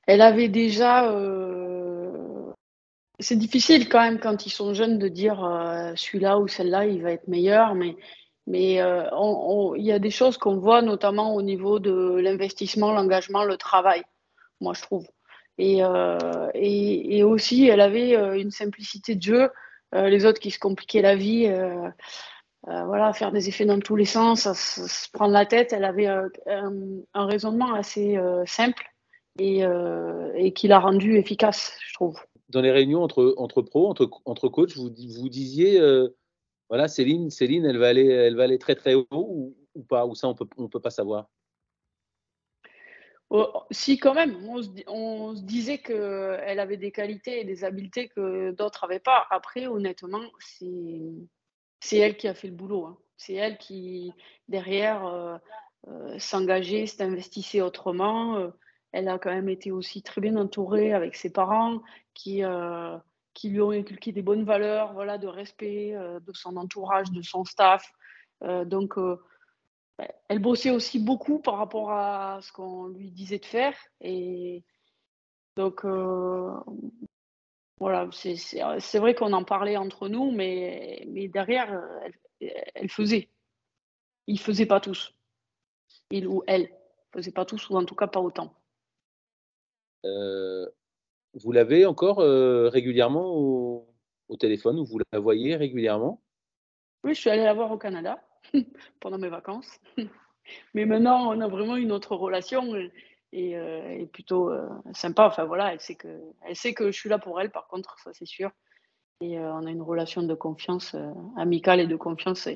Elle 0.07 0.21
avait 0.21 0.49
déjà. 0.49 1.11
euh, 1.11 2.53
C'est 3.21 3.39
difficile 3.39 3.89
quand 3.89 4.01
même 4.01 4.19
quand 4.19 4.47
ils 4.47 4.51
sont 4.51 4.75
jeunes 4.75 4.99
de 4.99 5.09
dire 5.09 5.45
euh, 5.45 5.93
celui-là 5.97 6.39
ou 6.39 6.49
celle-là, 6.49 6.87
il 6.87 7.03
va 7.03 7.13
être 7.13 7.29
meilleur, 7.29 7.75
mais 7.75 7.97
mais 8.47 8.81
euh, 8.81 9.09
il 9.77 9.85
y 9.85 9.93
a 9.93 9.99
des 9.99 10.11
choses 10.11 10.37
qu'on 10.37 10.57
voit 10.57 10.83
notamment 10.83 11.35
au 11.35 11.43
niveau 11.43 11.79
de 11.79 12.17
l'investissement, 12.21 12.93
l'engagement, 12.93 13.45
le 13.45 13.57
travail. 13.57 14.03
Moi, 14.61 14.75
je 14.75 14.83
trouve. 14.83 15.07
Et, 15.57 15.83
euh, 15.83 16.51
et, 16.55 17.23
aussi, 17.23 17.67
elle 17.69 17.81
avait 17.81 18.17
euh, 18.17 18.39
une 18.39 18.51
simplicité 18.51 19.15
de 19.15 19.23
jeu. 19.23 19.51
Les 19.93 20.27
autres 20.27 20.41
qui 20.41 20.51
se 20.51 20.59
compliquaient 20.59 21.03
la 21.03 21.15
vie, 21.15 21.49
voilà, 22.65 23.13
faire 23.13 23.31
des 23.31 23.49
effets 23.49 23.65
dans 23.65 23.79
tous 23.79 23.95
les 23.95 24.05
sens, 24.05 24.53
se, 24.53 25.09
prendre 25.13 25.33
la 25.33 25.47
tête. 25.47 25.73
Elle 25.73 25.85
avait 25.85 26.09
un, 26.09 26.27
raisonnement 27.15 27.75
assez 27.75 28.19
simple 28.45 28.83
et, 29.39 29.63
et 30.35 30.53
qui 30.53 30.67
l'a 30.67 30.81
rendu 30.81 31.17
efficace, 31.17 31.79
je 31.87 31.95
trouve. 31.95 32.19
Dans 32.49 32.61
les 32.61 32.73
réunions 32.73 33.05
entre, 33.05 33.35
entre 33.37 33.63
pros, 33.63 33.89
entre, 33.89 34.11
entre 34.25 34.49
coachs, 34.49 34.75
vous, 34.75 34.91
vous 35.21 35.29
disiez, 35.29 35.81
voilà, 36.69 36.89
Céline, 36.89 37.31
Céline, 37.31 37.65
elle 37.67 37.79
va 37.79 37.89
aller, 37.89 38.07
elle 38.07 38.37
va 38.37 38.45
aller 38.45 38.59
très 38.59 38.75
très 38.75 38.95
haut 38.95 39.07
ou, 39.11 39.83
pas, 39.89 40.07
ou 40.07 40.15
ça 40.15 40.29
on 40.29 40.35
peut, 40.35 40.49
on 40.57 40.69
peut 40.69 40.81
pas 40.81 40.91
savoir? 40.91 41.29
Oh, 43.31 43.65
si, 43.71 43.99
quand 43.99 44.15
même, 44.15 44.37
on 44.49 44.63
se, 44.63 44.69
on 44.87 45.35
se 45.35 45.43
disait 45.43 45.79
qu'elle 45.79 46.61
avait 46.61 46.77
des 46.77 46.93
qualités 46.93 47.41
et 47.41 47.45
des 47.45 47.65
habiletés 47.65 48.09
que 48.09 48.53
d'autres 48.53 48.87
n'avaient 48.87 49.01
pas. 49.01 49.27
Après, 49.31 49.67
honnêtement, 49.67 50.23
c'est 50.39 51.13
c'est 51.81 51.99
elle 51.99 52.17
qui 52.17 52.29
a 52.29 52.35
fait 52.35 52.49
le 52.49 52.55
boulot. 52.55 52.87
hein. 52.87 52.99
C'est 53.17 53.35
elle 53.35 53.59
qui, 53.59 54.13
derrière, 54.49 55.07
euh, 55.07 55.37
euh, 55.89 56.19
s'engageait, 56.19 56.87
s'investissait 56.87 57.61
autrement. 57.61 58.37
Euh, 58.37 58.51
elle 58.93 59.09
a 59.09 59.19
quand 59.19 59.31
même 59.31 59.49
été 59.49 59.73
aussi 59.73 60.03
très 60.03 60.21
bien 60.21 60.37
entourée 60.37 60.93
avec 60.93 61.17
ses 61.17 61.31
parents 61.31 61.83
qui, 62.15 62.45
euh, 62.45 62.97
qui 63.35 63.51
lui 63.51 63.61
ont 63.61 63.73
inculqué 63.73 64.13
des 64.13 64.23
bonnes 64.23 64.45
valeurs, 64.45 64.93
voilà, 64.93 65.19
de 65.19 65.27
respect 65.27 65.95
euh, 65.95 66.21
de 66.21 66.33
son 66.33 66.57
entourage, 66.57 67.11
de 67.11 67.21
son 67.21 67.45
staff. 67.45 67.93
Euh, 68.43 68.65
donc, 68.65 68.97
euh, 68.97 69.21
ben, 69.99 70.09
elle 70.29 70.39
bossait 70.39 70.71
aussi 70.71 71.01
beaucoup 71.01 71.41
par 71.41 71.59
rapport 71.59 71.91
à 71.91 72.39
ce 72.43 72.53
qu'on 72.53 72.87
lui 72.89 73.11
disait 73.11 73.41
de 73.41 73.45
faire. 73.45 73.77
Et 74.01 74.65
donc, 75.57 75.85
voilà, 77.79 78.09
c'est 78.13 78.99
vrai 78.99 79.15
qu'on 79.15 79.33
en 79.33 79.45
parlait 79.45 79.77
entre 79.77 80.09
nous, 80.09 80.31
mais, 80.31 81.05
derrière, 81.33 81.83
elle, 82.41 82.71
elle 82.75 82.91
faisait. 82.91 83.29
Ils 84.27 84.35
ne 84.35 84.41
faisaient 84.41 84.67
pas 84.67 84.81
tous. 84.81 85.15
il 86.11 86.27
ou 86.27 86.43
elle. 86.47 86.71
Faisait 87.13 87.31
pas 87.31 87.45
tous, 87.45 87.69
ou 87.71 87.77
en 87.77 87.85
tout 87.85 87.95
cas 87.95 88.09
pas 88.09 88.21
autant. 88.21 88.53
Vous 91.35 91.51
l'avez 91.51 91.85
encore 91.85 92.21
euh, 92.21 92.69
régulièrement 92.69 93.35
au, 93.35 93.87
téléphone 94.39 94.81
ou 94.81 94.85
vous 94.85 94.99
la 95.13 95.21
voyez 95.21 95.55
régulièrement? 95.55 96.21
Oui, 97.05 97.15
je 97.15 97.21
suis 97.21 97.31
allée 97.31 97.45
la 97.45 97.55
voir 97.55 97.71
au 97.71 97.79
Canada 97.79 98.21
pendant 99.01 99.19
mes 99.19 99.29
vacances. 99.29 99.81
Mais 100.75 100.87
maintenant, 100.87 101.33
on 101.33 101.41
a 101.41 101.47
vraiment 101.47 101.77
une 101.77 101.93
autre 101.93 102.17
relation 102.17 102.75
et, 103.33 103.57
euh, 103.57 104.05
plutôt 104.07 104.51
euh, 104.51 104.69
sympa. 104.93 105.27
Enfin 105.27 105.45
voilà, 105.45 105.73
elle 105.73 105.81
sait, 105.81 105.95
que, 105.95 106.91
je 106.91 106.99
suis 106.99 107.09
là 107.09 107.19
pour 107.19 107.41
elle, 107.41 107.51
par 107.51 107.69
contre, 107.69 107.97
ça 108.01 108.13
c'est 108.13 108.27
sûr. 108.27 108.51
Et 109.21 109.39
on 109.39 109.65
a 109.65 109.71
une 109.71 109.83
relation 109.83 110.25
de 110.25 110.35
confiance 110.35 110.97
amicale 111.37 111.81
et 111.81 111.87
de 111.87 111.97
confiance. 111.97 112.49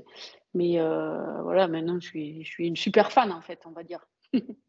mais 0.53 0.79
voilà, 1.43 1.69
maintenant, 1.69 1.99
je 2.01 2.09
suis 2.43 2.67
une 2.67 2.77
super 2.77 3.13
fan, 3.13 3.31
en 3.31 3.41
fait, 3.41 3.61
on 3.65 3.71
va 3.71 3.85
dire. 3.85 4.05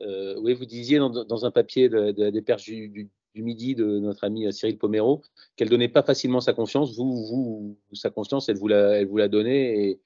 oui, 0.00 0.54
vous 0.54 0.66
disiez 0.66 0.98
dans, 0.98 1.44
un 1.44 1.50
papier 1.50 1.88
de, 1.88 2.30
des 2.30 2.42
perches 2.42 2.66
du, 2.66 3.10
midi 3.34 3.74
de 3.74 3.98
notre 4.00 4.24
ami 4.24 4.52
Cyril 4.52 4.76
Pomero 4.78 5.22
qu'elle 5.56 5.68
donnait 5.68 5.88
pas 5.88 6.02
facilement 6.02 6.40
sa 6.40 6.52
confiance. 6.52 6.96
Vous, 6.96 7.78
sa 7.92 8.10
confiance, 8.10 8.48
elle 8.48 8.56
vous 8.56 8.68
l'a, 8.68 8.98
elle 8.98 9.06
vous 9.06 9.16
l'a 9.18 9.28
donnée 9.28 10.00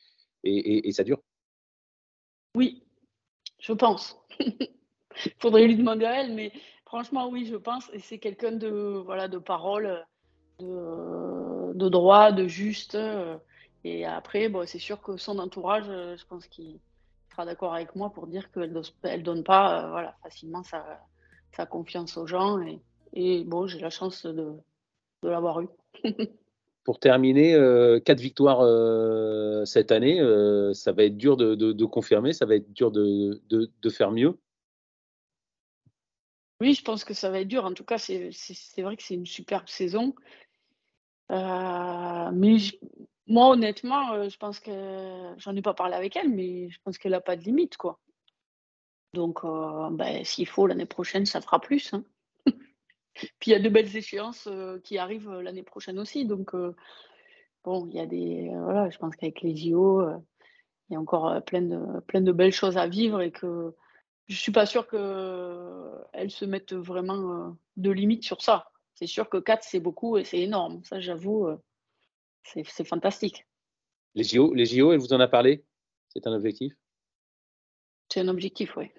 et, 0.44 0.92
ça 0.92 1.04
dure. 1.04 1.20
Oui, 2.56 2.82
je 3.58 3.72
pense. 3.72 4.16
Il 4.40 5.32
faudrait 5.38 5.66
lui 5.66 5.76
demander 5.76 6.04
à 6.04 6.22
elle, 6.22 6.34
mais 6.34 6.52
franchement, 6.84 7.28
oui, 7.28 7.46
je 7.46 7.56
pense. 7.56 7.90
Et 7.92 7.98
c'est 7.98 8.18
quelqu'un 8.18 8.52
de, 8.52 9.02
voilà, 9.04 9.28
de 9.28 9.38
parole, 9.38 10.04
de, 10.60 11.88
droit, 11.88 12.30
de 12.32 12.46
juste. 12.46 12.96
Et 13.84 14.04
après, 14.04 14.50
c'est 14.66 14.78
sûr 14.78 15.00
que 15.00 15.16
son 15.16 15.38
entourage, 15.38 15.86
je 15.86 16.24
pense 16.26 16.46
qu'il 16.46 16.78
sera 17.34 17.44
d'accord 17.44 17.74
avec 17.74 17.94
moi 17.96 18.10
pour 18.10 18.26
dire 18.26 18.50
qu'elle 18.52 18.72
ne 18.72 19.16
donne 19.22 19.44
pas 19.44 19.88
voilà, 19.90 20.16
facilement 20.22 20.62
sa, 20.62 21.66
confiance 21.66 22.16
aux 22.16 22.26
gens. 22.26 22.60
Et, 22.60 22.80
et 23.12 23.44
bon, 23.44 23.66
j'ai 23.66 23.80
la 23.80 23.90
chance 23.90 24.24
de, 24.26 24.52
de 25.22 25.28
l'avoir 25.28 25.60
eu. 25.60 25.68
pour 26.84 27.00
terminer, 27.00 27.54
euh, 27.54 27.98
quatre 27.98 28.20
victoires 28.20 28.60
euh, 28.60 29.64
cette 29.64 29.90
année, 29.90 30.20
euh, 30.20 30.74
ça 30.74 30.92
va 30.92 31.04
être 31.04 31.16
dur 31.16 31.36
de, 31.36 31.84
confirmer, 31.86 32.32
ça 32.32 32.46
va 32.46 32.54
être 32.54 32.72
dur 32.72 32.92
de, 32.92 33.40
faire 33.90 34.12
mieux. 34.12 34.38
Oui, 36.60 36.74
je 36.74 36.84
pense 36.84 37.04
que 37.04 37.14
ça 37.14 37.30
va 37.30 37.40
être 37.40 37.48
dur. 37.48 37.64
En 37.64 37.72
tout 37.72 37.84
cas, 37.84 37.98
c'est 37.98 38.30
vrai 38.78 38.96
que 38.96 39.02
c'est 39.02 39.14
une 39.14 39.26
superbe 39.26 39.66
saison. 39.66 40.14
mais 41.30 42.56
moi, 43.26 43.50
honnêtement, 43.50 44.28
je 44.28 44.36
pense 44.36 44.60
que 44.60 45.34
j'en 45.38 45.56
ai 45.56 45.62
pas 45.62 45.74
parlé 45.74 45.94
avec 45.94 46.16
elle, 46.16 46.28
mais 46.28 46.68
je 46.70 46.78
pense 46.84 46.98
qu'elle 46.98 47.12
n'a 47.12 47.20
pas 47.20 47.36
de 47.36 47.42
limite, 47.42 47.76
quoi. 47.76 47.98
Donc, 49.14 49.40
ben, 49.92 50.24
s'il 50.24 50.46
faut 50.46 50.66
l'année 50.66 50.86
prochaine, 50.86 51.24
ça 51.24 51.40
fera 51.40 51.60
plus. 51.60 51.94
Hein. 51.94 52.04
Puis 53.38 53.50
il 53.50 53.50
y 53.50 53.54
a 53.54 53.60
de 53.60 53.68
belles 53.68 53.96
échéances 53.96 54.48
euh, 54.50 54.78
qui 54.80 54.98
arrivent 54.98 55.30
euh, 55.30 55.42
l'année 55.42 55.62
prochaine 55.62 55.98
aussi. 55.98 56.26
Donc, 56.26 56.54
euh, 56.54 56.74
bon, 57.62 57.86
il 57.86 57.94
y 57.94 58.00
a 58.00 58.06
des. 58.06 58.50
voilà, 58.52 58.90
je 58.90 58.98
pense 58.98 59.14
qu'avec 59.16 59.40
les 59.40 59.56
JO, 59.56 60.02
il 60.88 60.92
y 60.94 60.96
a 60.96 61.00
encore 61.00 61.42
plein 61.44 61.62
de, 61.62 62.00
plein 62.00 62.20
de 62.20 62.32
belles 62.32 62.52
choses 62.52 62.76
à 62.76 62.86
vivre 62.86 63.20
et 63.22 63.30
que 63.30 63.74
je 64.26 64.34
ne 64.34 64.38
suis 64.38 64.52
pas 64.52 64.66
sûre 64.66 64.88
qu'elles 64.88 66.30
se 66.30 66.44
mettent 66.44 66.74
vraiment 66.74 67.56
de 67.76 67.90
limites 67.90 68.24
sur 68.24 68.42
ça. 68.42 68.70
C'est 68.94 69.06
sûr 69.06 69.28
que 69.28 69.38
4, 69.38 69.62
c'est 69.62 69.80
beaucoup 69.80 70.16
et 70.16 70.24
c'est 70.24 70.40
énorme. 70.40 70.82
Ça, 70.84 71.00
j'avoue, 71.00 71.48
c'est 72.44 72.84
fantastique. 72.84 73.46
Les 74.14 74.24
JO, 74.24 74.54
les 74.54 74.66
JO, 74.66 74.92
elle 74.92 75.00
vous 75.00 75.12
en 75.12 75.20
a 75.20 75.28
parlé? 75.28 75.64
C'est 76.08 76.26
un 76.26 76.32
objectif? 76.32 76.72
C'est 78.12 78.20
un 78.20 78.28
objectif, 78.28 78.76
oui. 78.76 78.90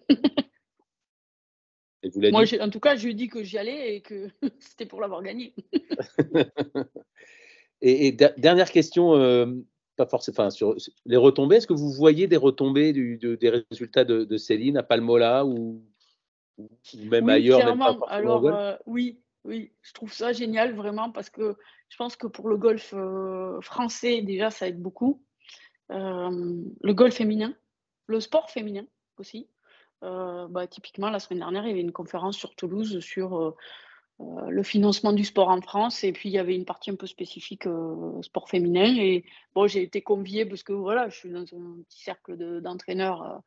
Moi, 2.31 2.43
en 2.62 2.69
tout 2.69 2.79
cas, 2.79 2.95
je 2.95 3.05
lui 3.05 3.12
ai 3.12 3.15
dit 3.15 3.27
que 3.27 3.43
j'y 3.43 3.58
allais 3.58 3.95
et 3.95 4.01
que 4.01 4.29
c'était 4.60 4.86
pour 4.86 5.01
l'avoir 5.01 5.23
gagné. 5.23 5.53
et, 7.81 8.12
dernière 8.12 8.69
question, 8.71 9.15
euh, 9.15 9.47
pas 9.95 10.05
forcément, 10.05 10.49
sur 10.49 10.75
les 11.05 11.17
retombées. 11.17 11.58
Est-ce 11.58 11.67
que 11.67 11.73
vous 11.73 11.91
voyez 11.91 12.27
des 12.27 12.38
retombées 12.38 12.93
des 12.93 13.63
résultats 13.71 14.05
de, 14.05 14.38
Céline 14.38 14.77
à 14.77 14.84
Palmola 14.84 15.45
ou, 15.45 15.81
même 17.10 17.29
ailleurs 17.29 17.62
Alors, 18.08 18.45
euh, 18.47 18.75
oui, 18.86 19.19
oui, 19.45 19.73
je 19.81 19.93
trouve 19.93 20.12
ça 20.12 20.34
génial 20.34 20.75
vraiment 20.75 21.12
parce 21.12 21.29
que 21.29 21.55
je 21.89 21.97
pense 21.97 22.15
que 22.15 22.27
pour 22.27 22.49
le 22.49 22.58
golf 22.58 22.93
euh, 22.93 23.62
français, 23.62 24.21
déjà, 24.21 24.49
ça 24.49 24.67
aide 24.67 24.81
beaucoup. 24.81 25.23
le 25.89 26.93
golf 26.93 27.15
féminin, 27.15 27.55
le 28.08 28.19
sport 28.19 28.49
féminin 28.49 28.86
aussi. 29.17 29.49
Euh, 30.03 30.47
bah, 30.47 30.67
typiquement, 30.67 31.10
la 31.10 31.19
semaine 31.19 31.39
dernière, 31.39 31.65
il 31.65 31.69
y 31.69 31.71
avait 31.71 31.81
une 31.81 31.91
conférence 31.91 32.38
sur 32.38 32.55
Toulouse 32.55 32.99
sur 32.99 33.38
euh, 33.38 33.55
euh, 34.21 34.49
le 34.49 34.63
financement 34.63 35.13
du 35.13 35.23
sport 35.23 35.49
en 35.49 35.62
France. 35.62 36.03
Et 36.03 36.12
puis, 36.12 36.29
il 36.29 36.34
y 36.34 36.38
avait 36.38 36.55
une 36.55 36.65
partie 36.65 36.91
un 36.91 36.95
peu 36.95 37.08
spécifique 37.08 37.67
sport 38.21 38.49
féminin. 38.49 38.95
Et 38.97 39.25
bon, 39.53 39.67
j'ai 39.67 39.84
été 39.84 40.01
conviée 40.01 40.45
parce 40.45 40.63
que 40.63 40.73
voilà, 40.73 41.10
je 41.10 41.17
suis 41.17 41.29
dans 41.29 41.41
un 41.41 41.81
petit 41.88 42.03
cercle 42.03 42.62
d'entraîneurs 42.62 43.41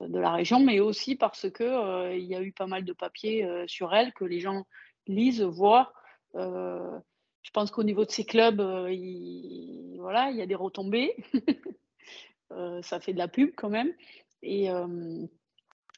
de 0.00 0.18
la 0.18 0.32
région, 0.32 0.60
mais 0.60 0.80
aussi 0.80 1.14
parce 1.16 1.50
que 1.50 2.16
il 2.16 2.24
y 2.24 2.34
a 2.34 2.42
eu 2.42 2.52
pas 2.52 2.66
mal 2.66 2.84
de 2.84 2.92
papiers 2.92 3.46
sur 3.66 3.94
elle 3.94 4.12
que 4.12 4.24
les 4.24 4.40
gens 4.40 4.66
lisent, 5.06 5.42
voient. 5.42 5.92
je 6.34 7.50
pense 7.52 7.70
qu'au 7.70 7.84
niveau 7.84 8.04
de 8.04 8.10
ces 8.10 8.24
clubs, 8.24 8.60
il, 8.90 9.96
voilà, 10.00 10.30
il 10.30 10.36
y 10.36 10.42
a 10.42 10.46
des 10.46 10.54
retombées. 10.54 11.16
ça 12.82 13.00
fait 13.00 13.12
de 13.12 13.18
la 13.18 13.28
pub 13.28 13.50
quand 13.56 13.70
même. 13.70 13.92
Et, 14.42 14.70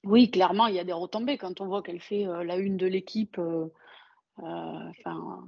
oui, 0.07 0.31
clairement, 0.31 0.69
il 0.69 0.77
y 0.77 0.79
a 0.79 0.85
des 0.85 0.93
retombées 0.93 1.37
quand 1.37 1.61
on 1.61 1.67
voit 1.67 1.83
qu'elle 1.83 2.01
fait 2.01 2.27
euh, 2.27 2.45
la 2.45 2.57
une 2.59 2.77
de 2.77 2.87
l'équipe, 2.87 3.39
euh, 3.39 3.67
euh, 4.39 4.91
enfin, 4.91 5.45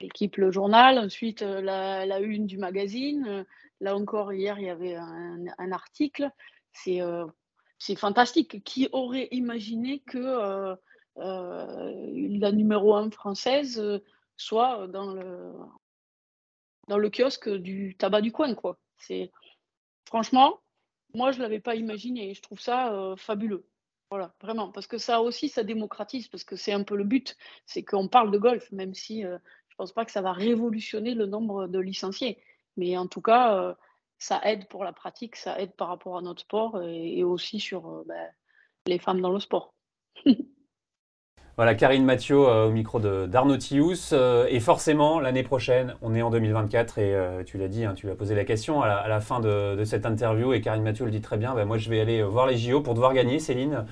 l'équipe, 0.00 0.36
le 0.36 0.50
journal, 0.50 0.98
ensuite 0.98 1.42
la, 1.42 2.18
une 2.20 2.46
du 2.46 2.58
magazine. 2.58 3.46
Là 3.80 3.96
encore, 3.96 4.32
hier, 4.32 4.58
il 4.58 4.66
y 4.66 4.70
avait 4.70 4.96
un, 4.96 5.72
article. 5.72 6.30
C'est 6.72 7.00
fantastique. 7.96 8.64
Qui 8.64 8.88
aurait 8.90 9.28
imaginé 9.30 10.00
que 10.00 10.76
la 11.18 12.52
numéro 12.52 12.94
1 12.94 13.10
française 13.10 13.82
soit 14.36 14.86
dans 14.88 15.12
le, 15.12 15.52
dans 16.88 16.98
le 16.98 17.10
kiosque 17.10 17.48
du 17.48 17.96
tabac 17.96 18.20
du 18.20 18.32
coin, 18.32 18.54
quoi. 18.54 18.78
Franchement, 20.06 20.60
moi, 21.14 21.32
je 21.32 21.38
ne 21.38 21.42
l'avais 21.42 21.60
pas 21.60 21.74
imaginé 21.74 22.30
et 22.30 22.34
je 22.34 22.42
trouve 22.42 22.60
ça 22.60 23.14
fabuleux. 23.16 23.66
Voilà, 24.10 24.34
vraiment, 24.40 24.70
parce 24.70 24.86
que 24.86 24.96
ça 24.96 25.20
aussi, 25.20 25.48
ça 25.48 25.64
démocratise, 25.64 26.28
parce 26.28 26.44
que 26.44 26.56
c'est 26.56 26.72
un 26.72 26.82
peu 26.82 26.96
le 26.96 27.04
but, 27.04 27.36
c'est 27.66 27.84
qu'on 27.84 28.08
parle 28.08 28.30
de 28.30 28.38
golf, 28.38 28.70
même 28.72 28.94
si 28.94 29.22
je 29.22 29.28
ne 29.28 29.38
pense 29.76 29.92
pas 29.92 30.06
que 30.06 30.12
ça 30.12 30.22
va 30.22 30.32
révolutionner 30.32 31.14
le 31.14 31.26
nombre 31.26 31.66
de 31.66 31.78
licenciés. 31.78 32.38
Mais 32.76 32.96
en 32.96 33.06
tout 33.06 33.20
cas, 33.20 33.76
ça 34.18 34.40
aide 34.44 34.66
pour 34.68 34.84
la 34.84 34.92
pratique, 34.92 35.36
ça 35.36 35.60
aide 35.60 35.74
par 35.74 35.88
rapport 35.88 36.16
à 36.16 36.22
notre 36.22 36.42
sport 36.42 36.82
et, 36.82 37.22
aussi 37.22 37.60
sur 37.60 38.04
ben, 38.06 38.30
les 38.86 38.98
femmes 38.98 39.20
dans 39.20 39.32
le 39.32 39.40
sport. 39.40 39.74
Voilà, 41.58 41.74
Karine 41.74 42.04
Mathieu 42.04 42.36
euh, 42.36 42.68
au 42.68 42.70
micro 42.70 43.00
d'Arnaud 43.00 43.56
Tius. 43.56 44.10
Euh, 44.12 44.46
et 44.48 44.60
forcément, 44.60 45.18
l'année 45.18 45.42
prochaine, 45.42 45.96
on 46.02 46.14
est 46.14 46.22
en 46.22 46.30
2024 46.30 46.98
et 46.98 47.12
euh, 47.12 47.42
tu 47.42 47.58
l'as 47.58 47.66
dit, 47.66 47.84
hein, 47.84 47.94
tu 47.96 48.08
as 48.08 48.14
posé 48.14 48.36
la 48.36 48.44
question 48.44 48.80
à 48.80 49.08
la, 49.08 49.20
fin 49.20 49.40
de, 49.40 49.82
cette 49.82 50.06
interview 50.06 50.52
et 50.52 50.60
Karine 50.60 50.84
Mathieu 50.84 51.04
le 51.04 51.10
dit 51.10 51.20
très 51.20 51.36
bien. 51.36 51.56
Ben, 51.56 51.64
moi, 51.64 51.76
je 51.76 51.90
vais 51.90 51.98
aller 51.98 52.22
voir 52.22 52.46
les 52.46 52.56
JO 52.56 52.80
pour 52.80 52.94
devoir 52.94 53.12
gagner, 53.12 53.40
Céline. 53.40 53.86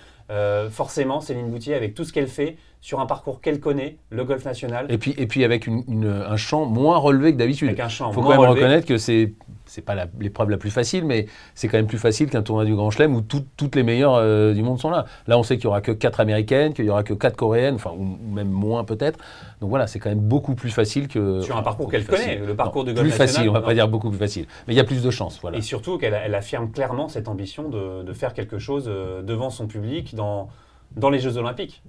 forcément, 0.70 1.20
Céline 1.20 1.50
Boutier, 1.50 1.74
avec 1.74 1.94
tout 1.94 2.04
ce 2.04 2.12
qu'elle 2.12 2.28
fait 2.28 2.56
sur 2.86 3.00
un 3.00 3.06
parcours 3.06 3.40
qu'elle 3.40 3.58
connaît, 3.58 3.96
le 4.10 4.24
golf 4.24 4.44
national. 4.44 4.86
Et 4.90 4.96
puis, 4.96 5.12
et 5.18 5.26
puis 5.26 5.42
avec 5.42 5.66
un 5.66 6.36
champ 6.36 6.66
moins 6.66 6.98
relevé 6.98 7.32
que 7.32 7.36
d'habitude. 7.36 7.74
Il 7.76 8.12
faut 8.12 8.22
quand 8.22 8.28
même 8.28 8.38
reconnaître 8.38 8.86
que 8.86 8.96
c'est 8.96 9.32
c'est 9.64 9.82
pas 9.82 9.96
l'épreuve 10.20 10.50
la, 10.50 10.56
plus 10.56 10.70
facile, 10.70 11.04
mais 11.04 11.26
c'est 11.56 11.66
quand 11.66 11.78
même 11.78 11.88
plus 11.88 11.98
facile 11.98 12.30
qu'un 12.30 12.42
tournoi 12.42 12.64
du 12.64 12.76
Grand 12.76 12.92
Chelem 12.92 13.16
où 13.16 13.22
toutes 13.22 13.74
les 13.74 13.82
meilleures 13.82 14.14
euh, 14.14 14.54
du 14.54 14.62
monde 14.62 14.78
sont 14.78 14.90
là. 14.90 15.06
Là, 15.26 15.36
on 15.36 15.42
sait 15.42 15.56
qu'il 15.56 15.64
y 15.64 15.66
aura 15.66 15.80
que 15.80 15.90
4 15.90 16.20
américaines, 16.20 16.74
qu'il 16.74 16.84
y 16.84 16.88
aura 16.88 17.02
que 17.02 17.12
4 17.12 17.34
coréennes, 17.34 17.74
enfin, 17.74 17.90
ou 17.90 18.16
même 18.32 18.50
moins 18.50 18.84
peut-être. 18.84 19.18
Donc 19.60 19.70
voilà, 19.70 19.88
c'est 19.88 19.98
quand 19.98 20.10
même 20.10 20.20
beaucoup 20.20 20.54
plus 20.54 20.70
facile 20.70 21.08
que. 21.08 21.40
Sur 21.40 21.56
un 21.56 21.64
parcours 21.64 21.90
qu'elle 21.90 22.06
connaît, 22.06 22.36
le 22.36 22.54
parcours 22.54 22.84
de 22.84 22.92
golf 22.92 23.02
Plus 23.08 23.10
facile, 23.10 23.48
on 23.48 23.52
va 23.52 23.62
pas 23.62 23.74
dire 23.74 23.88
beaucoup 23.88 24.10
plus 24.10 24.18
facile. 24.20 24.46
Mais 24.68 24.74
il 24.74 24.76
y 24.76 24.80
a 24.80 24.84
plus 24.84 25.02
de 25.02 25.10
chances. 25.10 25.40
Voilà. 25.42 25.58
Et 25.58 25.60
surtout 25.60 25.98
qu'elle 25.98 26.14
elle 26.14 26.36
affirme 26.36 26.70
clairement 26.70 27.08
cette 27.08 27.26
ambition 27.26 27.68
de, 27.68 28.04
de 28.04 28.12
faire 28.12 28.32
quelque 28.32 28.60
chose 28.60 28.84
euh, 28.86 29.22
devant 29.22 29.50
son 29.50 29.66
public 29.66 30.14
dans, 30.14 30.50
dans 30.96 31.10
les 31.10 31.18
Jeux 31.18 31.36
Olympiques. 31.36 31.82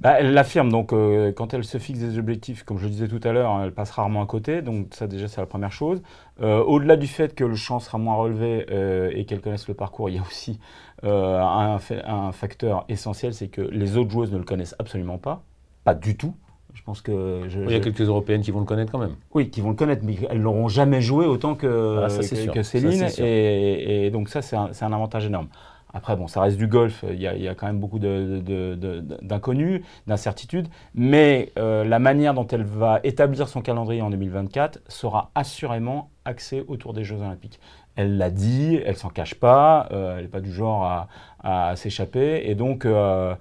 Bah, 0.00 0.16
elle 0.18 0.32
l'affirme, 0.32 0.70
donc 0.70 0.94
euh, 0.94 1.30
quand 1.32 1.52
elle 1.52 1.62
se 1.62 1.76
fixe 1.76 1.98
des 1.98 2.18
objectifs, 2.18 2.62
comme 2.62 2.78
je 2.78 2.84
le 2.84 2.90
disais 2.90 3.06
tout 3.08 3.20
à 3.22 3.32
l'heure, 3.32 3.60
elle 3.62 3.72
passe 3.72 3.90
rarement 3.90 4.22
à 4.22 4.26
côté, 4.26 4.62
donc 4.62 4.88
ça 4.92 5.06
déjà 5.06 5.28
c'est 5.28 5.42
la 5.42 5.46
première 5.46 5.72
chose. 5.72 6.00
Euh, 6.40 6.62
au-delà 6.62 6.96
du 6.96 7.06
fait 7.06 7.34
que 7.34 7.44
le 7.44 7.54
champ 7.54 7.80
sera 7.80 7.98
moins 7.98 8.14
relevé 8.14 8.64
euh, 8.70 9.10
et 9.14 9.26
qu'elle 9.26 9.42
connaisse 9.42 9.68
le 9.68 9.74
parcours, 9.74 10.08
il 10.08 10.16
y 10.16 10.18
a 10.18 10.22
aussi 10.22 10.58
un, 11.02 11.78
un, 12.06 12.32
facteur 12.32 12.84
essentiel, 12.88 13.34
c'est 13.34 13.48
que 13.48 13.60
les 13.60 13.96
autres 13.98 14.10
joueuses 14.10 14.32
ne 14.32 14.38
le 14.38 14.44
connaissent 14.44 14.74
absolument 14.78 15.18
pas, 15.18 15.42
pas 15.84 15.94
du 15.94 16.16
tout. 16.16 16.34
Je 16.72 16.82
pense 16.82 17.02
que 17.02 17.42
je- 17.48 17.60
Il 17.60 17.70
y 17.70 17.74
a 17.74 17.80
quelques 17.80 18.00
Européennes 18.08 18.42
qui 18.42 18.52
vont 18.52 18.60
le 18.60 18.66
connaître 18.66 18.92
quand 18.92 18.98
même. 18.98 19.16
oui, 19.34 19.50
qui 19.50 19.60
vont 19.60 19.70
le 19.70 19.74
connaître, 19.76 20.02
mais 20.04 20.16
elles 20.30 20.40
l'auront 20.40 20.68
jamais 20.68 21.00
joué 21.00 21.26
autant 21.26 21.54
que, 21.54 22.00
Ah, 22.04 22.08
ça, 22.08 22.22
que- 22.22 22.50
que 22.52 22.62
Céline. 22.62 23.06
et, 23.18 24.06
et 24.06 24.10
donc 24.10 24.28
ça, 24.28 24.40
c'est 24.40 24.56
un, 24.56 24.68
c'est 24.72 24.84
un 24.84 24.92
avantage 24.92 25.26
énorme. 25.26 25.48
Après, 25.92 26.16
bon, 26.16 26.28
ça 26.28 26.40
reste 26.40 26.56
du 26.56 26.66
golf. 26.66 27.04
Il 27.08 27.20
y 27.20 27.26
a, 27.26 27.54
quand 27.54 27.66
même 27.66 27.80
beaucoup 27.80 27.98
d'inconnus, 27.98 29.82
d'incertitudes. 30.06 30.68
Mais 30.94 31.52
euh, 31.58 31.84
la 31.84 31.98
manière 31.98 32.34
dont 32.34 32.46
elle 32.46 32.64
va 32.64 33.00
établir 33.02 33.48
son 33.48 33.60
calendrier 33.60 34.02
en 34.02 34.10
2024 34.10 34.80
sera 34.88 35.30
assurément 35.34 36.10
axée 36.24 36.64
autour 36.68 36.92
des 36.92 37.04
Jeux 37.04 37.16
Olympiques. 37.16 37.58
Elle 37.96 38.18
l'a 38.18 38.30
dit, 38.30 38.80
elle 38.84 38.96
s'en 38.96 39.08
cache 39.08 39.34
pas. 39.34 39.88
euh, 39.90 40.16
elle 40.16 40.24
n'est 40.24 40.30
pas 40.30 40.40
du 40.40 40.52
genre 40.52 41.08
à, 41.42 41.74
s'échapper. 41.76 42.48
Et 42.48 42.54
donc, 42.54 42.84
euh, 42.84 43.34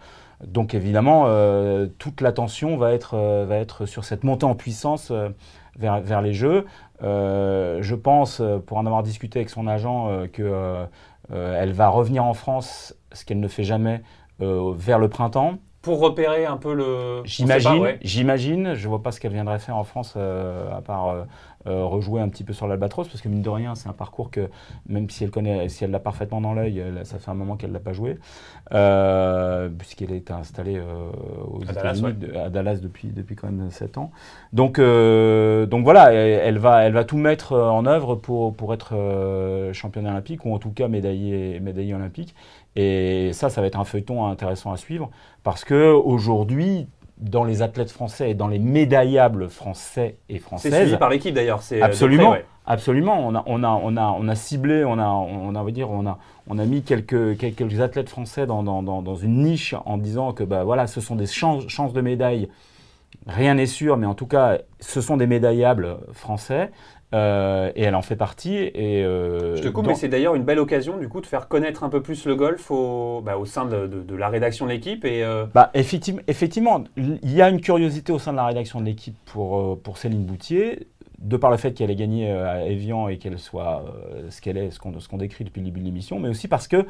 donc 0.46 0.74
évidemment, 0.74 1.26
toute 2.00 2.22
l'attention 2.22 2.78
va 2.78 2.94
être, 2.94 3.46
va 3.46 3.58
être 3.58 3.86
sur 3.86 4.06
cette 4.06 4.24
montée 4.24 4.46
en 4.46 4.56
puissance 4.56 5.12
vers, 5.78 6.02
vers 6.02 6.22
les 6.22 6.34
Jeux. 6.34 6.66
Je 7.02 7.96
pense, 7.96 8.42
pour 8.66 8.78
en 8.78 8.86
avoir 8.86 9.04
discuté 9.04 9.40
avec 9.40 9.50
son 9.50 9.68
agent, 9.68 10.28
que 10.34 10.88
elle 11.34 11.74
va 11.74 11.90
revenir 11.90 12.26
en 12.26 12.34
France, 12.34 12.96
ce 13.12 13.26
qu'elle 13.26 13.40
ne 13.40 13.48
fait 13.48 13.64
jamais, 13.64 14.02
euh, 14.42 14.74
vers 14.76 15.00
le 15.00 15.10
printemps. 15.10 15.58
Pour 15.82 16.00
repérer 16.00 16.46
un 16.46 16.58
peu 16.58 16.74
le. 16.74 17.22
J'imagine, 17.26 17.80
ouais. 17.80 18.00
j'imagine. 18.02 18.74
Je 18.74 18.88
vois 18.88 19.02
pas 19.02 19.12
ce 19.12 19.20
qu'elle 19.20 19.32
viendrait 19.32 19.60
faire 19.60 19.78
en 19.78 19.84
France 19.84 20.14
euh, 20.18 20.76
à 20.76 20.82
part 20.82 21.26
euh, 21.70 21.86
rejouer 21.86 22.22
un 22.22 22.30
petit 22.30 22.44
peu 22.44 22.54
sur 22.54 22.68
l'Albatros, 22.68 23.08
parce 23.08 23.22
que 23.22 23.30
mine 23.30 23.42
de 23.42 23.50
rien, 23.50 23.76
c'est 23.76 23.88
un 23.90 23.94
parcours 23.94 24.32
que 24.32 24.50
même 24.88 25.10
si 25.10 25.24
elle 25.24 25.32
connaît, 25.32 25.70
si 25.70 25.84
elle 25.84 25.92
l'a 25.92 26.00
parfaitement 26.00 26.42
dans 26.42 26.54
l'œil, 26.54 26.84
ça 27.04 27.20
fait 27.20 27.32
un 27.32 27.36
moment 27.36 27.56
qu'elle 27.56 27.72
l'a 27.72 27.80
pas 27.80 27.94
joué, 27.94 28.18
euh, 28.74 29.70
puisqu'elle 29.78 30.12
est 30.12 30.32
installée 30.32 30.78
euh, 30.78 31.10
aux 31.48 31.62
À 31.68 31.74
Dallas, 31.74 32.02
de- 32.02 32.36
à 32.38 32.50
Dallas 32.50 32.80
depuis 32.82 33.08
depuis 33.10 33.36
quand 33.36 33.48
même 33.52 33.70
7 33.72 33.98
ans. 33.98 34.12
Donc 34.54 34.80
donc 34.80 35.84
voilà, 35.84 36.12
elle, 36.14 36.58
va 36.58 36.84
elle 36.84 36.94
va 36.94 37.04
tout 37.04 37.18
mettre 37.18 37.58
en 37.58 37.86
œuvre 37.86 38.16
pour 38.16 38.54
pour 38.56 38.74
être 38.74 38.94
championne 39.74 40.08
olympique 40.08 40.46
ou 40.46 40.54
en 40.54 40.60
tout 40.60 40.72
cas 40.72 40.88
médaillée 40.88 41.60
médaillée 41.60 41.94
olympique. 41.94 42.36
Et 42.76 43.32
ça, 43.34 43.50
ça 43.50 43.62
va 43.62 43.68
être 43.68 43.80
un 43.80 43.84
feuilleton 43.84 44.26
intéressant 44.28 44.72
à 44.72 44.78
suivre 44.78 45.10
parce 45.44 45.66
que 45.66 45.92
aujourd'hui, 45.92 46.88
dans 47.20 47.44
les 47.44 47.62
athlètes 47.62 47.92
français 47.92 48.32
et 48.32 48.34
dans 48.34 48.48
les 48.48 48.60
médaillables 48.60 49.50
français 49.50 50.18
et 50.30 50.36
C'est 50.36 50.40
françaises, 50.40 50.74
suivi 50.74 50.98
par 50.98 51.10
l'équipe 51.10 51.34
d'ailleurs. 51.34 51.62
c'est, 51.62 51.82
euh, 51.82 51.86
absolument, 51.86 52.30
près, 52.32 52.40
ouais. 52.40 52.46
absolument, 52.66 53.20
on 53.28 53.36
a, 53.36 53.44
on 53.46 53.64
a, 53.64 53.70
on 53.70 53.98
a, 53.98 54.16
on 54.18 54.28
a 54.28 54.36
ciblé, 54.36 54.86
on 54.86 54.98
a, 55.00 55.08
on 55.08 55.54
a, 55.56 55.60
on 55.60 55.64
va 55.64 55.72
dire, 55.72 55.90
on 55.92 56.06
a, 56.08 56.18
on 56.48 56.58
a 56.58 56.66
mis 56.66 56.82
quelques, 56.84 57.38
quelques 57.38 57.82
athlètes 57.82 58.10
français 58.10 58.46
dans, 58.46 58.64
dans, 58.64 58.82
dans, 58.84 59.02
dans 59.02 59.16
une 59.16 59.44
niche 59.44 59.76
en 59.86 59.98
disant 59.98 60.32
que 60.34 60.44
bah 60.44 60.64
voilà, 60.64 60.88
ce 60.88 61.02
sont 61.02 61.16
des 61.16 61.28
chances, 61.28 61.68
chances 61.68 61.94
de 61.94 62.02
médailles. 62.02 62.50
Rien 63.28 63.56
n'est 63.56 63.66
sûr, 63.66 63.98
mais 63.98 64.06
en 64.06 64.14
tout 64.14 64.28
cas, 64.28 64.60
ce 64.80 65.02
sont 65.02 65.18
des 65.18 65.28
médaillables 65.28 65.98
français. 66.14 66.72
Euh, 67.14 67.72
et 67.76 67.84
elle 67.84 67.96
en 67.96 68.02
fait 68.02 68.16
partie. 68.16 68.56
Et, 68.56 69.04
euh, 69.04 69.56
Je 69.56 69.62
te 69.64 69.68
coupe, 69.70 69.86
dans- 69.86 69.90
mais 69.92 69.96
c'est 69.96 70.10
d'ailleurs 70.10 70.36
une 70.36 70.44
belle 70.44 70.60
occasion 70.60 70.98
du 70.98 71.08
coup 71.10 71.22
de 71.22 71.26
faire 71.26 71.48
connaître 71.48 71.84
un 71.84 71.90
peu 71.90 72.02
plus 72.02 72.26
le 72.26 72.36
golf 72.36 72.70
au, 72.72 73.22
bah, 73.26 73.38
au 73.38 73.46
sein 73.46 73.66
de, 73.66 73.88
de- 73.88 74.02
de 74.02 74.16
la 74.16 74.30
rédaction 74.30 74.66
de 74.66 74.72
l'équipe. 74.72 75.06
Et 75.06 75.24
euh, 75.24 75.46
Bah, 75.54 75.72
effectivement, 75.74 76.22
effectivement, 76.28 76.84
il 76.98 77.20
y 77.34 77.42
a 77.42 77.50
une 77.50 77.62
curiosité 77.62 78.12
au 78.12 78.20
sein 78.20 78.32
de 78.32 78.38
la 78.38 78.46
rédaction 78.46 78.80
de 78.80 78.86
l'équipe 78.86 79.16
pour, 79.26 79.80
pour 79.82 79.98
Céline 79.98 80.24
Boutier, 80.24 80.88
de 81.20 81.36
par 81.36 81.52
le 81.52 81.58
fait 81.58 81.74
qu'elle 81.74 81.92
ait 81.92 81.96
gagné 81.98 82.32
à 82.32 82.64
Evian 82.66 83.10
et 83.10 83.18
qu'elle 83.18 83.38
soit 83.40 83.84
ce 84.30 84.40
qu'elle 84.40 84.56
est, 84.58 84.72
ce 84.72 84.80
qu'on 84.80 85.18
décrit 85.18 85.44
depuis 85.44 85.60
le 85.60 85.66
début 85.66 85.82
de 85.82 85.86
l'émission, 85.86 86.18
mais 86.18 86.30
aussi 86.30 86.48
parce 86.48 86.70
que 86.70 86.86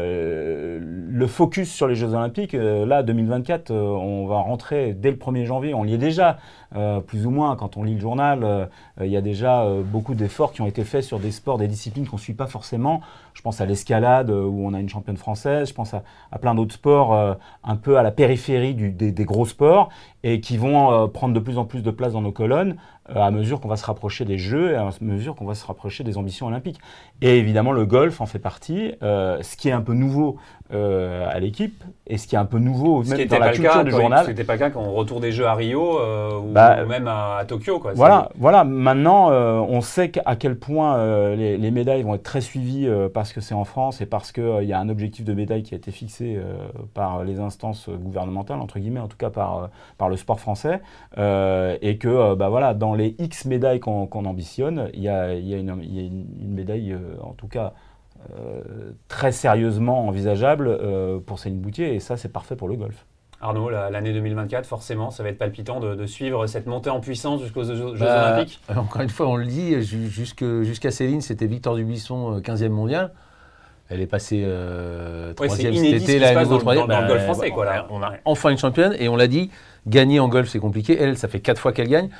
le 0.00 1.26
focus 1.26 1.70
sur 1.70 1.86
les 1.88 1.94
Jeux 1.94 2.14
Olympiques, 2.14 2.54
là, 2.54 3.02
2024, 3.02 3.70
euh, 3.70 3.74
on 3.82 4.26
va 4.26 4.36
rentrer 4.36 4.94
dès 4.94 5.10
le 5.10 5.16
1er 5.16 5.44
janvier, 5.44 5.74
on 5.74 5.84
y 5.84 5.94
est 5.94 5.98
déjà, 5.98 6.38
euh, 6.76 7.00
plus 7.00 7.26
ou 7.26 7.30
moins, 7.30 7.56
quand 7.56 7.76
on 7.76 7.82
lit 7.82 7.94
le 7.94 8.00
journal, 8.00 8.44
euh, 8.44 8.66
il 9.00 9.08
y 9.08 9.16
a 9.16 9.20
déjà 9.20 9.62
euh, 9.62 9.82
beaucoup 9.82 10.14
d'efforts 10.14 10.52
qui 10.52 10.60
ont 10.60 10.66
été 10.66 10.84
faits 10.84 11.02
sur 11.02 11.18
des 11.18 11.32
sports, 11.32 11.58
des 11.58 11.66
disciplines 11.66 12.06
qu'on 12.06 12.16
ne 12.16 12.20
suit 12.20 12.34
pas 12.34 12.46
forcément. 12.46 13.00
Je 13.34 13.42
pense 13.42 13.60
à 13.60 13.66
l'escalade, 13.66 14.30
où 14.30 14.64
on 14.64 14.74
a 14.74 14.80
une 14.80 14.88
championne 14.88 15.16
française, 15.16 15.68
je 15.68 15.74
pense 15.74 15.94
à, 15.94 16.02
plein 16.40 16.54
d'autres 16.54 16.74
sports 16.74 17.14
un 17.64 17.76
peu 17.76 17.96
à 17.96 18.02
la 18.02 18.10
périphérie 18.10 18.74
des, 18.74 19.24
gros 19.24 19.46
sports 19.46 19.88
et 20.24 20.40
qui 20.40 20.58
vont 20.58 21.08
prendre 21.08 21.32
de 21.32 21.40
plus 21.40 21.56
en 21.56 21.64
plus 21.64 21.82
de 21.82 21.90
place 21.90 22.12
dans 22.12 22.20
nos 22.20 22.32
colonnes 22.32 22.76
à 23.08 23.30
mesure 23.30 23.60
qu'on 23.60 23.68
va 23.68 23.76
se 23.76 23.86
rapprocher 23.86 24.24
des 24.24 24.36
Jeux 24.36 24.72
et 24.72 24.74
à 24.74 24.90
mesure 25.00 25.36
qu'on 25.36 25.46
va 25.46 25.54
se 25.54 25.64
rapprocher 25.64 26.04
des 26.04 26.18
ambitions 26.18 26.48
olympiques. 26.48 26.80
Et 27.22 27.38
évidemment, 27.38 27.72
le 27.72 27.86
golf 27.86 28.20
en 28.20 28.26
fait 28.26 28.40
partie, 28.40 28.92
ce 29.00 29.56
qui 29.56 29.68
est 29.68 29.72
un 29.72 29.80
peu 29.80 29.94
nouveau 29.94 30.36
euh, 30.72 31.28
à 31.30 31.38
l'équipe 31.40 31.82
et 32.06 32.16
ce 32.18 32.26
qui 32.26 32.34
est 32.34 32.38
un 32.38 32.44
peu 32.44 32.58
nouveau 32.58 33.02
ce 33.02 33.08
qui 33.08 33.10
même 33.10 33.18
n'était 33.20 33.34
dans 33.36 33.40
la 33.40 33.46
pas, 33.46 33.50
le 33.52 33.56
culture 33.56 33.72
cas, 33.72 33.84
du 33.84 33.90
quand- 33.90 33.96
journal. 34.00 34.24
c'était 34.26 34.44
pas 34.44 34.52
le 34.54 34.58
cas 34.58 34.70
quand 34.70 34.82
on 34.82 34.92
retourne 34.92 35.20
des 35.20 35.32
Jeux 35.32 35.46
à 35.46 35.54
Rio 35.54 35.98
euh, 35.98 36.38
ou, 36.38 36.52
Bah, 36.52 36.84
ou 36.84 36.88
même 36.88 37.06
à, 37.08 37.36
à 37.38 37.44
Tokyo. 37.44 37.78
Quoi. 37.80 37.92
Voilà, 37.94 38.30
voilà. 38.36 38.64
Maintenant, 38.64 39.30
euh, 39.30 39.58
on 39.58 39.80
sait 39.80 40.12
à 40.24 40.36
quel 40.36 40.56
point 40.58 41.34
les, 41.36 41.56
les 41.56 41.70
médailles 41.70 42.02
vont 42.02 42.14
être 42.14 42.22
très 42.22 42.40
suivies 42.40 42.88
parce 43.14 43.32
que 43.32 43.40
c'est 43.40 43.54
en 43.54 43.64
France 43.64 44.00
et 44.00 44.06
parce 44.06 44.32
qu'il 44.32 44.62
y 44.64 44.72
a 44.72 44.78
un 44.78 44.88
objectif 44.88 45.24
de 45.24 45.34
médaille 45.34 45.62
qui 45.62 45.74
a 45.74 45.76
été 45.76 45.90
fixé 45.90 46.38
par 46.94 47.24
les 47.24 47.40
instances 47.40 47.88
gouvernementales, 47.88 48.60
entre 48.60 48.78
guillemets, 48.78 49.00
en 49.00 49.08
tout 49.08 49.16
cas 49.16 49.30
par, 49.30 49.70
par 49.98 50.08
le 50.08 50.16
sport 50.16 50.40
français. 50.40 50.80
Et 51.16 51.96
que, 51.98 52.34
bah, 52.34 52.48
voilà, 52.48 52.74
dans 52.74 52.94
les 52.94 53.14
X 53.18 53.44
médailles 53.44 53.80
qu'on 53.80 54.06
ambitionne, 54.24 54.88
il 54.94 55.02
y 55.02 55.08
a, 55.08 55.34
il 55.34 55.46
y 55.48 55.54
a 55.54 55.58
une, 55.58 55.74
il 55.82 55.94
y 55.94 55.98
a 55.98 56.02
une- 56.06 56.26
une 56.40 56.52
médaille, 56.54 56.96
en 57.22 57.32
tout 57.32 57.48
cas, 57.48 57.72
très 59.08 59.32
sérieusement 59.32 60.06
envisageable 60.08 60.68
euh, 60.68 61.18
pour 61.24 61.38
Céline 61.38 61.60
Boutier. 61.60 61.94
Et 61.94 62.00
ça, 62.00 62.16
c'est 62.16 62.28
parfait 62.32 62.56
pour 62.56 62.68
le 62.68 62.76
golf. 62.76 63.06
Arnaud, 63.42 63.70
la- 63.70 63.88
l'année 63.88 64.12
2024, 64.12 64.66
forcément, 64.66 65.10
ça 65.10 65.22
va 65.22 65.30
être 65.30 65.38
palpitant 65.38 65.80
de, 65.80 65.94
de 65.94 66.06
suivre 66.06 66.46
cette 66.46 66.66
montée 66.66 66.90
en 66.90 67.00
puissance 67.00 67.40
jusqu'aux 67.42 67.64
Jeux, 67.64 67.94
Bah, 67.98 68.34
Olympiques. 68.34 68.60
Encore 68.76 69.00
une 69.02 69.08
fois, 69.08 69.28
on 69.28 69.36
le 69.36 69.46
dit, 69.46 69.80
jusqu'à 69.82 70.90
Céline, 70.90 71.22
c'était 71.22 71.46
Victor 71.46 71.74
Dubuisson, 71.76 72.36
euh, 72.36 72.40
15e 72.40 72.68
mondial. 72.68 73.12
Elle 73.88 74.00
est 74.02 74.06
passée 74.06 74.42
euh, 74.44 75.28
Ouais, 75.30 75.34
c'est 75.34 75.46
troisième 75.46 75.74
inédit 75.74 76.00
cet 76.00 76.08
été, 76.10 76.18
là, 76.20 76.32
passe 76.34 76.48
nouveau 76.48 76.62
dans 76.62 76.72
le- 76.72 76.76
dans- 76.76 76.84
troisième. 76.84 76.86
dans 76.88 77.00
le 77.00 77.08
golf 77.08 77.22
français, 77.24 77.48
bah, 77.48 77.54
quoi, 77.54 77.64
là. 77.64 77.86
On 77.90 78.02
a 78.02 78.10
Ouais. 78.10 78.20
enfin 78.26 78.50
une 78.50 78.58
championne 78.58 78.94
et 78.98 79.08
on 79.08 79.16
l'a 79.16 79.26
dit, 79.26 79.50
gagner 79.86 80.20
en 80.20 80.28
golf 80.28 80.48
c'est 80.48 80.60
compliqué. 80.60 80.96
Elle, 81.00 81.16
ça 81.16 81.26
fait 81.26 81.40
quatre 81.40 81.58
fois 81.60 81.72
qu'elle 81.72 81.88
gagne. 81.88 82.10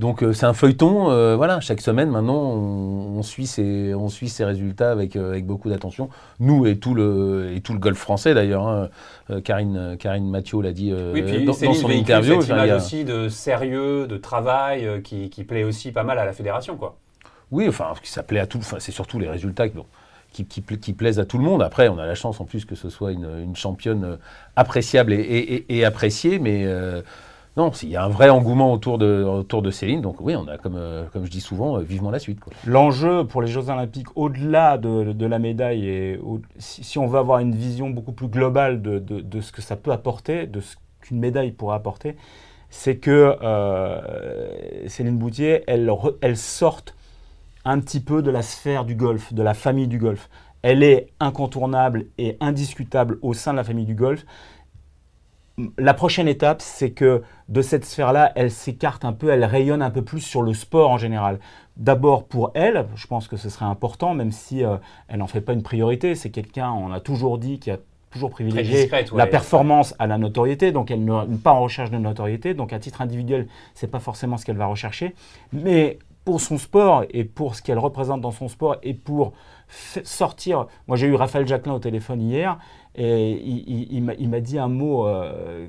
Donc 0.00 0.24
euh, 0.24 0.32
c'est 0.32 0.44
un 0.46 0.54
feuilleton, 0.54 1.10
euh, 1.12 1.36
voilà, 1.36 1.60
chaque 1.60 1.80
semaine 1.80 2.10
maintenant 2.10 2.34
on, 2.42 3.18
on 3.18 3.22
suit 3.22 3.46
ses, 3.46 3.94
on 3.94 4.08
suit 4.08 4.28
ses 4.28 4.44
résultats 4.44 4.90
avec, 4.90 5.14
euh, 5.14 5.30
avec 5.30 5.46
beaucoup 5.46 5.70
d'attention. 5.70 6.08
Nous 6.40 6.66
et 6.66 6.78
tout 6.78 6.94
le, 6.94 7.52
et 7.54 7.60
tout 7.60 7.72
le 7.74 7.78
golf 7.78 7.96
français 7.98 8.34
d'ailleurs, 8.34 8.66
hein. 8.66 8.88
Karine, 9.44 9.96
Karine 9.98 10.28
Mathieu 10.28 10.60
l'a 10.62 10.72
dit 10.72 10.92
Oui, 11.12 11.22
puis 11.22 11.44
dans, 11.44 11.52
son 11.52 11.90
interview. 11.90 12.40
cette 12.40 12.50
image 12.50 12.64
il 12.66 12.68
y 12.68 12.70
a- 12.72 12.76
aussi 12.76 13.04
de 13.04 13.28
sérieux, 13.28 14.08
de 14.08 14.16
travail, 14.16 15.00
qui, 15.04 15.30
qui 15.30 15.44
plaît 15.44 15.62
aussi 15.64 15.92
pas 15.92 16.02
mal 16.02 16.18
à 16.18 16.24
la 16.24 16.32
fédération. 16.32 16.76
Quoi. 16.76 16.96
Oui, 17.52 17.68
enfin, 17.68 17.92
ça 18.02 18.24
plaît 18.24 18.40
à 18.40 18.46
tout. 18.48 18.58
Enfin, 18.58 18.78
c'est 18.80 18.90
surtout 18.92 19.20
les 19.20 19.28
résultats 19.30 19.68
qui, 19.68 19.76
bon, 19.76 19.86
qui, 20.32 20.44
qui 20.44 20.60
qui 20.62 20.92
plaisent 20.92 21.20
à 21.20 21.24
tout 21.24 21.38
le 21.38 21.44
monde. 21.44 21.62
Après, 21.62 21.88
on 21.88 21.98
a 21.98 22.06
la 22.06 22.16
chance 22.16 22.40
en 22.40 22.44
plus 22.46 22.64
que 22.64 22.74
ce 22.74 22.88
soit 22.90 23.12
une, 23.12 23.28
une 23.44 23.54
championne 23.54 24.18
appréciable 24.56 25.12
et, 25.12 25.16
et- 25.20 25.54
et- 25.54 25.78
et 25.78 25.84
appréciée, 25.84 26.38
mais 26.40 26.66
non, 27.56 27.70
il 27.82 27.90
y 27.90 27.96
a 27.96 28.02
un 28.02 28.08
vrai 28.08 28.30
engouement 28.30 28.72
autour 28.72 28.98
de, 28.98 29.22
autour 29.22 29.62
Céline. 29.72 30.00
Donc 30.00 30.16
oui, 30.20 30.34
on 30.34 30.48
a, 30.48 30.58
comme, 30.58 30.74
euh, 30.76 31.04
je 31.14 31.30
dis 31.30 31.40
souvent, 31.40 31.78
euh, 31.78 31.82
vivement 31.82 32.10
la 32.10 32.18
suite. 32.18 32.40
L'enjeu 32.66 33.24
pour 33.24 33.42
les 33.42 33.48
Jeux 33.48 33.70
Olympiques, 33.70 34.08
au-delà 34.16 34.76
de, 34.76 35.12
de 35.12 35.26
la 35.26 35.38
médaille, 35.38 35.88
et 35.88 36.20
si, 36.58 36.98
on 36.98 37.06
veut 37.06 37.18
avoir 37.18 37.38
une 37.38 37.54
vision 37.54 37.90
beaucoup 37.90 38.12
plus 38.12 38.26
globale 38.26 38.82
de, 38.82 39.40
ce 39.40 39.52
que 39.52 39.62
ça 39.62 39.76
peut 39.76 39.92
apporter, 39.92 40.46
de 40.46 40.60
ce 40.60 40.74
qu'une 41.00 41.20
médaille 41.20 41.52
pourrait 41.52 41.76
apporter, 41.76 42.16
c'est 42.70 42.96
que 42.96 43.36
euh, 43.40 44.88
Céline 44.88 45.16
Boutier, 45.16 45.62
elle, 45.68 45.88
elle 46.22 46.36
sorte 46.36 46.96
un 47.64 47.78
petit 47.78 48.00
peu 48.00 48.20
de 48.20 48.32
la 48.32 48.42
sphère 48.42 48.84
du 48.84 48.96
golf, 48.96 49.32
de 49.32 49.42
la 49.42 49.54
famille 49.54 49.86
du 49.86 49.98
golf. 49.98 50.28
Elle 50.62 50.82
est 50.82 51.08
incontournable 51.20 52.06
et 52.18 52.36
indiscutable 52.40 53.18
au 53.22 53.32
sein 53.32 53.52
de 53.52 53.58
la 53.58 53.64
famille 53.64 53.84
du 53.84 53.94
golf. 53.94 54.24
La 55.78 55.94
prochaine 55.94 56.26
étape, 56.26 56.60
c'est 56.60 56.90
que 56.90 57.22
de 57.48 57.62
cette 57.62 57.84
sphère-là, 57.84 58.32
elle 58.34 58.50
s'écarte 58.50 59.04
un 59.04 59.12
peu, 59.12 59.28
elle 59.28 59.44
rayonne 59.44 59.82
un 59.82 59.90
peu 59.90 60.02
plus 60.02 60.20
sur 60.20 60.42
le 60.42 60.52
sport 60.52 60.90
en 60.90 60.98
général. 60.98 61.38
D'abord 61.76 62.24
pour 62.24 62.50
elle, 62.54 62.86
je 62.96 63.06
pense 63.06 63.28
que 63.28 63.36
ce 63.36 63.48
serait 63.48 63.64
important, 63.64 64.14
même 64.14 64.32
si 64.32 64.64
euh, 64.64 64.76
elle 65.08 65.18
n'en 65.18 65.26
fait 65.26 65.40
pas 65.40 65.52
une 65.52 65.62
priorité. 65.62 66.16
C'est 66.16 66.30
quelqu'un, 66.30 66.72
on 66.72 66.90
a 66.90 67.00
toujours 67.00 67.38
dit, 67.38 67.60
qui 67.60 67.70
a 67.70 67.78
toujours 68.10 68.30
privilégié 68.30 68.82
discrète, 68.82 69.12
ouais. 69.12 69.18
la 69.18 69.26
performance 69.26 69.94
à 69.98 70.06
la 70.06 70.18
notoriété, 70.18 70.72
donc 70.72 70.90
elle 70.90 71.04
n'est 71.04 71.36
pas 71.42 71.52
en 71.52 71.60
recherche 71.60 71.90
de 71.90 71.98
notoriété. 71.98 72.54
Donc 72.54 72.72
à 72.72 72.78
titre 72.78 73.00
individuel, 73.00 73.46
c'est 73.74 73.90
pas 73.90 74.00
forcément 74.00 74.36
ce 74.36 74.44
qu'elle 74.44 74.56
va 74.56 74.66
rechercher, 74.66 75.14
mais 75.52 75.98
pour 76.24 76.40
son 76.40 76.58
sport 76.58 77.04
et 77.10 77.24
pour 77.24 77.54
ce 77.54 77.62
qu'elle 77.62 77.78
représente 77.78 78.20
dans 78.20 78.30
son 78.30 78.48
sport 78.48 78.76
et 78.82 78.94
pour 78.94 79.32
sortir. 79.68 80.66
Moi, 80.86 80.96
j'ai 80.96 81.06
eu 81.06 81.14
Raphaël 81.14 81.46
Jacquelin 81.46 81.74
au 81.74 81.78
téléphone 81.78 82.20
hier 82.20 82.58
et 82.94 83.32
il, 83.32 84.02
m'a- 84.02 84.40
dit 84.40 84.58
un 84.58 84.68
mot 84.68 85.06
euh, 85.06 85.68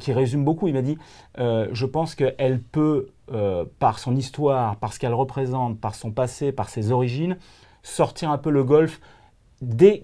qui 0.00 0.12
résume 0.12 0.44
beaucoup. 0.44 0.68
Il 0.68 0.74
m'a 0.74 0.82
dit 0.82 0.98
euh, 1.38 1.68
Je 1.72 1.86
pense 1.86 2.14
qu'elle 2.14 2.60
peut, 2.60 3.08
euh, 3.32 3.64
par 3.78 3.98
son 3.98 4.14
histoire, 4.16 4.76
par 4.76 4.92
ce 4.92 4.98
qu'elle 4.98 5.14
représente, 5.14 5.80
par 5.80 5.94
son 5.94 6.10
passé, 6.10 6.52
par 6.52 6.68
ses 6.68 6.92
origines, 6.92 7.36
sortir 7.82 8.30
un 8.30 8.38
peu 8.38 8.50
le 8.50 8.64
golf 8.64 9.00
dé- 9.60 10.02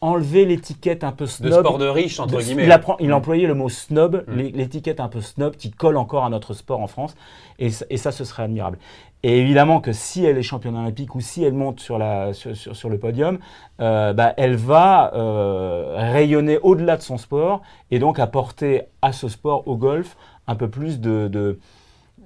enlever 0.00 0.44
l'étiquette 0.44 1.02
un 1.02 1.12
peu 1.12 1.24
De 1.24 1.30
snob. 1.30 1.52
sport 1.64 1.78
de 1.78 1.88
riche, 1.88 2.20
entre 2.20 2.36
de- 2.36 2.42
guillemets. 2.42 2.64
Il, 2.64 2.70
appre- 2.70 2.96
il 3.00 3.10
a 3.10 3.16
employé 3.16 3.46
le 3.46 3.54
mot 3.54 3.68
snob, 3.68 4.24
Mm. 4.28 4.32
l'é- 4.36 4.52
l'étiquette 4.52 5.00
un 5.00 5.08
peu 5.08 5.20
snob 5.20 5.56
qui 5.56 5.70
colle 5.70 5.96
encore 5.96 6.24
à 6.24 6.30
notre 6.30 6.54
sport 6.54 6.80
en 6.80 6.86
France. 6.86 7.16
Et, 7.58 7.70
ça- 7.70 7.84
et 7.90 7.96
ça, 7.96 8.12
ce 8.12 8.24
serait 8.24 8.44
admirable. 8.44 8.78
Et 9.24 9.38
évidemment 9.40 9.80
que 9.80 9.90
si 9.92 10.24
elle 10.24 10.38
est 10.38 10.42
championne 10.42 10.76
olympique 10.76 11.16
ou 11.16 11.20
si 11.20 11.42
elle 11.42 11.54
monte 11.54 11.80
sur, 11.80 11.98
la, 11.98 12.32
sur, 12.32 12.54
sur- 12.56 12.76
sur 12.76 12.88
le 12.88 12.98
podium, 12.98 13.38
euh, 13.80 14.12
bah, 14.12 14.32
elle 14.36 14.54
va 14.54 15.12
euh, 15.14 15.94
rayonner 16.12 16.58
au-delà 16.62 16.96
de 16.96 17.02
son 17.02 17.18
sport 17.18 17.62
et 17.90 17.98
donc 17.98 18.20
apporter 18.20 18.82
à 19.02 19.10
ce 19.12 19.26
sport, 19.28 19.66
au 19.66 19.76
golf, 19.76 20.16
un 20.46 20.54
peu 20.54 20.68
plus 20.68 21.00
de, 21.00 21.26
de- 21.26 21.58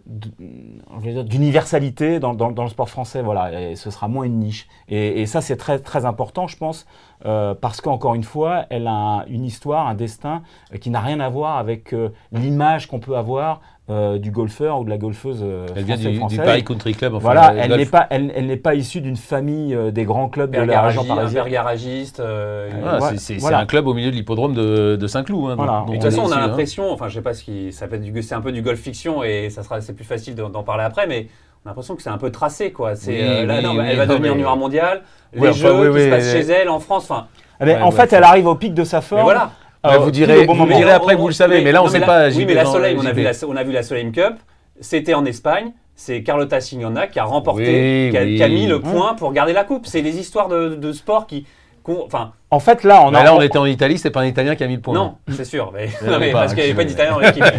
d'universalité 0.06 2.20
dans, 2.20 2.34
dans- 2.34 2.62
le 2.62 2.68
sport 2.68 2.88
français. 2.88 3.22
Voilà, 3.22 3.70
et 3.70 3.76
ce 3.76 3.90
sera 3.90 4.08
moins 4.08 4.24
une 4.24 4.38
niche. 4.38 4.68
Et, 4.88 5.22
et 5.22 5.26
ça, 5.26 5.40
c'est 5.40 5.56
très, 5.56 5.78
très 5.78 6.04
important, 6.04 6.46
je 6.46 6.56
pense, 6.56 6.86
euh, 7.24 7.54
parce 7.54 7.80
qu'encore 7.80 8.14
une 8.14 8.24
fois, 8.24 8.66
elle 8.70 8.86
a 8.86 8.92
un- 8.92 9.26
une 9.26 9.44
histoire, 9.44 9.86
un 9.86 9.94
destin 9.94 10.42
euh, 10.74 10.78
qui 10.78 10.90
n'a 10.90 11.00
rien 11.00 11.20
à 11.20 11.28
voir 11.28 11.58
avec 11.58 11.92
euh, 11.92 12.10
l'image 12.32 12.86
qu'on 12.88 13.00
peut 13.00 13.16
avoir 13.16 13.60
euh, 13.90 14.16
du 14.18 14.30
golfeur 14.30 14.78
ou 14.80 14.84
de 14.84 14.90
la 14.90 14.96
golfeuse 14.96 15.40
euh, 15.42 15.66
Elle 15.74 15.82
vient 15.84 15.96
du, 15.96 16.18
du. 16.28 16.36
Paris 16.36 16.62
Country 16.62 16.94
Club. 16.94 17.14
Enfin, 17.14 17.22
Voilà, 17.24 17.52
le 17.52 17.58
elle 17.60 17.76
n'est 17.76 17.84
pas, 17.86 18.06
elle, 18.10 18.32
elle 18.36 18.46
n'est 18.46 18.56
pas 18.56 18.74
issue 18.76 19.00
d'une 19.00 19.16
famille 19.16 19.74
euh, 19.74 19.90
des 19.90 20.04
grands 20.04 20.28
clubs 20.28 20.50
de 20.50 20.56
Père 20.56 20.66
la 20.66 20.82
région 20.82 21.04
parisienne. 21.04 21.48
garagiste. 21.48 22.20
euh, 22.20 22.70
une- 22.70 22.80
Voilà, 22.80 23.00
Ouais, 23.00 23.16
c'est- 23.18 23.38
voilà. 23.38 23.58
un 23.58 23.66
club 23.66 23.88
au 23.88 23.94
milieu 23.94 24.10
de 24.12 24.16
l'hippodrome 24.16 24.54
de, 24.54 24.94
de 24.96 25.06
Saint-Cloud. 25.08 25.50
hein, 25.50 25.54
Voilà. 25.56 25.84
de 25.88 25.92
toute 25.94 26.02
façon, 26.02 26.22
on 26.26 26.30
a 26.32 26.36
hein. 26.36 26.46
l'impression, 26.46 26.92
enfin, 26.92 27.08
je 27.08 27.14
sais 27.14 27.22
pas 27.22 27.34
ce 27.34 27.42
qui, 27.42 27.72
ça 27.72 27.88
peut 27.88 27.96
être 27.96 28.02
du, 28.02 28.22
c'est 28.22 28.34
un 28.36 28.40
peu 28.40 28.52
du 28.52 28.62
golf 28.62 28.80
fiction 28.80 29.24
et 29.24 29.50
ça 29.50 29.62
sera, 29.64 29.80
c'est 29.80 29.94
plus 29.94 30.04
facile 30.04 30.36
d'en 30.36 30.62
parler 30.62 30.84
après, 30.84 31.08
mais 31.08 31.26
on 31.64 31.68
a 31.68 31.70
l'impression 31.70 31.96
que 31.96 32.02
c'est 32.02 32.10
un 32.10 32.18
peu 32.18 32.30
tracé, 32.30 32.70
quoi. 32.70 32.94
C'est, 32.94 33.10
Oui, 33.12 33.18
euh, 33.20 33.46
là, 33.46 33.56
oui, 33.58 33.62
non, 33.64 33.74
mais 33.74 33.80
oui, 33.80 33.86
elle 33.90 33.96
va 33.96 34.06
devenir 34.06 34.30
mais- 34.32 34.36
numéro 34.38 34.56
mondial. 34.56 35.02
Les 35.32 35.52
jeux 35.52 35.72
oui, 35.74 35.82
qui 35.88 35.94
oui, 35.94 36.04
se 36.04 36.08
passent 36.10 36.34
oui. 36.34 36.42
chez 36.42 36.52
elle 36.52 36.68
en 36.68 36.78
France, 36.78 37.04
enfin, 37.10 37.26
Eh 37.60 37.64
ben, 37.64 37.76
Ouais, 37.76 37.82
en 37.82 37.90
ouais, 37.90 37.96
fait, 37.96 38.12
elle 38.12 38.24
arrive 38.24 38.46
au 38.46 38.54
pic 38.56 38.74
de 38.74 38.82
sa 38.84 39.00
forme. 39.00 39.20
mais 39.20 39.24
voilà. 39.24 39.50
Bah, 39.82 39.94
euh, 39.94 39.98
vous 39.98 40.10
direz, 40.10 40.44
bon 40.46 40.52
vous 40.54 40.60
moment. 40.60 40.76
direz 40.76 40.92
après, 40.92 41.14
vous 41.16 41.26
le 41.28 41.34
savez, 41.34 41.60
mais 41.62 41.72
là, 41.72 41.82
on 41.82 41.86
non, 41.86 41.90
sait 41.90 41.98
la- 41.98 42.06
pas. 42.06 42.28
Oui, 42.30 42.44
mais 42.46 42.54
la 42.54 42.64
Soleil, 42.64 42.96
on 42.98 43.04
a 43.04 43.12
vu 43.12 43.22
la, 43.22 43.32
on 43.48 43.56
a 43.56 43.62
vu 43.64 43.72
la 43.72 43.82
Soleil 43.82 44.10
Cup. 44.12 44.34
C'était 44.80 45.14
en 45.14 45.24
Espagne. 45.24 45.72
C'est 45.94 46.22
Carlota 46.22 46.60
Signona 46.60 47.06
qui 47.06 47.18
a 47.18 47.24
remporté, 47.24 48.06
Oui, 48.06 48.10
qui, 48.10 48.16
a, 48.16 48.22
oui. 48.22 48.36
qui 48.36 48.42
a 48.42 48.48
mis 48.48 48.66
le 48.66 48.80
point 48.80 49.14
pour 49.14 49.32
garder 49.32 49.52
la 49.52 49.64
coupe. 49.64 49.86
C'est 49.86 50.00
des 50.02 50.18
histoires 50.18 50.48
de, 50.48 50.74
de 50.74 50.92
sport 50.92 51.26
qui, 51.26 51.46
enfin, 51.88 52.32
En 52.50 52.60
fait, 52.60 52.84
là, 52.84 53.02
on 53.04 53.10
Bah 53.10 53.20
a. 53.20 53.24
là, 53.24 53.34
on 53.34 53.40
était 53.40 53.58
en 53.58 53.64
Italie, 53.66 53.96
c'est 53.98 54.10
pas 54.10 54.20
un 54.20 54.26
Italien 54.26 54.54
qui 54.56 54.62
a 54.64 54.66
mis 54.66 54.76
le 54.76 54.80
point. 54.82 54.94
non, 54.94 55.14
c'est 55.30 55.44
sûr, 55.44 55.72
mais, 55.74 55.88
non, 56.06 56.18
mais 56.18 56.32
parce 56.32 56.52
qu'il 56.54 56.62
n'y 56.64 56.70
avait 56.70 56.76
pas 56.78 56.84
d'Italien 56.84 57.12
dans 57.12 57.18
l'équipe. 57.20 57.44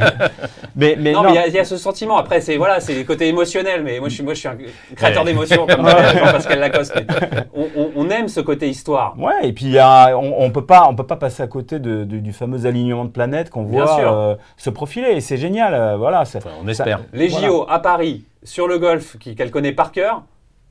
Mais, 0.75 0.95
mais 0.97 1.11
non, 1.11 1.21
non, 1.21 1.29
mais 1.29 1.33
il 1.33 1.35
y 1.35 1.37
a- 1.37 1.47
il 1.47 1.53
y, 1.53 1.59
a 1.59 1.65
ce 1.65 1.77
sentiment. 1.77 2.17
Après, 2.17 2.41
c'est 2.41 2.57
voilà, 2.57 2.79
c'est 2.79 2.95
le 2.95 3.03
côté 3.03 3.27
émotionnel. 3.27 3.83
Mais 3.83 3.99
moi, 3.99 4.09
je 4.09 4.15
suis, 4.15 4.23
moi, 4.23 4.33
je 4.33 4.39
suis 4.39 4.47
un 4.47 4.57
créateur 4.95 5.23
d'émotions 5.23 5.67
comme 5.67 5.87
Jean-Pascal 5.87 6.59
Lacoste. 6.59 6.95
on, 7.53 7.67
on- 7.75 7.91
on 7.95 8.09
aime 8.09 8.27
ce 8.27 8.39
côté 8.39 8.67
histoire. 8.69 9.13
Ouais, 9.19 9.33
et 9.47 9.53
puis 9.53 9.65
il 9.65 9.71
y 9.73 9.77
a- 9.77 10.17
on, 10.17 10.33
on 10.43 10.49
peut 10.49 10.65
pas, 10.65 10.87
on 10.89 10.95
peut 10.95 11.05
pas 11.05 11.15
passer 11.17 11.43
à 11.43 11.47
côté 11.47 11.77
de- 11.77 12.05
de- 12.05 12.17
du 12.17 12.33
fameux 12.33 12.65
alignement 12.65 13.05
de 13.05 13.11
planètes 13.11 13.51
qu'on 13.51 13.61
voit 13.63 13.99
euh, 13.99 14.35
se 14.57 14.71
profiler. 14.71 15.11
Et 15.11 15.21
c'est 15.21 15.37
génial, 15.37 15.75
euh, 15.75 15.95
voilà. 15.95 16.21
Enfin, 16.21 16.39
on 16.63 16.67
espère. 16.67 17.01
Les 17.13 17.27
Voilà. 17.27 17.47
JO 17.47 17.65
à 17.69 17.77
Paris 17.77 18.23
sur 18.43 18.67
le 18.67 18.79
golf, 18.79 19.17
qui- 19.19 19.35
qu'elle 19.35 19.51
connaît 19.51 19.73
par 19.73 19.91
cœur, 19.91 20.23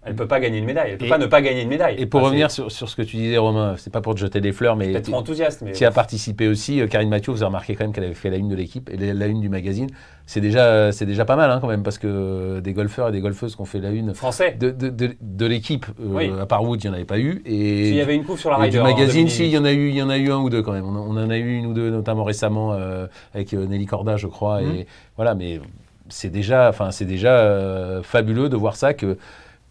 elle 0.05 0.14
peut 0.16 0.26
pas 0.26 0.40
gagner 0.40 0.59
une 0.59 0.64
médaille. 0.64 0.90
Elle 0.92 0.98
peut 0.98 1.07
Et- 1.07 1.09
pas 1.09 1.18
ne 1.18 1.26
pas 1.26 1.40
gagner 1.42 1.62
une 1.62 1.68
médaille. 1.68 1.94
Et 1.98 2.07
pour 2.07 2.20
Enfin, 2.20 2.28
revenir 2.30 2.50
sur, 2.50 2.70
sur 2.72 2.88
ce 2.88 2.96
que 2.96 3.03
tu 3.03 3.16
disais, 3.16 3.38
Romain, 3.38 3.74
c'est 3.78 3.92
pas 3.92 4.00
pour 4.00 4.14
te 4.14 4.20
jeter 4.20 4.40
des 4.40 4.53
fleurs, 4.53 4.74
mais 4.76 4.90
peut-être 4.92 5.12
enthousiaste, 5.14 5.62
mais 5.62 5.72
qui 5.72 5.84
a 5.84 5.90
participé 5.90 6.48
aussi. 6.48 6.80
euh, 6.80 6.86
Karine 6.88 7.09
Mathieu, 7.09 7.32
vous 7.32 7.38
avez 7.42 7.46
remarqué 7.46 7.74
quand 7.76 7.84
même 7.84 7.92
qu'elle 7.92 8.05
avait 8.05 8.14
fait 8.14 8.30
la 8.30 8.36
une 8.36 8.48
de 8.48 8.55
l'équipe 8.57 8.90
et 8.90 8.96
la 8.96 9.14
la 9.14 9.26
une 9.26 9.40
du 9.40 9.48
magazine. 9.48 9.88
C'est 10.26 10.40
déjà, 10.40 10.92
c'est 10.92 11.05
déjà 11.07 11.24
pas 11.24 11.36
mal 11.36 11.50
hein, 11.50 11.59
quand 11.61 11.66
même, 11.68 11.82
parce 11.82 11.98
que 11.98 12.61
des 12.61 12.72
golfeurs 12.72 13.09
et 13.09 13.12
des 13.12 13.20
golfeuses 13.20 13.55
qui 13.57 13.61
ont 13.61 13.64
fait 13.66 13.80
la 13.80 13.90
une 13.90 14.14
français. 14.14 14.57
de, 14.59 14.70
de, 14.70 14.88
de- 14.88 15.14
de 15.20 15.46
l'équipe, 15.46 15.86
euh, 16.00 16.05
Oui. 16.09 16.30
à 16.40 16.46
part 16.46 16.62
Wood, 16.64 16.82
il 16.82 16.86
n'y 16.86 16.90
en 16.92 16.94
avait 16.94 17.05
pas 17.05 17.18
eu. 17.18 17.42
Et, 17.44 17.86
S'il 17.86 17.94
y 17.96 18.00
avait 18.00 18.14
une 18.14 18.24
coupe 18.24 18.38
sur 18.38 18.50
la 18.50 18.57
Ryder. 18.57 18.70
du 18.70 18.80
en 18.80 18.84
magazine, 18.84 19.24
2018. 19.26 19.30
si, 19.30 19.44
il 19.46 19.50
y 19.53 19.59
en 19.59 19.64
a 19.64 19.72
eu, 19.72 19.88
il 19.88 19.96
y 19.96 20.03
en 20.03 20.11
a 20.11 20.18
eu 20.18 20.30
un 20.30 20.38
ou 20.38 20.48
deux 20.50 20.62
quand 20.62 20.72
même. 20.72 20.84
On, 20.84 20.94
en- 20.96 21.07
on 21.09 21.16
en 21.16 21.30
a 21.30 21.36
eu 21.36 21.57
une 21.59 21.66
ou 21.66 21.72
deux, 21.74 21.90
notamment 21.90 22.24
récemment 22.24 22.72
euh, 22.72 23.07
avec 23.34 23.53
Nelly 23.53 23.86
Corda, 23.86 24.16
je 24.16 24.26
crois. 24.26 24.62
Mhm. 24.62 24.74
Et 24.76 24.86
voilà, 25.16 25.34
mais 25.34 25.61
c'est 26.09 26.30
déjà, 26.30 26.68
enfin, 26.68 26.90
c'est 26.92 27.05
déjà 27.05 27.38
euh, 27.38 28.03
fabuleux 28.03 28.48
de 28.48 28.57
voir 28.57 28.76
ça 28.76 28.94
que 28.94 29.16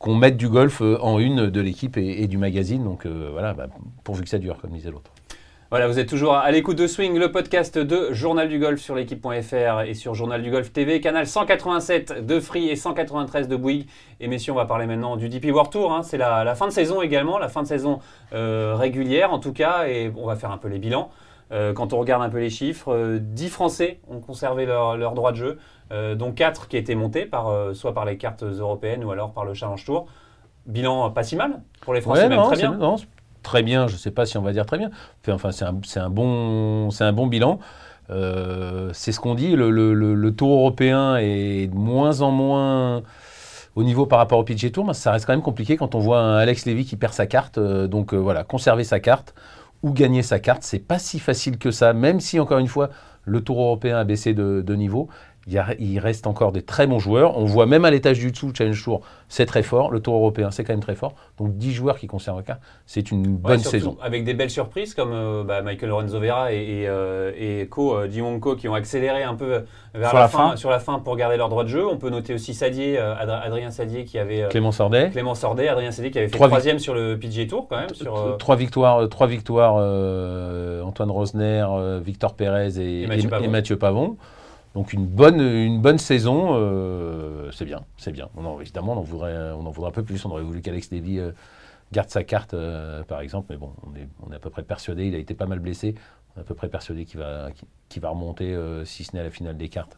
qu'on 0.02 0.16
mette 0.16 0.36
du 0.36 0.50
golf 0.50 0.82
euh, 0.82 0.98
en 1.02 1.20
une 1.20 1.50
de 1.50 1.62
l'équipe 1.62 1.96
et, 1.96 2.28
du 2.28 2.38
magazine. 2.38 2.84
Donc 2.84 3.06
euh, 3.06 3.30
voilà, 3.32 3.54
bah, 3.54 3.68
pourvu 4.04 4.24
que 4.24 4.30
ça 4.30 4.40
dure, 4.40 4.58
comme 4.58 4.72
disait 4.72 4.92
l'autre. 4.92 5.12
Voilà, 5.70 5.88
vous 5.88 6.00
êtes 6.00 6.10
toujours 6.10 6.34
à 6.34 6.52
l'écoute 6.52 6.76
de 6.78 6.86
Swing, 6.86 7.18
le 7.18 7.32
podcast 7.32 7.78
de 7.78 8.12
Journal 8.12 8.50
du 8.50 8.60
Golf 8.60 8.82
sur 8.82 8.94
l'équipe.fr 8.94 9.82
et 9.88 9.94
sur 9.94 10.16
Journal 10.16 10.42
du 10.42 10.52
Golf 10.52 10.74
TV, 10.74 11.00
canal 11.00 11.26
187 11.26 12.26
de 12.26 12.42
Free 12.42 12.68
et 12.68 12.76
193 12.76 13.48
de 13.48 13.56
Bouygues. 13.56 13.88
Et 14.20 14.28
messieurs, 14.28 14.52
on 14.52 14.58
va 14.58 14.66
parler 14.66 14.86
maintenant 14.86 15.16
du 15.16 15.30
DP 15.30 15.46
World 15.46 15.72
Tour. 15.72 15.94
hein. 15.94 16.04
C'est 16.04 16.18
la, 16.18 16.44
la 16.44 16.56
fin 16.56 16.68
de 16.68 16.74
saison 16.74 17.02
également, 17.02 17.38
la 17.38 17.48
fin 17.48 17.62
de 17.62 17.68
saison 17.68 18.00
euh, 18.34 18.76
régulière 18.76 19.32
en 19.32 19.40
tout 19.40 19.54
cas, 19.54 19.88
et 19.88 20.12
on 20.18 20.26
va 20.26 20.36
faire 20.36 20.52
un 20.52 20.58
peu 20.58 20.68
les 20.68 20.80
bilans. 20.80 21.10
Euh, 21.52 21.74
quand 21.74 21.92
on 21.94 22.00
regarde 22.00 22.24
un 22.24 22.30
peu 22.30 22.40
les 22.40 22.50
chiffres, 22.50 22.94
euh, 22.94 23.20
10 23.22 23.50
Français 23.50 24.00
ont 24.10 24.20
conservé 24.20 24.66
leur, 24.66 24.96
leur 24.98 25.14
droit 25.14 25.32
de 25.32 25.38
jeu, 25.38 25.58
euh, 25.92 26.16
dont 26.16 26.32
4 26.32 26.68
qui 26.70 26.78
étaient 26.78 26.96
montés 26.96 27.26
par, 27.26 27.50
euh, 27.50 27.74
soit 27.74 27.94
par 27.94 28.06
les 28.06 28.18
cartes 28.18 28.44
européennes 28.44 29.04
ou 29.04 29.12
alors 29.12 29.32
par 29.34 29.44
le 29.46 29.54
Challenge 29.54 29.84
Tour. 29.84 30.08
Bilan 30.66 31.10
pas 31.12 31.24
si 31.24 31.36
mal 31.36 31.62
pour 31.82 31.94
les 31.94 32.02
Français, 32.02 32.24
Ouais, 32.24 32.30
même 32.30 32.40
non, 32.40 32.46
très 32.48 32.56
bien. 32.58 32.72
non, 32.78 32.96
très 33.44 33.64
bien, 33.64 33.88
je 33.88 33.94
ne 33.94 33.98
sais 33.98 34.12
pas 34.12 34.26
si 34.26 34.38
on 34.38 34.42
va 34.44 34.54
dire 34.54 34.66
très 34.66 34.78
bien. 34.78 34.92
Enfin, 35.28 35.52
c'est 35.52 35.66
un, 35.66 35.76
un 35.96 36.10
bon, 36.10 36.90
un 37.00 37.14
bon 37.14 37.28
bilan. 37.28 37.60
Euh, 38.10 38.90
c'est 38.94 39.12
ce 39.12 39.20
qu'on 39.20 39.36
dit, 39.36 39.56
le, 39.56 39.70
le- 39.72 39.94
le- 39.94 40.14
le 40.16 40.36
tour 40.36 40.52
européen 40.60 41.18
est 41.18 41.68
de 41.68 41.76
moins 41.76 42.22
en 42.22 42.32
moins 42.32 43.04
au 43.76 43.84
niveau 43.84 44.06
par 44.06 44.20
rapport 44.20 44.38
au 44.40 44.44
PGA 44.44 44.70
Tour, 44.70 44.86
mais 44.86 44.94
ça 44.94 45.12
reste 45.12 45.26
quand 45.26 45.34
même 45.34 45.42
compliqué 45.42 45.78
quand 45.78 45.96
on 45.96 46.00
voit 46.00 46.20
un 46.20 46.38
Alex 46.38 46.66
Levy 46.66 46.86
qui 46.86 46.96
perd 46.98 47.14
sa 47.14 47.26
carte. 47.26 47.58
Donc 47.60 48.14
voilà, 48.14 48.44
conserver 48.44 48.84
sa 48.84 49.00
carte 49.00 49.34
ou 49.84 49.92
gagner 49.92 50.22
sa 50.24 50.40
carte, 50.40 50.64
c'est 50.64 50.80
pas 50.80 51.00
si 51.00 51.20
facile 51.20 51.58
que 51.58 51.72
ça, 51.72 51.94
même 51.94 52.20
si 52.20 52.40
encore 52.40 52.60
une 52.60 52.68
fois, 52.68 52.90
le 53.26 53.42
tour 53.42 53.62
européen 53.62 53.98
a 53.98 54.04
baissé 54.04 54.34
de, 54.34 54.64
de 54.66 54.76
niveau. 54.76 55.10
Il, 55.48 55.54
y 55.54 55.58
a- 55.58 55.74
il 55.80 55.98
reste 55.98 56.28
encore 56.28 56.52
des 56.52 56.62
très 56.62 56.86
bons 56.86 57.00
joueurs. 57.00 57.36
On 57.36 57.46
voit 57.46 57.66
même 57.66 57.84
à 57.84 57.90
l'étage 57.90 58.20
du 58.20 58.30
dessous, 58.32 58.52
Challenge 58.56 58.84
Tour, 58.84 59.02
c'est 59.28 59.48
très 59.48 59.64
fort. 59.64 59.90
Le 59.90 60.00
tour 60.00 60.14
européen, 60.14 60.52
c'est 60.52 60.64
quand 60.64 60.74
même 60.74 60.82
très 60.84 60.94
fort. 60.94 61.16
Donc 61.40 61.58
10 61.58 61.72
joueurs 61.74 61.98
qui 61.98 62.06
conservent 62.06 62.38
la 62.38 62.44
carte, 62.44 62.62
c'est 62.86 63.10
une 63.10 63.24
bonne 63.38 63.58
saison. 63.58 63.98
Avec 64.04 64.24
des 64.24 64.36
belles 64.36 64.52
surprises 64.52 64.94
comme 64.94 65.12
euh, 65.14 65.44
bah, 65.44 65.64
Michael 65.64 65.90
Lorenzo 65.90 66.20
Vera 66.20 66.54
et, 66.54 66.58
et, 66.58 66.88
euh, 66.88 67.32
et 67.36 67.66
Ko, 67.68 67.96
euh, 67.96 68.08
Ji-Won 68.08 68.40
Ko 68.40 68.56
qui 68.56 68.68
ont 68.68 68.76
accéléré 68.76 69.24
un 69.24 69.34
peu 69.34 69.64
vers 69.96 70.10
Sur 70.10 70.18
la, 70.18 70.22
la 70.24 70.28
fin, 70.28 70.50
fin. 70.52 70.56
sur 70.58 70.70
la 70.70 70.80
fin 70.80 71.00
pour 71.00 71.16
garder 71.16 71.38
leur 71.38 71.50
droit 71.50 71.64
de 71.64 71.70
jeu. 71.70 71.88
On 71.88 71.98
peut 71.98 72.12
noter 72.12 72.36
aussi 72.36 72.54
Sadier, 72.54 73.00
euh, 73.00 73.16
Adr- 73.16 73.42
Adrien 73.44 73.72
Sadier 73.72 74.06
qui 74.06 74.20
avait 74.20 74.44
euh, 74.44 74.48
Clément 74.50 74.72
Sordet. 74.72 75.10
Clément 75.10 75.34
Sordet, 75.34 75.68
Adrien 75.70 75.90
Sadier 75.90 76.12
qui 76.12 76.20
avait 76.20 76.28
fait 76.28 76.38
troisième 76.38 76.78
sur 76.78 76.94
le 76.94 77.18
PGA 77.18 77.48
Tour 77.48 77.66
quand 77.68 77.78
même. 77.80 77.94
Sur, 77.96 78.16
euh, 78.16 78.36
Trois 78.38 78.56
victoires, 78.58 79.00
euh, 79.02 79.08
trois 79.08 79.26
victoires 79.26 79.78
euh, 79.80 80.84
Antoine 80.84 81.10
Rosner, 81.10 81.66
euh, 81.68 82.00
Victor 82.04 82.36
Pérez 82.36 82.78
et, 82.80 83.04
Et 83.04 83.48
Mathieu 83.48 83.78
Pavon. 83.78 84.18
Donc 84.74 84.94
une 84.94 85.06
bonne, 85.06 85.42
une 85.42 85.82
bonne 85.82 85.98
saison, 85.98 86.52
euh, 86.54 87.52
c'est 87.52 87.66
bien, 87.66 87.82
c'est 87.98 88.12
bien. 88.12 88.30
On 88.38 88.46
en- 88.46 88.60
évidemment, 88.62 88.94
on 88.94 88.98
en, 89.00 89.02
voudrait, 89.02 89.52
on 89.52 89.66
en 89.66 89.72
voudrait 89.72 89.90
un 89.90 89.94
peu 89.94 90.04
plus. 90.04 90.24
On 90.26 90.32
aurait 90.32 90.44
voulu 90.44 90.62
qu'Alex 90.62 90.92
Levy 90.92 91.20
euh, 91.20 91.32
garde 91.92 92.10
sa 92.10 92.24
carte, 92.24 92.54
euh, 92.54 93.04
par 93.04 93.20
exemple. 93.20 93.48
Mais 93.50 93.58
bon, 93.58 93.74
on 93.84 94.32
est, 94.32 94.36
à 94.36 94.40
peu 94.40 94.50
près 94.50 94.64
persuadé. 94.64 95.08
Il 95.08 95.16
a 95.16 95.18
été 95.18 95.34
pas 95.34 95.46
mal 95.46 95.60
blessé. 95.60 95.96
On 96.36 96.40
est 96.40 96.44
à 96.44 96.46
peu 96.46 96.56
près 96.56 96.70
persuadé 96.70 97.04
qu'il 97.04 97.20
va, 97.20 97.50
qu'il- 97.90 98.02
va 98.02 98.10
remonter, 98.10 98.54
euh, 98.54 98.86
si 98.86 99.04
ce 99.04 99.14
n'est 99.14 99.20
à 99.22 99.24
la 99.24 99.30
finale 99.30 99.58
des 99.58 99.68
cartes. 99.68 99.98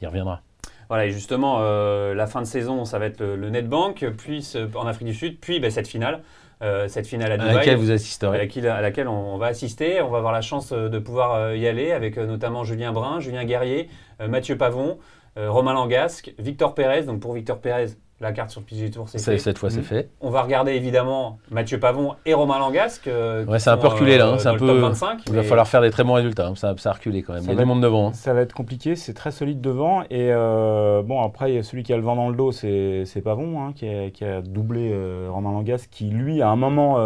Il 0.00 0.06
reviendra. 0.06 0.42
Voilà, 0.88 1.06
et 1.06 1.10
justement, 1.10 1.60
la 1.60 2.26
fin 2.26 2.40
de 2.42 2.46
saison, 2.46 2.84
ça 2.84 2.98
va 2.98 3.06
être 3.06 3.20
le, 3.20 3.48
Netbank, 3.48 4.04
puis 4.18 4.46
en 4.74 4.86
Afrique 4.86 5.08
du 5.08 5.14
Sud, 5.14 5.38
puis 5.40 5.58
bah, 5.58 5.70
cette 5.70 5.88
finale, 5.88 6.22
euh, 6.62 6.86
cette 6.88 7.06
finale 7.06 7.32
à 7.32 7.34
À 7.34 7.38
Dubaï. 7.38 7.54
laquelle 7.54 7.76
vous 7.76 7.90
à 7.90 7.94
assisterez. 7.94 8.38
laquelle, 8.38 8.68
à 8.68 8.80
laquelle 8.80 9.08
on, 9.08 9.34
on 9.34 9.36
va 9.38 9.46
assister. 9.46 10.00
On 10.00 10.10
va 10.10 10.18
avoir 10.18 10.32
la 10.32 10.42
chance 10.42 10.72
euh, 10.72 10.88
de 10.88 10.98
pouvoir 10.98 11.34
euh, 11.34 11.56
y 11.56 11.66
aller 11.66 11.92
avec 11.92 12.16
notamment 12.16 12.64
Julien 12.64 12.92
Brun, 12.92 13.20
Julien 13.20 13.44
Guerrier, 13.44 13.88
Mathieu 14.28 14.56
Pavon, 14.56 14.98
Romain 15.36 15.72
Langasque, 15.72 16.32
Victor 16.38 16.74
Pérez. 16.74 17.02
Donc 17.02 17.20
pour 17.20 17.32
Victor 17.32 17.58
Pérez, 17.58 17.86
la 18.22 18.32
carte 18.32 18.50
sur 18.50 18.60
le 18.60 18.66
PGA 18.66 18.88
Tour, 18.90 19.08
c'est 19.08 19.18
fait. 19.18 19.38
Cette 19.38 19.58
fois, 19.58 19.68
c'est 19.70 19.78
Mhm. 19.78 19.84
fait. 19.84 20.10
On 20.20 20.30
va 20.30 20.42
regarder 20.42 20.72
évidemment 20.72 21.38
Mathieu 21.50 21.78
Pavon 21.80 22.14
et 22.24 22.34
Romain 22.34 22.58
Langasque. 22.58 23.08
euh, 23.08 23.44
Ouais, 23.46 23.56
qui 23.58 23.64
c'est 23.64 23.70
un 23.70 23.76
peu 23.76 23.88
reculé, 23.88 24.16
là, 24.16 24.28
hein. 24.28 24.32
euh, 24.34 24.38
C'est 24.38 24.48
un 24.48 24.54
peu- 24.56 24.66
le 24.66 24.72
top 24.74 24.80
25. 24.80 25.18
Il 25.26 25.34
va 25.34 25.42
falloir 25.42 25.66
faire 25.68 25.80
des 25.82 25.90
très 25.90 26.04
bons 26.04 26.14
résultats. 26.14 26.46
hein. 26.48 26.54
Ça, 26.54 26.74
ça 26.78 26.90
a 26.90 26.92
reculé 26.94 27.22
quand 27.22 27.32
même. 27.34 27.42
Ça 27.42 27.48
Il 27.48 27.54
y 27.54 27.54
a 27.54 27.56
va 27.56 27.62
du 27.62 27.68
monde 27.68 27.82
devant. 27.82 28.08
hein. 28.08 28.12
Ça 28.14 28.32
va 28.32 28.40
être 28.40 28.54
compliqué, 28.54 28.94
c'est 28.96 29.12
très 29.14 29.30
solide 29.32 29.60
devant. 29.60 30.02
Et 30.04 30.30
euh, 30.32 31.02
bon, 31.02 31.20
après, 31.22 31.62
celui 31.62 31.82
qui 31.82 31.92
a 31.92 31.96
le 31.96 32.02
vent 32.02 32.16
dans 32.16 32.28
le 32.28 32.36
dos, 32.36 32.52
c'est 32.52 33.02
c'est 33.04 33.20
Pavon, 33.22 33.60
hein, 33.60 33.72
qui, 33.74 33.88
a, 33.88 34.10
qui 34.10 34.24
a 34.24 34.40
doublé 34.40 34.90
euh, 34.92 35.28
Romain 35.30 35.52
Langas, 35.52 35.86
qui 35.90 36.06
lui, 36.06 36.40
à 36.42 36.48
un 36.48 36.56
moment, 36.56 36.98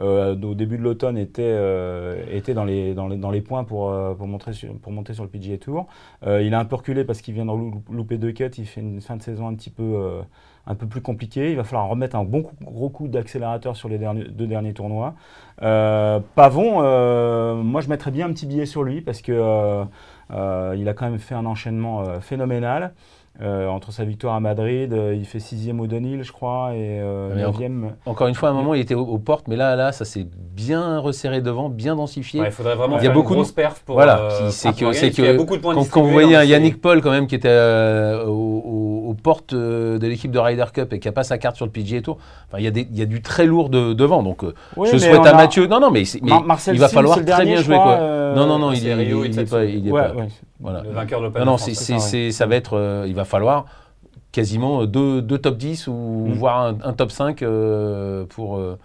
euh, 0.00 0.34
au 0.42 0.54
début 0.54 0.78
de 0.78 0.82
l'automne, 0.82 1.18
était, 1.18 1.42
euh, 1.44 2.22
était 2.30 2.54
dans, 2.54 2.64
les, 2.64 2.94
dans, 2.94 3.08
les, 3.08 3.16
dans 3.16 3.30
les 3.30 3.40
points 3.40 3.64
pour, 3.64 3.90
euh, 3.90 4.14
pour, 4.14 4.26
montrer 4.26 4.52
sur- 4.52 4.72
pour 4.78 4.92
monter 4.92 5.14
sur 5.14 5.24
le 5.24 5.30
PGA 5.30 5.58
Tour. 5.58 5.86
Euh, 6.26 6.42
il 6.42 6.54
a 6.54 6.58
un 6.58 6.64
peu 6.64 6.76
reculé 6.76 7.04
parce 7.04 7.20
qu'il 7.20 7.34
vient 7.34 7.44
de 7.46 7.50
lou- 7.50 7.82
louper 7.90 8.18
deux 8.18 8.32
cuts. 8.32 8.50
Il 8.58 8.66
fait 8.66 8.80
une 8.80 9.00
fin 9.00 9.16
de 9.16 9.22
saison 9.22 9.46
un 9.48 9.54
petit 9.54 9.70
peu, 9.70 9.82
euh, 9.82 10.22
un 10.66 10.74
peu 10.74 10.86
plus 10.86 11.00
compliquée. 11.02 11.50
Il 11.50 11.56
va 11.56 11.64
falloir 11.64 11.88
remettre 11.88 12.16
un 12.16 12.24
bon 12.24 12.42
coup- 12.42 12.54
gros 12.62 12.88
coup 12.90 13.08
d'accélérateur 13.08 13.76
sur 13.76 13.88
les 13.88 13.98
deux 13.98 14.46
derniers 14.46 14.72
tournois. 14.74 15.14
Pavon, 15.58 16.82
moi, 17.62 17.80
je 17.80 17.88
mettrais 17.88 18.10
bien 18.10 18.26
un 18.26 18.32
petit 18.32 18.46
billet 18.46 18.66
sur 18.66 18.82
lui 18.82 19.00
parce 19.00 19.22
que. 19.22 19.84
il 20.76 20.88
a 20.88 20.94
quand 20.94 21.10
même 21.10 21.18
fait 21.18 21.34
un 21.34 21.46
enchaînement 21.46 22.20
phénoménal. 22.20 22.92
Euh, 23.42 23.68
entre 23.68 23.90
sa 23.90 24.04
victoire 24.04 24.34
à 24.34 24.40
Madrid, 24.40 24.92
euh, 24.92 25.14
il 25.16 25.24
fait 25.24 25.38
sixième 25.38 25.80
au 25.80 25.86
Dunhill, 25.86 26.22
je 26.24 26.32
crois, 26.32 26.72
et 26.74 27.00
euh, 27.00 27.32
Mais 27.34 27.42
en- 27.44 27.52
neuvième. 27.52 27.92
Encore 28.04 28.26
une 28.26 28.34
fois, 28.34 28.50
à 28.50 28.52
un 28.52 28.54
moment, 28.54 28.74
il 28.74 28.80
était 28.82 28.94
aux, 28.94 29.06
aux 29.06 29.18
portes, 29.18 29.48
mais 29.48 29.56
là, 29.56 29.76
là, 29.76 29.92
ça 29.92 30.04
s'est 30.04 30.26
bien 30.54 30.98
resserré 30.98 31.40
devant, 31.40 31.70
bien 31.70 31.96
densifié. 31.96 32.40
Ouais, 32.40 32.48
il 32.48 32.52
faudrait 32.52 32.74
vraiment 32.74 32.96
Il 32.98 32.98
y 32.98 32.98
a 32.98 33.02
faire 33.04 33.12
beaucoup 33.14 33.28
une 33.32 33.36
de- 33.38 33.42
grosse 33.44 33.52
perf 33.52 33.82
pour. 33.86 33.94
Voilà, 33.94 34.18
euh, 34.18 34.30
c'est 34.50 34.72
que- 34.72 34.92
c'est 34.92 35.06
parce 35.06 35.14
qu'il 35.14 35.24
y 35.24 35.28
a 35.28 35.32
que 35.32 35.36
beaucoup 35.38 35.56
de 35.56 35.62
points 35.62 35.72
Quand, 35.72 35.78
quand 35.80 35.84
distribués 35.84 36.08
vous 36.08 36.12
voyez 36.12 36.36
un 36.36 36.44
Yannick 36.44 36.82
Paul 36.82 37.00
quand 37.00 37.12
même 37.12 37.26
qui 37.28 37.34
était 37.36 37.48
euh, 37.48 38.26
aux, 38.26 38.30
aux- 38.30 39.08
aux 39.10 39.14
portes 39.14 39.54
de 39.54 39.98
l'équipe 40.06 40.32
de 40.32 40.38
Ryder 40.38 40.66
Cup 40.74 40.92
et 40.92 40.98
qui 40.98 41.08
a 41.08 41.12
pas 41.12 41.22
sa 41.24 41.38
carte 41.38 41.56
sur 41.56 41.64
le 41.64 41.72
PGA 41.72 42.02
Tour, 42.02 42.18
enfin, 42.48 42.58
il 42.58 42.64
y, 42.64 42.68
a 42.68 42.70
des- 42.70 42.86
il 42.90 42.98
y 42.98 43.02
a 43.02 43.06
du 43.06 43.22
très 43.22 43.46
lourd 43.46 43.70
de- 43.70 43.94
devant. 43.94 44.22
Donc 44.22 44.44
euh, 44.44 44.52
Oui, 44.76 44.88
je 44.92 44.98
souhaite 44.98 45.18
on 45.18 45.22
à 45.24 45.30
a- 45.30 45.34
Mathieu. 45.34 45.66
Non, 45.66 45.80
non, 45.80 45.90
mais, 45.90 46.04
c'est- 46.04 46.20
mais 46.22 46.28
Mar- 46.30 46.44
Marcel 46.44 46.74
il 46.74 46.80
va 46.80 46.88
Sim, 46.88 46.94
falloir 46.94 47.16
très 47.16 47.24
dernier, 47.24 47.52
bien 47.54 47.62
jouer. 47.62 47.76
crois, 47.76 47.94
Quoi. 47.96 48.02
euh, 48.02 48.34
non, 48.34 48.46
non, 48.46 48.58
non, 48.58 48.72
il 48.72 48.86
est, 48.86 48.92
Rio, 48.94 49.24
il 49.24 49.32
il 49.32 49.38
est 49.40 49.50
pas. 49.50 49.64
il 49.64 49.88
est 49.88 49.90
pas- 49.92 50.12
voilà. 50.62 50.82
Le 50.82 50.90
vainqueur 50.90 51.20
de 51.20 51.24
l'Open 51.24 51.40
Non, 51.40 51.44
de 51.46 51.50
non, 51.52 51.56
ça, 51.56 52.46
va 52.46 52.54
être. 52.56 53.04
il 53.06 53.14
va 53.14 53.24
falloir 53.30 53.64
quasiment 54.32 54.84
deux, 54.86 55.22
deux 55.22 55.38
top 55.38 55.56
10 55.56 55.86
ou 55.88 55.92
Mm. 56.28 56.32
voire 56.34 56.60
un, 56.66 56.76
un 56.84 56.92
top 56.92 57.10
5 57.10 57.42
euh, 57.42 58.24
pour, 58.26 58.56
euh, 58.56 58.78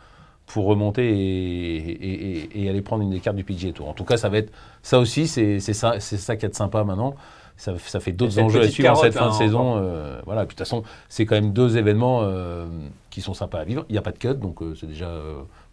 pour 0.48 0.66
remonter 0.66 1.06
et, 1.08 1.76
et- 1.78 2.40
et- 2.40 2.64
et 2.64 2.70
aller 2.70 2.82
prendre 2.82 3.04
une 3.04 3.10
des 3.12 3.20
cartes 3.20 3.36
du 3.38 3.44
PGA 3.44 3.72
Tour. 3.72 3.90
En 3.90 3.94
tout 3.94 4.04
cas, 4.06 4.18
ça 4.18 4.30
va 4.30 4.38
être. 4.38 4.52
Ça 4.82 5.00
aussi, 5.00 5.28
c'est, 5.28 5.60
ça, 5.60 6.00
ça 6.00 6.36
qui 6.36 6.46
est 6.46 6.56
sympa 6.56 6.84
maintenant. 6.84 7.16
Ça, 7.58 7.74
ça 7.78 8.00
fait 8.02 8.12
d'autres 8.12 8.38
enjeux 8.40 8.62
à 8.62 8.68
suivre 8.68 8.92
en 8.92 8.96
cette 8.96 9.14
fin 9.14 9.26
de 9.28 9.30
hein, 9.30 9.34
saison. 9.34 9.78
euh, 9.78 10.20
voilà. 10.26 10.44
De 10.44 10.50
toute 10.50 10.58
façon, 10.60 10.84
c'est 11.10 11.26
quand 11.26 11.36
même 11.36 11.54
deux 11.54 11.78
événements 11.78 12.20
euh, 12.24 12.66
qui 13.10 13.22
sont 13.22 13.34
sympas 13.34 13.60
à 13.60 13.64
vivre. 13.64 13.86
Il 13.88 13.94
n'y 13.94 13.98
a 13.98 14.02
pas 14.02 14.12
de 14.12 14.18
cut, 14.18 14.34
donc 14.36 14.60
c'est 14.80 14.88
déjà. 14.88 15.10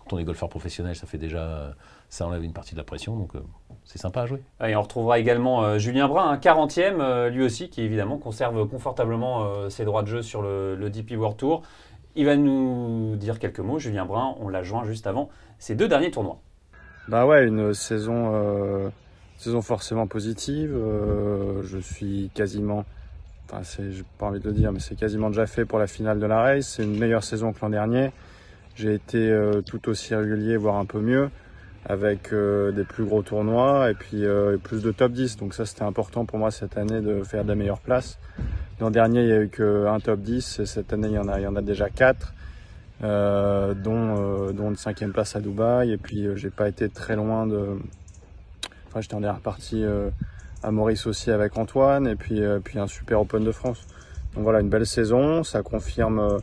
Quand 0.05 0.17
on 0.17 0.19
est 0.19 0.25
golfeur 0.25 0.49
professionnel, 0.49 0.97
ça 0.97 1.07
fait 1.07 1.19
déjà. 1.19 1.75
ça 2.09 2.27
enlève 2.27 2.45
une 2.45 2.53
partie 2.53 2.73
de 2.75 2.79
la 2.79 2.85
pression, 2.85 3.17
donc 3.17 3.35
euh, 3.35 3.41
c'est 3.85 3.99
sympa 3.99 4.23
à 4.23 4.27
jouer. 4.27 4.43
Et 4.65 4.77
on 4.77 4.83
retrouvera 4.83 5.19
également 5.19 5.63
euh, 5.63 5.79
Julien 5.79 6.09
Brun, 6.09 6.29
un 6.29 6.37
40e, 6.37 7.01
euh, 7.01 7.29
lui 7.29 7.43
aussi, 7.43 7.69
qui 7.69 7.83
évidemment 7.83 8.19
conserve 8.19 8.67
confortablement 8.69 9.45
euh, 9.45 9.69
ses 9.69 9.85
droits 9.85 10.03
de 10.03 10.09
jeu 10.09 10.23
sur 10.23 10.43
le, 10.43 10.77
le 10.77 10.91
DP 10.91 11.13
World 11.13 11.37
Tour. 11.37 11.63
Il 12.15 12.27
va 12.27 12.37
nous 12.37 13.17
dire 13.17 13.39
quelques 13.39 13.61
mots. 13.61 13.79
Julien 13.79 14.05
Brun, 14.05 14.35
on 14.41 14.49
l'a 14.49 14.63
joint 14.63 14.85
juste 14.85 15.07
avant 15.07 15.31
ses 15.59 15.75
deux 15.75 15.89
derniers 15.89 16.11
tournois. 16.11 16.41
Bah 17.09 17.27
ouais, 17.27 17.47
une 17.47 17.75
saison, 17.75 18.33
euh, 18.35 18.89
saison 19.39 19.63
forcément 19.63 20.07
positive. 20.07 20.73
Euh, 20.75 21.63
je 21.65 21.79
suis 21.79 22.31
quasiment, 22.35 22.85
enfin 23.47 23.63
c'est, 23.65 23.93
j'ai 23.93 24.05
pas 24.19 24.27
envie 24.27 24.41
de 24.41 24.47
le 24.49 24.53
dire, 24.55 24.73
mais 24.73 24.79
c'est 24.79 24.95
quasiment 24.95 25.29
déjà 25.29 25.47
fait 25.47 25.65
pour 25.65 25.79
la 25.79 25.87
finale 25.87 26.21
de 26.21 26.27
la 26.27 26.41
race. 26.41 26.75
C'est 26.77 26.85
une 26.85 26.99
meilleure 26.99 27.25
saison 27.25 27.53
que 27.53 27.61
l'an 27.63 27.71
dernier. 27.71 28.11
J'ai 28.75 28.95
été 28.95 29.31
euh, 29.31 29.61
tout 29.61 29.89
aussi 29.89 30.15
régulier, 30.15 30.57
voire 30.57 30.77
un 30.77 30.85
peu 30.85 31.01
mieux, 31.01 31.31
avec 31.85 32.33
euh, 32.33 32.73
des 32.73 32.85
plus 32.85 33.05
gros 33.05 33.23
tournois 33.23 33.91
et 33.91 33.95
puis 33.95 34.25
euh, 34.25 34.57
plus 34.57 34.83
de 34.83 34.93
top 34.93 35.13
10. 35.13 35.37
Donc 35.37 35.55
ça 35.55 35.67
c'était 35.67 35.83
important 35.83 36.25
pour 36.25 36.39
moi 36.39 36.51
cette 36.51 36.77
année 36.77 37.01
de 37.01 37.23
faire 37.23 37.45
des 37.45 37.55
meilleures 37.55 37.81
places. 37.81 38.19
L'an 38.81 38.91
dernier 38.91 39.23
il 39.23 39.29
y 39.29 39.33
a 39.33 39.43
eu 39.43 39.49
qu'un 39.49 40.01
top 40.01 40.21
10 40.21 40.61
et 40.61 40.67
cette 40.67 40.93
année 40.93 41.09
il 41.09 41.15
y 41.15 41.19
en 41.19 41.57
a, 41.57 41.63
déjà 41.63 41.89
quatre 41.89 42.33
euh, 43.03 43.75
dont, 43.75 44.17
euh, 44.17 44.53
dont 44.53 44.71
une 44.71 44.77
cinquième 44.77 45.13
place 45.13 45.35
à 45.35 45.41
Dubaï. 45.41 45.93
Et 45.93 45.97
puis 45.97 46.27
euh, 46.27 46.37
j'ai 46.37 46.51
pas 46.51 46.69
été 46.69 46.89
très 46.89 47.17
loin 47.17 47.47
de. 47.47 47.79
Enfin, 48.89 49.01
j'étais 49.01 49.15
en 49.15 49.21
dernière 49.21 49.41
partie 49.41 49.85
à 50.63 50.71
Maurice 50.71 51.07
aussi 51.07 51.31
avec 51.31 51.57
Antoine, 51.57 52.07
et 52.07 52.15
puis, 52.15 52.43
puis 52.63 52.79
un 52.79 52.87
super 52.87 53.23
Open 53.23 53.43
de 53.43 53.51
France. 53.51 53.87
Donc 54.35 54.45
voilà, 54.45 54.61
une 54.61 54.69
belle 54.69 54.85
saison, 54.85 55.43
ça 55.45 55.63
confirme, 55.63 56.41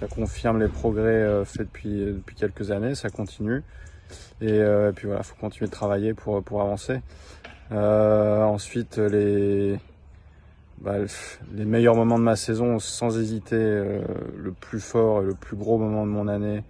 ça 0.00 0.06
confirme 0.06 0.60
les 0.60 0.68
progrès 0.68 1.02
euh, 1.02 1.44
faits 1.44 1.66
depuis, 1.66 2.04
depuis 2.06 2.36
quelques 2.36 2.70
années, 2.70 2.94
ça 2.94 3.10
continue. 3.10 3.62
Et, 4.40 4.52
euh, 4.52 4.92
puis 4.92 5.06
voilà, 5.06 5.22
faut 5.22 5.36
continuer 5.36 5.66
de 5.66 5.72
travailler 5.74 6.14
pour, 6.14 6.36
avancer. 6.60 7.00
Euh, 7.72 8.42
ensuite, 8.44 8.98
les, 8.98 9.78
bah, 10.80 10.98
le- 10.98 11.06
les 11.52 11.64
meilleurs 11.64 11.96
moments 11.96 12.18
de 12.18 12.24
ma 12.24 12.36
saison, 12.36 12.78
sans 12.78 13.18
hésiter, 13.18 13.56
euh, 13.56 14.00
le 14.36 14.52
plus 14.52 14.80
fort 14.80 15.22
et 15.22 15.26
le 15.26 15.34
plus 15.34 15.56
gros 15.56 15.78
moment 15.78 16.06
de 16.06 16.10
mon 16.10 16.28
année, 16.28 16.62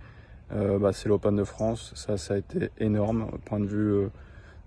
euh, 0.52 0.78
bah, 0.78 0.92
c'est 0.92 1.08
l'Open 1.08 1.36
de 1.36 1.44
France. 1.44 1.92
Ça, 1.94 2.16
ça 2.16 2.34
a 2.34 2.36
été 2.38 2.70
énorme, 2.78 3.28
point 3.44 3.60
de 3.60 3.66
vue, 3.66 3.92
euh, 3.92 4.10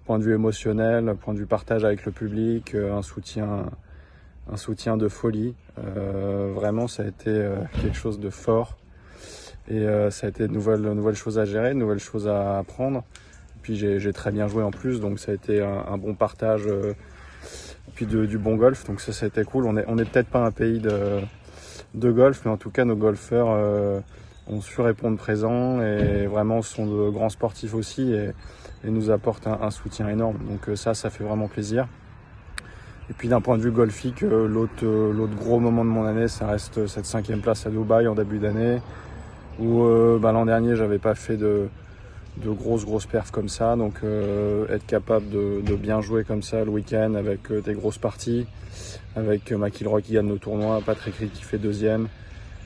point 0.06 0.20
de 0.20 0.24
vue 0.24 0.34
émotionnel, 0.34 1.16
point 1.20 1.34
de 1.34 1.40
vue 1.40 1.48
partage 1.48 1.84
avec 1.84 2.06
le 2.06 2.12
public, 2.12 2.76
euh, 2.76 2.94
un 2.96 3.02
soutien, 3.02 3.66
un 4.52 4.58
soutien 4.58 4.96
de 4.98 5.08
folie. 5.08 5.56
Euh, 5.80 6.52
vraiment, 6.54 6.88
ça 6.88 7.04
a 7.04 7.08
été 7.08 7.30
euh, 7.30 7.56
quelque 7.82 7.98
chose 7.98 8.20
de 8.20 8.30
fort. 8.30 8.78
Et 9.68 9.80
euh, 9.80 10.12
ça 10.12 10.28
a 10.28 10.30
été 10.30 10.48
de 10.48 10.54
nouvelles, 10.54 11.16
choses 11.16 11.40
à 11.40 11.46
gérer, 11.46 11.70
de 11.70 11.80
nouvelles 11.80 12.00
choses 12.00 12.28
à 12.28 12.58
apprendre. 12.58 13.04
Puis 13.62 13.76
j'ai 13.76 14.14
très 14.14 14.32
bien 14.32 14.48
joué 14.48 14.64
en 14.64 14.72
plus, 14.72 15.00
donc 15.00 15.20
ça 15.20 15.32
a 15.32 15.36
été 15.36 15.62
un, 15.62 15.98
bon 15.98 16.16
partage. 16.16 16.66
de- 16.66 16.96
du 18.26 18.40
bon 18.40 18.56
golf, 18.56 18.84
donc 18.88 19.00
ça, 19.00 19.14
ça 19.14 19.26
a 19.26 19.28
été 19.28 19.44
cool. 19.44 19.66
On 19.68 19.78
est, 19.78 19.86
on 19.88 20.00
est 20.00 20.06
peut-être 20.06 20.30
pas 20.30 20.44
un 20.44 20.50
pays 20.52 20.80
de, 20.80 22.12
golf, 22.12 22.42
mais 22.44 22.50
en 22.50 22.58
tout 22.58 22.72
cas, 22.72 22.86
nos 22.86 22.96
golfeurs 22.96 24.02
ont 24.48 24.62
su 24.62 24.82
répondre 24.82 25.18
présent 25.18 25.80
et 25.80 26.26
vraiment 26.26 26.64
sont 26.64 26.88
de 26.88 27.12
grands 27.12 27.30
sportifs 27.30 27.76
aussi 27.76 28.12
et, 28.14 28.32
et 28.84 28.90
nous 28.90 29.12
apportent 29.12 29.46
un, 29.46 29.70
soutien 29.70 30.10
énorme. 30.10 30.40
Donc 30.40 30.76
ça, 30.76 30.96
ça 30.96 31.12
fait 31.12 31.24
vraiment 31.24 31.48
plaisir. 31.48 31.88
Et 33.12 33.14
puis 33.14 33.28
d'un 33.28 33.42
point 33.42 33.58
de 33.58 33.62
vue 33.62 33.72
golfique, 33.72 34.24
euh, 34.24 34.48
l'autre 34.48 34.84
euh, 34.84 35.14
l'autre 35.14 35.36
gros 35.36 35.60
moment 35.60 35.86
de 35.86 35.90
mon 35.90 36.06
année, 36.06 36.28
ça 36.28 36.48
reste 36.48 36.88
cette 36.88 37.06
cinquième 37.06 37.42
place 37.42 37.68
à 37.68 37.70
Dubaï 37.70 38.08
en 38.08 38.16
début 38.16 38.40
d'année, 38.40 38.80
où 39.60 39.84
euh, 39.84 40.18
bah, 40.18 40.32
l'an 40.32 40.46
dernier, 40.46 40.76
j'avais 40.76 40.98
pas 40.98 41.14
fait 41.14 41.38
de, 41.38 41.70
grosses 42.40 42.86
grosses 42.86 43.06
perfs 43.06 43.32
comme 43.32 43.50
ça. 43.50 43.76
Donc 43.76 43.96
euh, 44.04 44.66
être 44.70 44.86
capable 44.86 45.30
de, 45.30 45.76
bien 45.76 46.02
jouer 46.02 46.24
comme 46.24 46.42
ça 46.42 46.64
le 46.64 46.72
week-end 46.72 47.16
avec 47.16 47.52
euh, 47.52 47.62
des 47.62 47.74
grosses 47.74 47.98
parties, 47.98 48.48
avec 49.16 49.52
euh, 49.52 49.58
McIlroy 49.58 50.02
qui 50.02 50.14
gagne 50.14 50.30
le 50.30 50.40
tournoi, 50.40 50.82
Patrick 50.86 51.16
Reed 51.16 51.32
qui 51.32 51.44
fait 51.44 51.58
deuxième. 51.58 52.08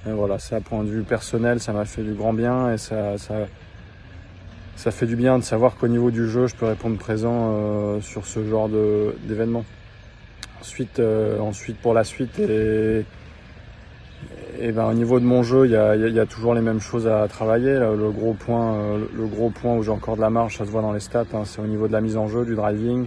Et 0.08 0.12
voilà, 0.12 0.38
ça, 0.38 0.62
point 0.62 0.84
de 0.84 0.90
vue 0.90 1.02
personnel, 1.02 1.60
ça 1.60 1.74
m'a 1.74 1.86
fait 1.86 2.04
du 2.04 2.14
grand 2.14 2.34
bien 2.34 2.72
et 2.72 2.78
ça, 2.78 3.18
ça, 3.18 4.92
fait 4.92 5.08
du 5.08 5.16
bien 5.16 5.40
de 5.40 5.44
savoir 5.44 5.78
qu'au 5.78 5.88
niveau 5.88 6.12
du 6.12 6.30
jeu, 6.30 6.46
je 6.46 6.56
peux 6.56 6.68
répondre 6.68 6.96
présent 6.98 7.54
euh, 7.54 8.02
sur 8.02 8.28
ce 8.28 8.48
genre 8.48 8.70
d'événement. 8.70 9.66
Ensuite, 10.62 11.00
euh, 11.00 11.40
ensuite, 11.40 11.78
pour 11.78 11.94
la 11.94 12.04
suite, 12.04 12.40
et, 12.40 13.06
et 14.60 14.72
ben, 14.72 14.86
au 14.90 14.94
niveau 14.94 15.20
de 15.20 15.26
mon 15.26 15.44
jeu, 15.44 15.66
il 15.66 15.72
y 15.72 15.76
a, 15.76 15.96
y 15.96 16.20
a- 16.20 16.26
toujours 16.26 16.54
les 16.54 16.62
mêmes 16.62 16.80
choses 16.80 17.08
à 17.08 17.28
travailler. 17.28 17.74
Le 17.78 18.10
gros 18.12 18.34
point, 18.34 18.76
euh, 18.76 19.06
le 19.16 19.26
gros 19.28 19.50
point 19.50 19.76
où 19.76 19.84
j'ai 19.84 19.92
encore 19.92 20.16
de 20.16 20.22
la 20.22 20.30
marge, 20.30 20.58
ça 20.58 20.66
se 20.66 20.72
voit 20.72 20.82
dans 20.82 20.94
les 20.94 21.00
stats, 21.00 21.26
hein, 21.34 21.44
c'est 21.46 21.62
au 21.62 21.68
niveau 21.68 21.88
de 21.88 21.94
la 21.94 22.02
mise 22.02 22.18
en 22.18 22.28
jeu, 22.28 22.46
du 22.46 22.56
driving. 22.56 23.06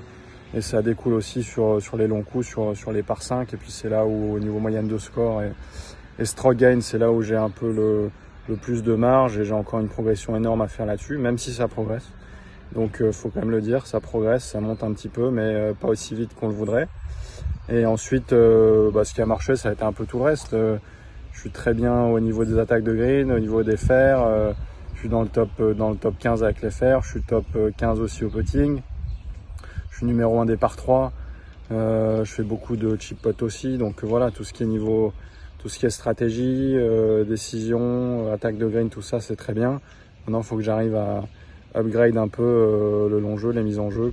Et 0.55 0.61
ça 0.62 0.80
découle 0.82 1.12
aussi 1.14 1.42
sur, 1.42 1.80
sur 1.82 1.96
les 1.96 2.07
longs 2.07 2.22
coups, 2.22 2.46
sur, 2.46 2.76
sur 2.76 2.92
les 2.92 3.03
par 3.03 3.22
5. 3.22 3.53
Et 3.53 3.57
puis 3.57 3.70
c'est 3.70 3.88
là 3.88 4.05
où, 4.07 4.34
au 4.34 4.38
niveau 4.38 4.59
moyenne 4.61 4.88
de 4.88 4.96
score 4.99 5.42
et, 5.42 5.53
et 6.18 6.24
stroke 6.24 6.57
gain, 6.57 6.80
c'est 6.80 6.99
là 6.99 7.11
où 7.12 7.20
j'ai 7.22 7.36
un 7.36 7.51
peu 7.51 7.70
le, 7.72 8.11
le 8.49 8.57
plus 8.57 8.82
de 8.82 8.94
marge 8.94 9.38
et 9.38 9.44
j'ai 9.44 9.53
encore 9.53 9.80
une 9.80 9.88
progression 9.88 10.36
énorme 10.36 10.62
à 10.62 10.68
faire 10.68 10.86
là-dessus, 10.86 11.18
même 11.18 11.36
si 11.38 11.53
ça 11.53 11.68
progresse. 11.68 12.07
Donc 12.74 13.01
euh, 13.03 13.12
faut 13.12 13.28
quand 13.30 13.40
même 13.40 13.51
le 13.51 13.61
dire, 13.61 13.86
ça 13.86 14.01
progresse, 14.01 14.44
ça 14.44 14.61
monte 14.61 14.82
un 14.82 14.92
petit 14.92 15.09
peu, 15.09 15.30
mais 15.30 15.42
euh, 15.42 15.72
pas 15.74 15.88
aussi 15.88 16.14
vite 16.14 16.34
qu'on 16.34 16.49
le 16.49 16.55
voudrait. 16.55 16.88
Et 17.71 17.85
ensuite, 17.85 18.33
euh, 18.33 18.91
bah, 18.91 19.05
ce 19.05 19.12
qui 19.12 19.21
a 19.21 19.27
marché, 19.27 19.55
ça 19.57 19.69
a 19.69 19.73
été 19.73 19.83
un 19.83 19.93
peu 19.93 20.07
tout 20.07 20.19
le 20.19 20.25
reste. 20.25 20.55
Euh, 20.55 20.79
je 21.33 21.41
suis 21.41 21.51
très 21.51 21.75
bien 21.75 22.05
au 22.05 22.19
niveau 22.19 22.45
des 22.45 22.59
attaques 22.59 22.83
de 22.83 22.95
green, 22.95 23.31
au 23.31 23.39
niveau 23.39 23.62
des 23.62 23.77
fers. 23.77 24.23
euh, 24.23 24.53
je 24.95 25.01
suis 25.01 25.09
dans 25.09 25.23
le 25.23 25.29
top 25.29 25.51
dans 25.77 25.91
le 25.91 25.97
top 25.97 26.19
15 26.19 26.43
avec 26.43 26.62
les 26.62 26.71
fers. 26.71 27.03
Je 27.03 27.11
suis 27.11 27.23
top 27.23 27.45
euh, 27.55 27.71
15 27.77 28.01
aussi 28.01 28.25
au 28.25 28.31
putting. 28.31 28.81
Je 29.91 29.97
suis 29.99 30.07
numéro 30.07 30.41
1 30.41 30.47
des 30.47 30.57
par 30.57 30.77
3. 30.77 31.12
Euh, 31.71 32.25
je 32.25 32.33
fais 32.33 32.43
beaucoup 32.43 32.77
de 32.77 32.97
chip 32.99 33.21
pot 33.21 33.43
aussi. 33.43 33.77
Donc 33.79 34.03
voilà, 34.03 34.31
tout 34.31 34.45
ce 34.45 34.53
qui 34.53 34.62
est 34.62 34.66
niveau, 34.66 35.12
tout 35.59 35.69
ce 35.69 35.79
qui 35.79 35.87
est 35.87 35.91
stratégie, 35.91 36.77
décision, 37.29 38.33
attaque 38.33 38.57
de 38.57 38.66
green, 38.66 38.89
tout 38.89 39.03
ça, 39.03 39.21
c'est 39.21 39.37
très 39.37 39.53
bien. 39.53 39.81
Maintenant, 40.27 40.41
il 40.41 40.45
faut 40.45 40.57
que 40.57 40.62
j'arrive 40.62 40.97
à 40.97 41.25
upgrade 41.75 42.16
un 42.16 42.29
peu 42.29 43.09
le 43.11 43.21
long 43.21 43.37
jeu, 43.37 43.51
les 43.51 43.62
mises 43.62 43.79
en 43.79 43.91
jeu. 43.91 44.12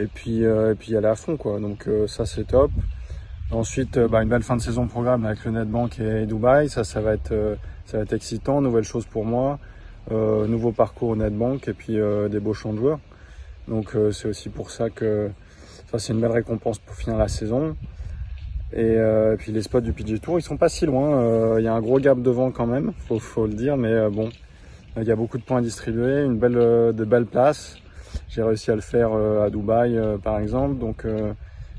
Et 0.00 0.06
puis, 0.06 0.46
euh, 0.46 0.72
et 0.72 0.74
puis 0.74 0.96
aller 0.96 1.06
à 1.06 1.14
fond, 1.14 1.36
quoi. 1.36 1.60
Donc 1.60 1.86
euh, 1.86 2.06
ça, 2.06 2.24
c'est 2.24 2.44
top. 2.44 2.70
Ensuite, 3.50 3.98
euh, 3.98 4.08
bah, 4.08 4.22
une 4.22 4.30
belle 4.30 4.42
fin 4.42 4.56
de 4.56 4.62
saison 4.62 4.86
programme 4.86 5.26
avec 5.26 5.44
le 5.44 5.50
Netbank 5.50 6.00
et 6.00 6.24
Dubaï. 6.24 6.70
Ça, 6.70 6.84
ça 6.84 7.02
va 7.02 7.12
être, 7.12 7.58
ça 7.84 7.98
va 7.98 8.04
être 8.04 8.14
excitant. 8.14 8.62
Nouvelle 8.62 8.84
chose 8.84 9.04
pour 9.04 9.24
moi. 9.24 9.58
Nouveau 10.10 10.72
parcours 10.72 11.10
au 11.10 11.16
Netbank 11.16 11.68
et 11.68 11.72
puis 11.72 11.96
des 12.30 12.40
beaux 12.40 12.54
champs 12.54 12.72
de 12.72 12.78
joueurs. 12.78 12.98
Donc 13.68 13.94
c'est 14.10 14.26
aussi 14.26 14.48
pour 14.48 14.72
ça 14.72 14.90
que 14.90 15.30
ça 15.88 16.00
c'est 16.00 16.12
une 16.12 16.20
belle 16.20 16.32
récompense 16.32 16.80
pour 16.80 16.96
finir 16.96 17.16
la 17.16 17.28
saison. 17.28 17.76
Et, 18.72 18.96
puis 19.38 19.52
les 19.52 19.62
spots 19.62 19.82
du 19.82 19.92
PG 19.92 20.18
Tour, 20.18 20.40
ils 20.40 20.42
sont 20.42 20.56
pas 20.56 20.68
si 20.68 20.84
loin. 20.84 21.58
Il 21.58 21.64
y 21.64 21.68
a 21.68 21.74
un 21.74 21.80
gros 21.80 22.00
gap 22.00 22.20
devant 22.20 22.50
quand 22.50 22.66
même, 22.66 22.92
faut, 23.06 23.20
faut 23.20 23.46
le 23.46 23.54
dire. 23.54 23.76
Mais 23.76 24.10
bon, 24.10 24.30
il 24.96 25.04
y 25.04 25.12
a 25.12 25.16
beaucoup 25.16 25.38
de 25.38 25.44
points 25.44 25.58
à 25.58 25.62
distribuer, 25.62 26.24
une 26.24 26.38
belle, 26.38 26.54
de 26.54 27.04
belles 27.04 27.26
places. 27.26 27.76
J'ai 28.30 28.42
réussi 28.42 28.70
à 28.70 28.74
le 28.76 28.80
faire 28.80 29.10
euh, 29.12 29.44
à 29.46 29.50
Dubaï 29.50 29.96
euh, 29.98 30.16
par 30.16 30.38
exemple. 30.38 30.78
Donc 30.78 31.04
euh, 31.04 31.32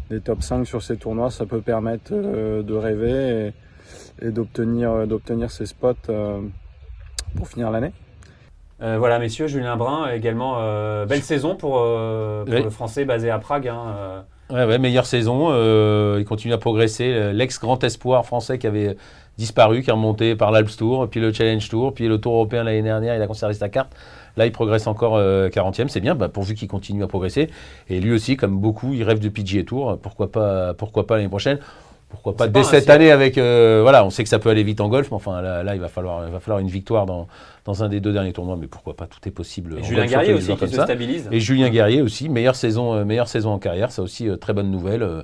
les 0.10 0.20
top 0.20 0.44
5 0.44 0.66
sur 0.66 0.82
ces 0.84 0.98
tournois, 0.98 1.32
ça 1.32 1.46
peut 1.46 1.62
permettre 1.62 2.12
euh, 2.14 2.62
de 2.62 2.74
rêver 2.74 3.54
et, 4.22 4.28
et 4.28 4.32
d'obtenir 4.32 4.92
euh, 4.92 5.06
d'obtenir 5.06 5.50
ces 5.50 5.66
spots 5.66 5.94
euh, 6.10 6.42
pour 7.36 7.48
finir 7.48 7.72
l'année. 7.72 7.94
Euh, 8.82 8.98
voilà, 8.98 9.20
messieurs, 9.20 9.46
Julien 9.48 9.78
Brun, 9.78 10.10
également, 10.12 10.56
euh, 10.58 11.06
belle 11.06 11.22
saison 11.22 11.56
pour, 11.56 11.78
euh, 11.78 12.44
pour 12.46 12.54
Oui. 12.56 12.64
le 12.64 12.70
français 12.72 13.06
basé 13.06 13.30
à 13.30 13.38
Prague. 13.38 13.68
hein, 13.68 13.96
euh. 13.96 14.22
Ouais, 14.50 14.66
ouais, 14.66 14.80
meilleure 14.80 15.06
saison. 15.06 15.50
euh, 15.52 16.18
il 16.20 16.26
continue 16.26 16.54
à 16.54 16.58
progresser. 16.58 17.32
L'ex-grand 17.32 17.82
espoir 17.84 18.26
français 18.26 18.58
qui 18.58 18.66
avait 18.66 18.98
disparu, 19.38 19.84
qui 19.84 19.92
est 19.92 19.94
remonté 19.94 20.36
par 20.36 20.52
l'Alps 20.52 20.76
Tour, 20.78 21.08
puis 21.10 21.20
le 21.22 21.32
Challenge 21.32 21.70
Tour, 21.70 21.94
puis 21.94 22.08
le 22.08 22.18
Tour 22.20 22.34
européen 22.34 22.64
l'année 22.64 22.82
dernière, 22.82 23.16
il 23.16 23.22
a 23.22 23.28
conservé 23.28 23.54
sa 23.54 23.70
carte. 23.70 23.96
Là, 24.38 24.46
il 24.46 24.52
progresse 24.52 24.88
encore 24.88 25.16
euh, 25.18 25.50
40e, 25.50 25.88
c'est 25.90 26.00
bien, 26.00 26.16
bah, 26.16 26.30
pourvu 26.30 26.54
qu'il 26.56 26.68
continue 26.68 27.04
à 27.04 27.08
progresser. 27.08 27.50
Et 27.90 28.00
lui 28.00 28.14
aussi, 28.14 28.38
comme 28.38 28.58
beaucoup, 28.60 28.94
il 28.94 29.04
rêve 29.04 29.20
de 29.20 29.30
PGA 29.30 29.64
Tour. 29.64 29.98
Pourquoi 30.02 30.32
pas, 30.32 30.74
pourquoi 30.74 31.06
pas 31.08 31.18
l'année 31.18 31.30
prochaine? 31.30 31.60
Pourquoi 32.10 32.36
pas 32.36 32.48
dès 32.48 32.60
pas 32.60 32.64
cette 32.66 32.90
année 32.90 33.10
avec. 33.10 33.38
euh, 33.38 33.80
voilà, 33.84 34.06
on 34.06 34.10
sait 34.10 34.24
que 34.24 34.30
ça 34.30 34.38
peut 34.38 34.50
aller 34.50 34.64
vite 34.64 34.82
en 34.82 34.90
golf, 34.90 35.10
mais 35.12 35.16
enfin 35.16 35.42
là, 35.42 35.64
là, 35.64 35.76
il, 35.76 35.80
va 35.82 35.88
falloir, 35.88 36.28
il 36.28 36.32
va 36.34 36.42
falloir 36.42 36.60
une 36.60 36.68
victoire 36.68 37.06
dans, 37.06 37.28
dans 37.64 37.84
un 37.86 37.88
des 37.90 38.02
deux 38.02 38.12
derniers 38.12 38.34
tournois. 38.34 38.58
Mais 38.60 38.68
pourquoi 38.68 38.96
pas 38.98 39.08
Tout 39.08 39.20
est 39.28 39.32
possible. 39.32 39.76
Et 39.78 39.80
en 39.80 39.84
Julien 39.84 40.06
Guerrier 40.06 40.34
aussi 40.34 40.54
qui 40.58 40.68
se 40.68 40.76
ça. 40.76 40.84
stabilise. 40.84 41.30
Et 41.32 41.40
Julien 41.40 41.70
Guerrier 41.70 42.02
aussi, 42.02 42.28
meilleure 42.28 42.56
saison, 42.56 42.94
euh, 42.96 43.06
meilleure 43.06 43.30
saison 43.30 43.52
en 43.52 43.60
carrière, 43.60 43.92
ça 43.92 44.02
aussi, 44.02 44.28
euh, 44.28 44.36
très 44.36 44.52
bonne 44.54 44.70
nouvelle. 44.70 45.04
euh, 45.04 45.22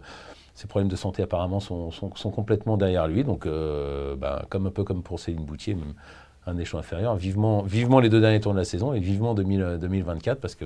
ses 0.53 0.68
problèmes 0.68 0.88
de 0.89 0.95
santé 0.95 1.22
apparemment 1.22 1.60
sont, 1.60 1.91
sont- 1.91 2.16
sont 2.16 2.32
complètement 2.32 2.78
derrière 2.78 3.08
lui, 3.08 3.24
donc 3.24 3.45
euh, 3.45 4.16
ben, 4.16 4.41
comme 4.49 4.66
un 4.66 4.72
peu 4.72 4.84
comme 4.84 5.03
pour 5.03 5.20
Céline 5.20 5.45
Boutier, 5.45 5.76
même 5.76 5.93
un 6.48 6.58
échelon 6.58 6.80
inférieur. 6.80 7.16
Vivement, 7.16 7.62
vivement 7.62 8.00
les 8.00 8.10
deux 8.10 8.22
derniers 8.22 8.39
tours 8.39 8.54
de 8.54 8.58
la 8.58 8.66
saison 8.66 8.93
et 8.93 9.00
vivement 9.00 9.34
2000, 9.34 9.62
euh, 9.62 9.78
2024 9.78 10.39
parce 10.39 10.56
que 10.56 10.66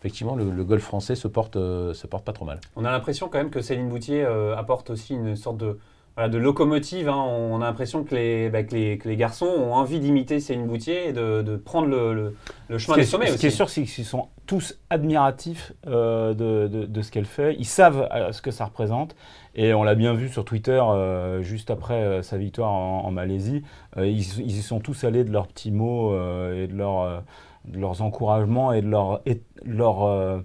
effectivement 0.00 0.34
le, 0.34 0.64
golf 0.64 0.82
français 0.82 1.14
se 1.14 1.28
porte, 1.28 1.56
euh, 1.56 1.94
se 1.94 2.06
porte 2.06 2.24
pas 2.24 2.32
trop 2.32 2.44
mal. 2.44 2.60
On 2.76 2.84
a 2.84 2.90
l'impression 2.90 3.28
quand 3.28 3.38
même 3.38 3.50
que 3.50 3.60
Céline 3.60 3.88
Boutier 3.88 4.24
euh, 4.24 4.56
apporte 4.56 4.90
aussi 4.90 5.14
une 5.14 5.36
sorte 5.36 5.58
de, 5.58 5.78
voilà, 6.20 6.28
de 6.32 6.36
locomotive. 6.38 7.08
hein. 7.08 7.16
On 7.16 7.62
a 7.62 7.64
l'impression 7.64 8.04
que 8.04 8.14
les, 8.14 8.50
bah, 8.50 8.62
que, 8.62 8.74
les, 8.74 8.98
que 8.98 9.08
les 9.08 9.16
garçons 9.16 9.46
ont 9.46 9.72
envie 9.72 10.00
d'imiter 10.00 10.38
Céline 10.38 10.66
Boutier 10.66 11.08
et 11.08 11.12
de, 11.14 11.40
de 11.40 11.56
prendre 11.56 11.88
le, 11.88 12.12
le- 12.12 12.36
le 12.68 12.78
chemin 12.78 12.98
est, 12.98 13.04
sommets 13.04 13.26
ce 13.26 13.30
aussi. 13.32 13.40
qui 13.40 13.46
est 13.46 13.50
sûr, 13.50 13.70
c'est 13.70 13.84
qu'ils 13.84 14.04
sont 14.04 14.28
tous 14.46 14.78
admiratifs 14.90 15.72
euh, 15.86 16.34
de, 16.34 16.68
de- 16.68 16.84
de 16.84 17.02
ce 17.02 17.10
qu'elle 17.10 17.24
fait. 17.24 17.56
Ils 17.58 17.64
savent 17.64 18.06
euh, 18.12 18.32
ce 18.32 18.42
que 18.42 18.50
ça 18.50 18.66
représente. 18.66 19.16
Et 19.54 19.72
on 19.72 19.82
l'a 19.82 19.94
bien 19.94 20.12
vu 20.12 20.28
sur 20.28 20.44
Twitter, 20.44 20.78
euh, 20.80 21.40
juste 21.42 21.70
après 21.70 22.22
sa 22.22 22.36
victoire 22.36 22.70
en, 22.70 23.06
en 23.06 23.10
Malaisie. 23.10 23.62
Ils, 23.96 24.40
ils 24.40 24.58
y 24.58 24.62
sont 24.62 24.78
tous 24.80 25.04
allés 25.04 25.24
de 25.24 25.32
leurs 25.32 25.46
petits 25.48 25.72
mots 25.72 26.14
et 26.54 26.66
de, 26.66 26.76
leur, 26.76 27.22
de 27.64 27.78
leurs 27.78 28.02
encouragements 28.02 28.72
et 28.72 28.82
de 28.82 28.88
leur, 28.88 29.22
et, 29.26 29.40
leur 29.64 30.42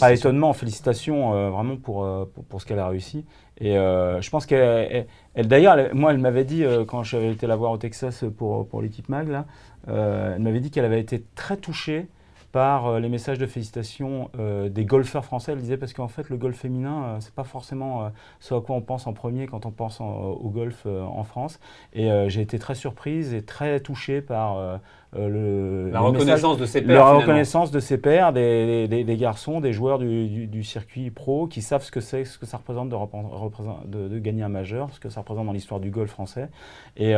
pas 0.00 0.12
étonnement, 0.12 0.52
félicitations 0.52 1.50
vraiment 1.50 1.76
pour, 1.76 2.06
pour, 2.34 2.44
pour 2.44 2.60
ce 2.60 2.66
qu'elle 2.66 2.78
a 2.80 2.88
réussi. 2.88 3.24
Et 3.60 3.76
euh, 3.76 4.20
je 4.22 4.30
pense 4.30 4.46
qu'elle, 4.46 4.88
elle- 4.90 5.06
elle- 5.34 5.48
d'ailleurs, 5.48 5.76
moi, 5.94 6.12
elle 6.12 6.18
m'avait 6.18 6.44
dit, 6.44 6.64
euh, 6.64 6.84
quand 6.84 7.02
j'avais 7.02 7.30
été 7.32 7.46
la 7.46 7.56
voir 7.56 7.72
au 7.72 7.76
Texas 7.78 8.24
pour, 8.38 8.66
pour 8.68 8.80
l'équipe 8.82 9.08
MAG, 9.08 9.28
euh, 9.88 10.34
elle 10.36 10.42
m'avait 10.42 10.60
dit 10.60 10.70
qu'elle 10.70 10.84
avait 10.84 11.00
été 11.00 11.24
très 11.34 11.56
touchée 11.56 12.08
par 12.52 12.86
euh, 12.86 13.00
les 13.00 13.08
messages 13.08 13.38
de 13.38 13.46
félicitations 13.46 14.30
euh, 14.38 14.68
des 14.68 14.84
golfeurs 14.84 15.24
français. 15.24 15.52
Elle 15.52 15.60
disait 15.60 15.76
parce 15.76 15.92
qu'en 15.92 16.08
fait, 16.08 16.28
le 16.30 16.36
golf 16.36 16.56
féminin, 16.58 17.04
euh, 17.04 17.16
c'est 17.20 17.34
pas 17.34 17.44
forcément 17.44 18.04
euh, 18.04 18.08
ce 18.40 18.54
à 18.54 18.60
quoi 18.60 18.74
on 18.76 18.80
pense 18.80 19.06
en 19.06 19.12
premier 19.12 19.46
quand 19.46 19.66
on 19.66 19.70
pense 19.70 20.00
en- 20.00 20.10
au 20.22 20.48
golf 20.50 20.86
en 20.86 21.22
France. 21.24 21.60
Et 21.92 22.08
j'ai 22.28 22.40
été 22.40 22.58
très 22.58 22.74
surprise 22.74 23.34
et 23.34 23.42
très 23.42 23.80
touchée 23.80 24.20
par 24.20 24.80
le, 25.12 25.90
La 25.90 26.00
messages- 26.00 26.02
reconnaissance 26.02 26.58
de 26.58 26.66
ses 26.66 26.80
pairs. 26.82 26.96
finalement. 27.02 27.18
reconnaissance 27.20 27.70
de 27.70 27.80
ses 27.80 27.98
pairs, 27.98 28.32
des, 28.32 28.88
des- 28.88 29.04
des 29.04 29.16
garçons, 29.16 29.60
des 29.60 29.72
joueurs 29.72 29.98
du, 29.98 30.28
du- 30.28 30.46
du 30.46 30.64
circuit 30.64 31.10
pro 31.10 31.46
qui 31.46 31.62
savent 31.62 31.82
ce 31.82 31.90
que 31.90 32.00
c'est, 32.00 32.24
ce 32.24 32.38
que 32.38 32.46
ça 32.46 32.56
représente 32.58 32.88
de, 32.88 32.96
de- 33.86 34.08
de 34.08 34.18
gagner 34.18 34.42
un 34.42 34.48
majeur, 34.48 34.88
ce 34.92 35.00
que 35.00 35.08
ça 35.08 35.20
représente 35.20 35.46
dans 35.46 35.52
l'histoire 35.52 35.80
du 35.80 35.90
golf 35.90 36.10
français. 36.10 36.48
Et 36.96 37.12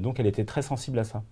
donc 0.00 0.18
elle 0.20 0.26
était 0.26 0.44
très 0.44 0.62
sensible 0.62 0.98
à 0.98 1.04
ça. 1.04 1.22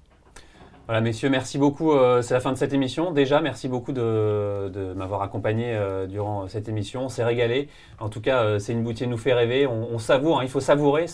Voilà, 0.92 1.00
messieurs, 1.00 1.30
merci 1.30 1.56
beaucoup. 1.56 1.92
euh, 1.92 2.20
c'est 2.20 2.34
la 2.34 2.40
fin 2.40 2.52
de 2.52 2.58
cette 2.58 2.74
émission. 2.74 3.12
Déjà, 3.12 3.40
merci 3.40 3.66
beaucoup 3.66 3.92
de, 3.92 4.92
m'avoir 4.94 5.22
accompagné 5.22 5.74
euh, 5.74 6.06
durant 6.06 6.48
cette 6.48 6.68
émission. 6.68 7.06
On 7.06 7.08
s'est 7.08 7.24
régalé. 7.24 7.70
En 7.98 8.10
tout 8.10 8.20
cas, 8.20 8.42
euh, 8.42 8.58
Céline 8.58 8.82
Boutier 8.82 9.06
nous 9.06 9.16
fait 9.16 9.32
rêver. 9.32 9.66
On, 9.66 9.98
savoure, 9.98 10.40
hein, 10.40 10.42
il 10.42 10.50
faut 10.50 10.60
savourer 10.60 11.06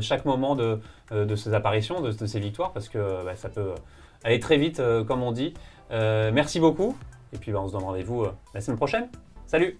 chaque 0.00 0.26
moment 0.26 0.54
de, 0.54 0.78
ces 1.34 1.54
apparitions, 1.54 2.00
de, 2.02 2.12
ces 2.12 2.38
victoires, 2.38 2.72
parce 2.72 2.88
que 2.88 3.24
bah, 3.24 3.34
ça 3.34 3.48
peut 3.48 3.74
aller 4.22 4.38
très 4.38 4.58
vite, 4.58 4.80
comme 5.08 5.24
on 5.24 5.32
dit. 5.32 5.54
Merci 5.90 6.60
beaucoup. 6.60 6.96
Et 7.32 7.38
puis, 7.38 7.50
bah, 7.50 7.58
on 7.60 7.66
se 7.66 7.72
donne 7.72 7.82
rendez-vous 7.82 8.26
la 8.54 8.60
semaine 8.60 8.76
prochaine. 8.76 9.08
Salut 9.48 9.76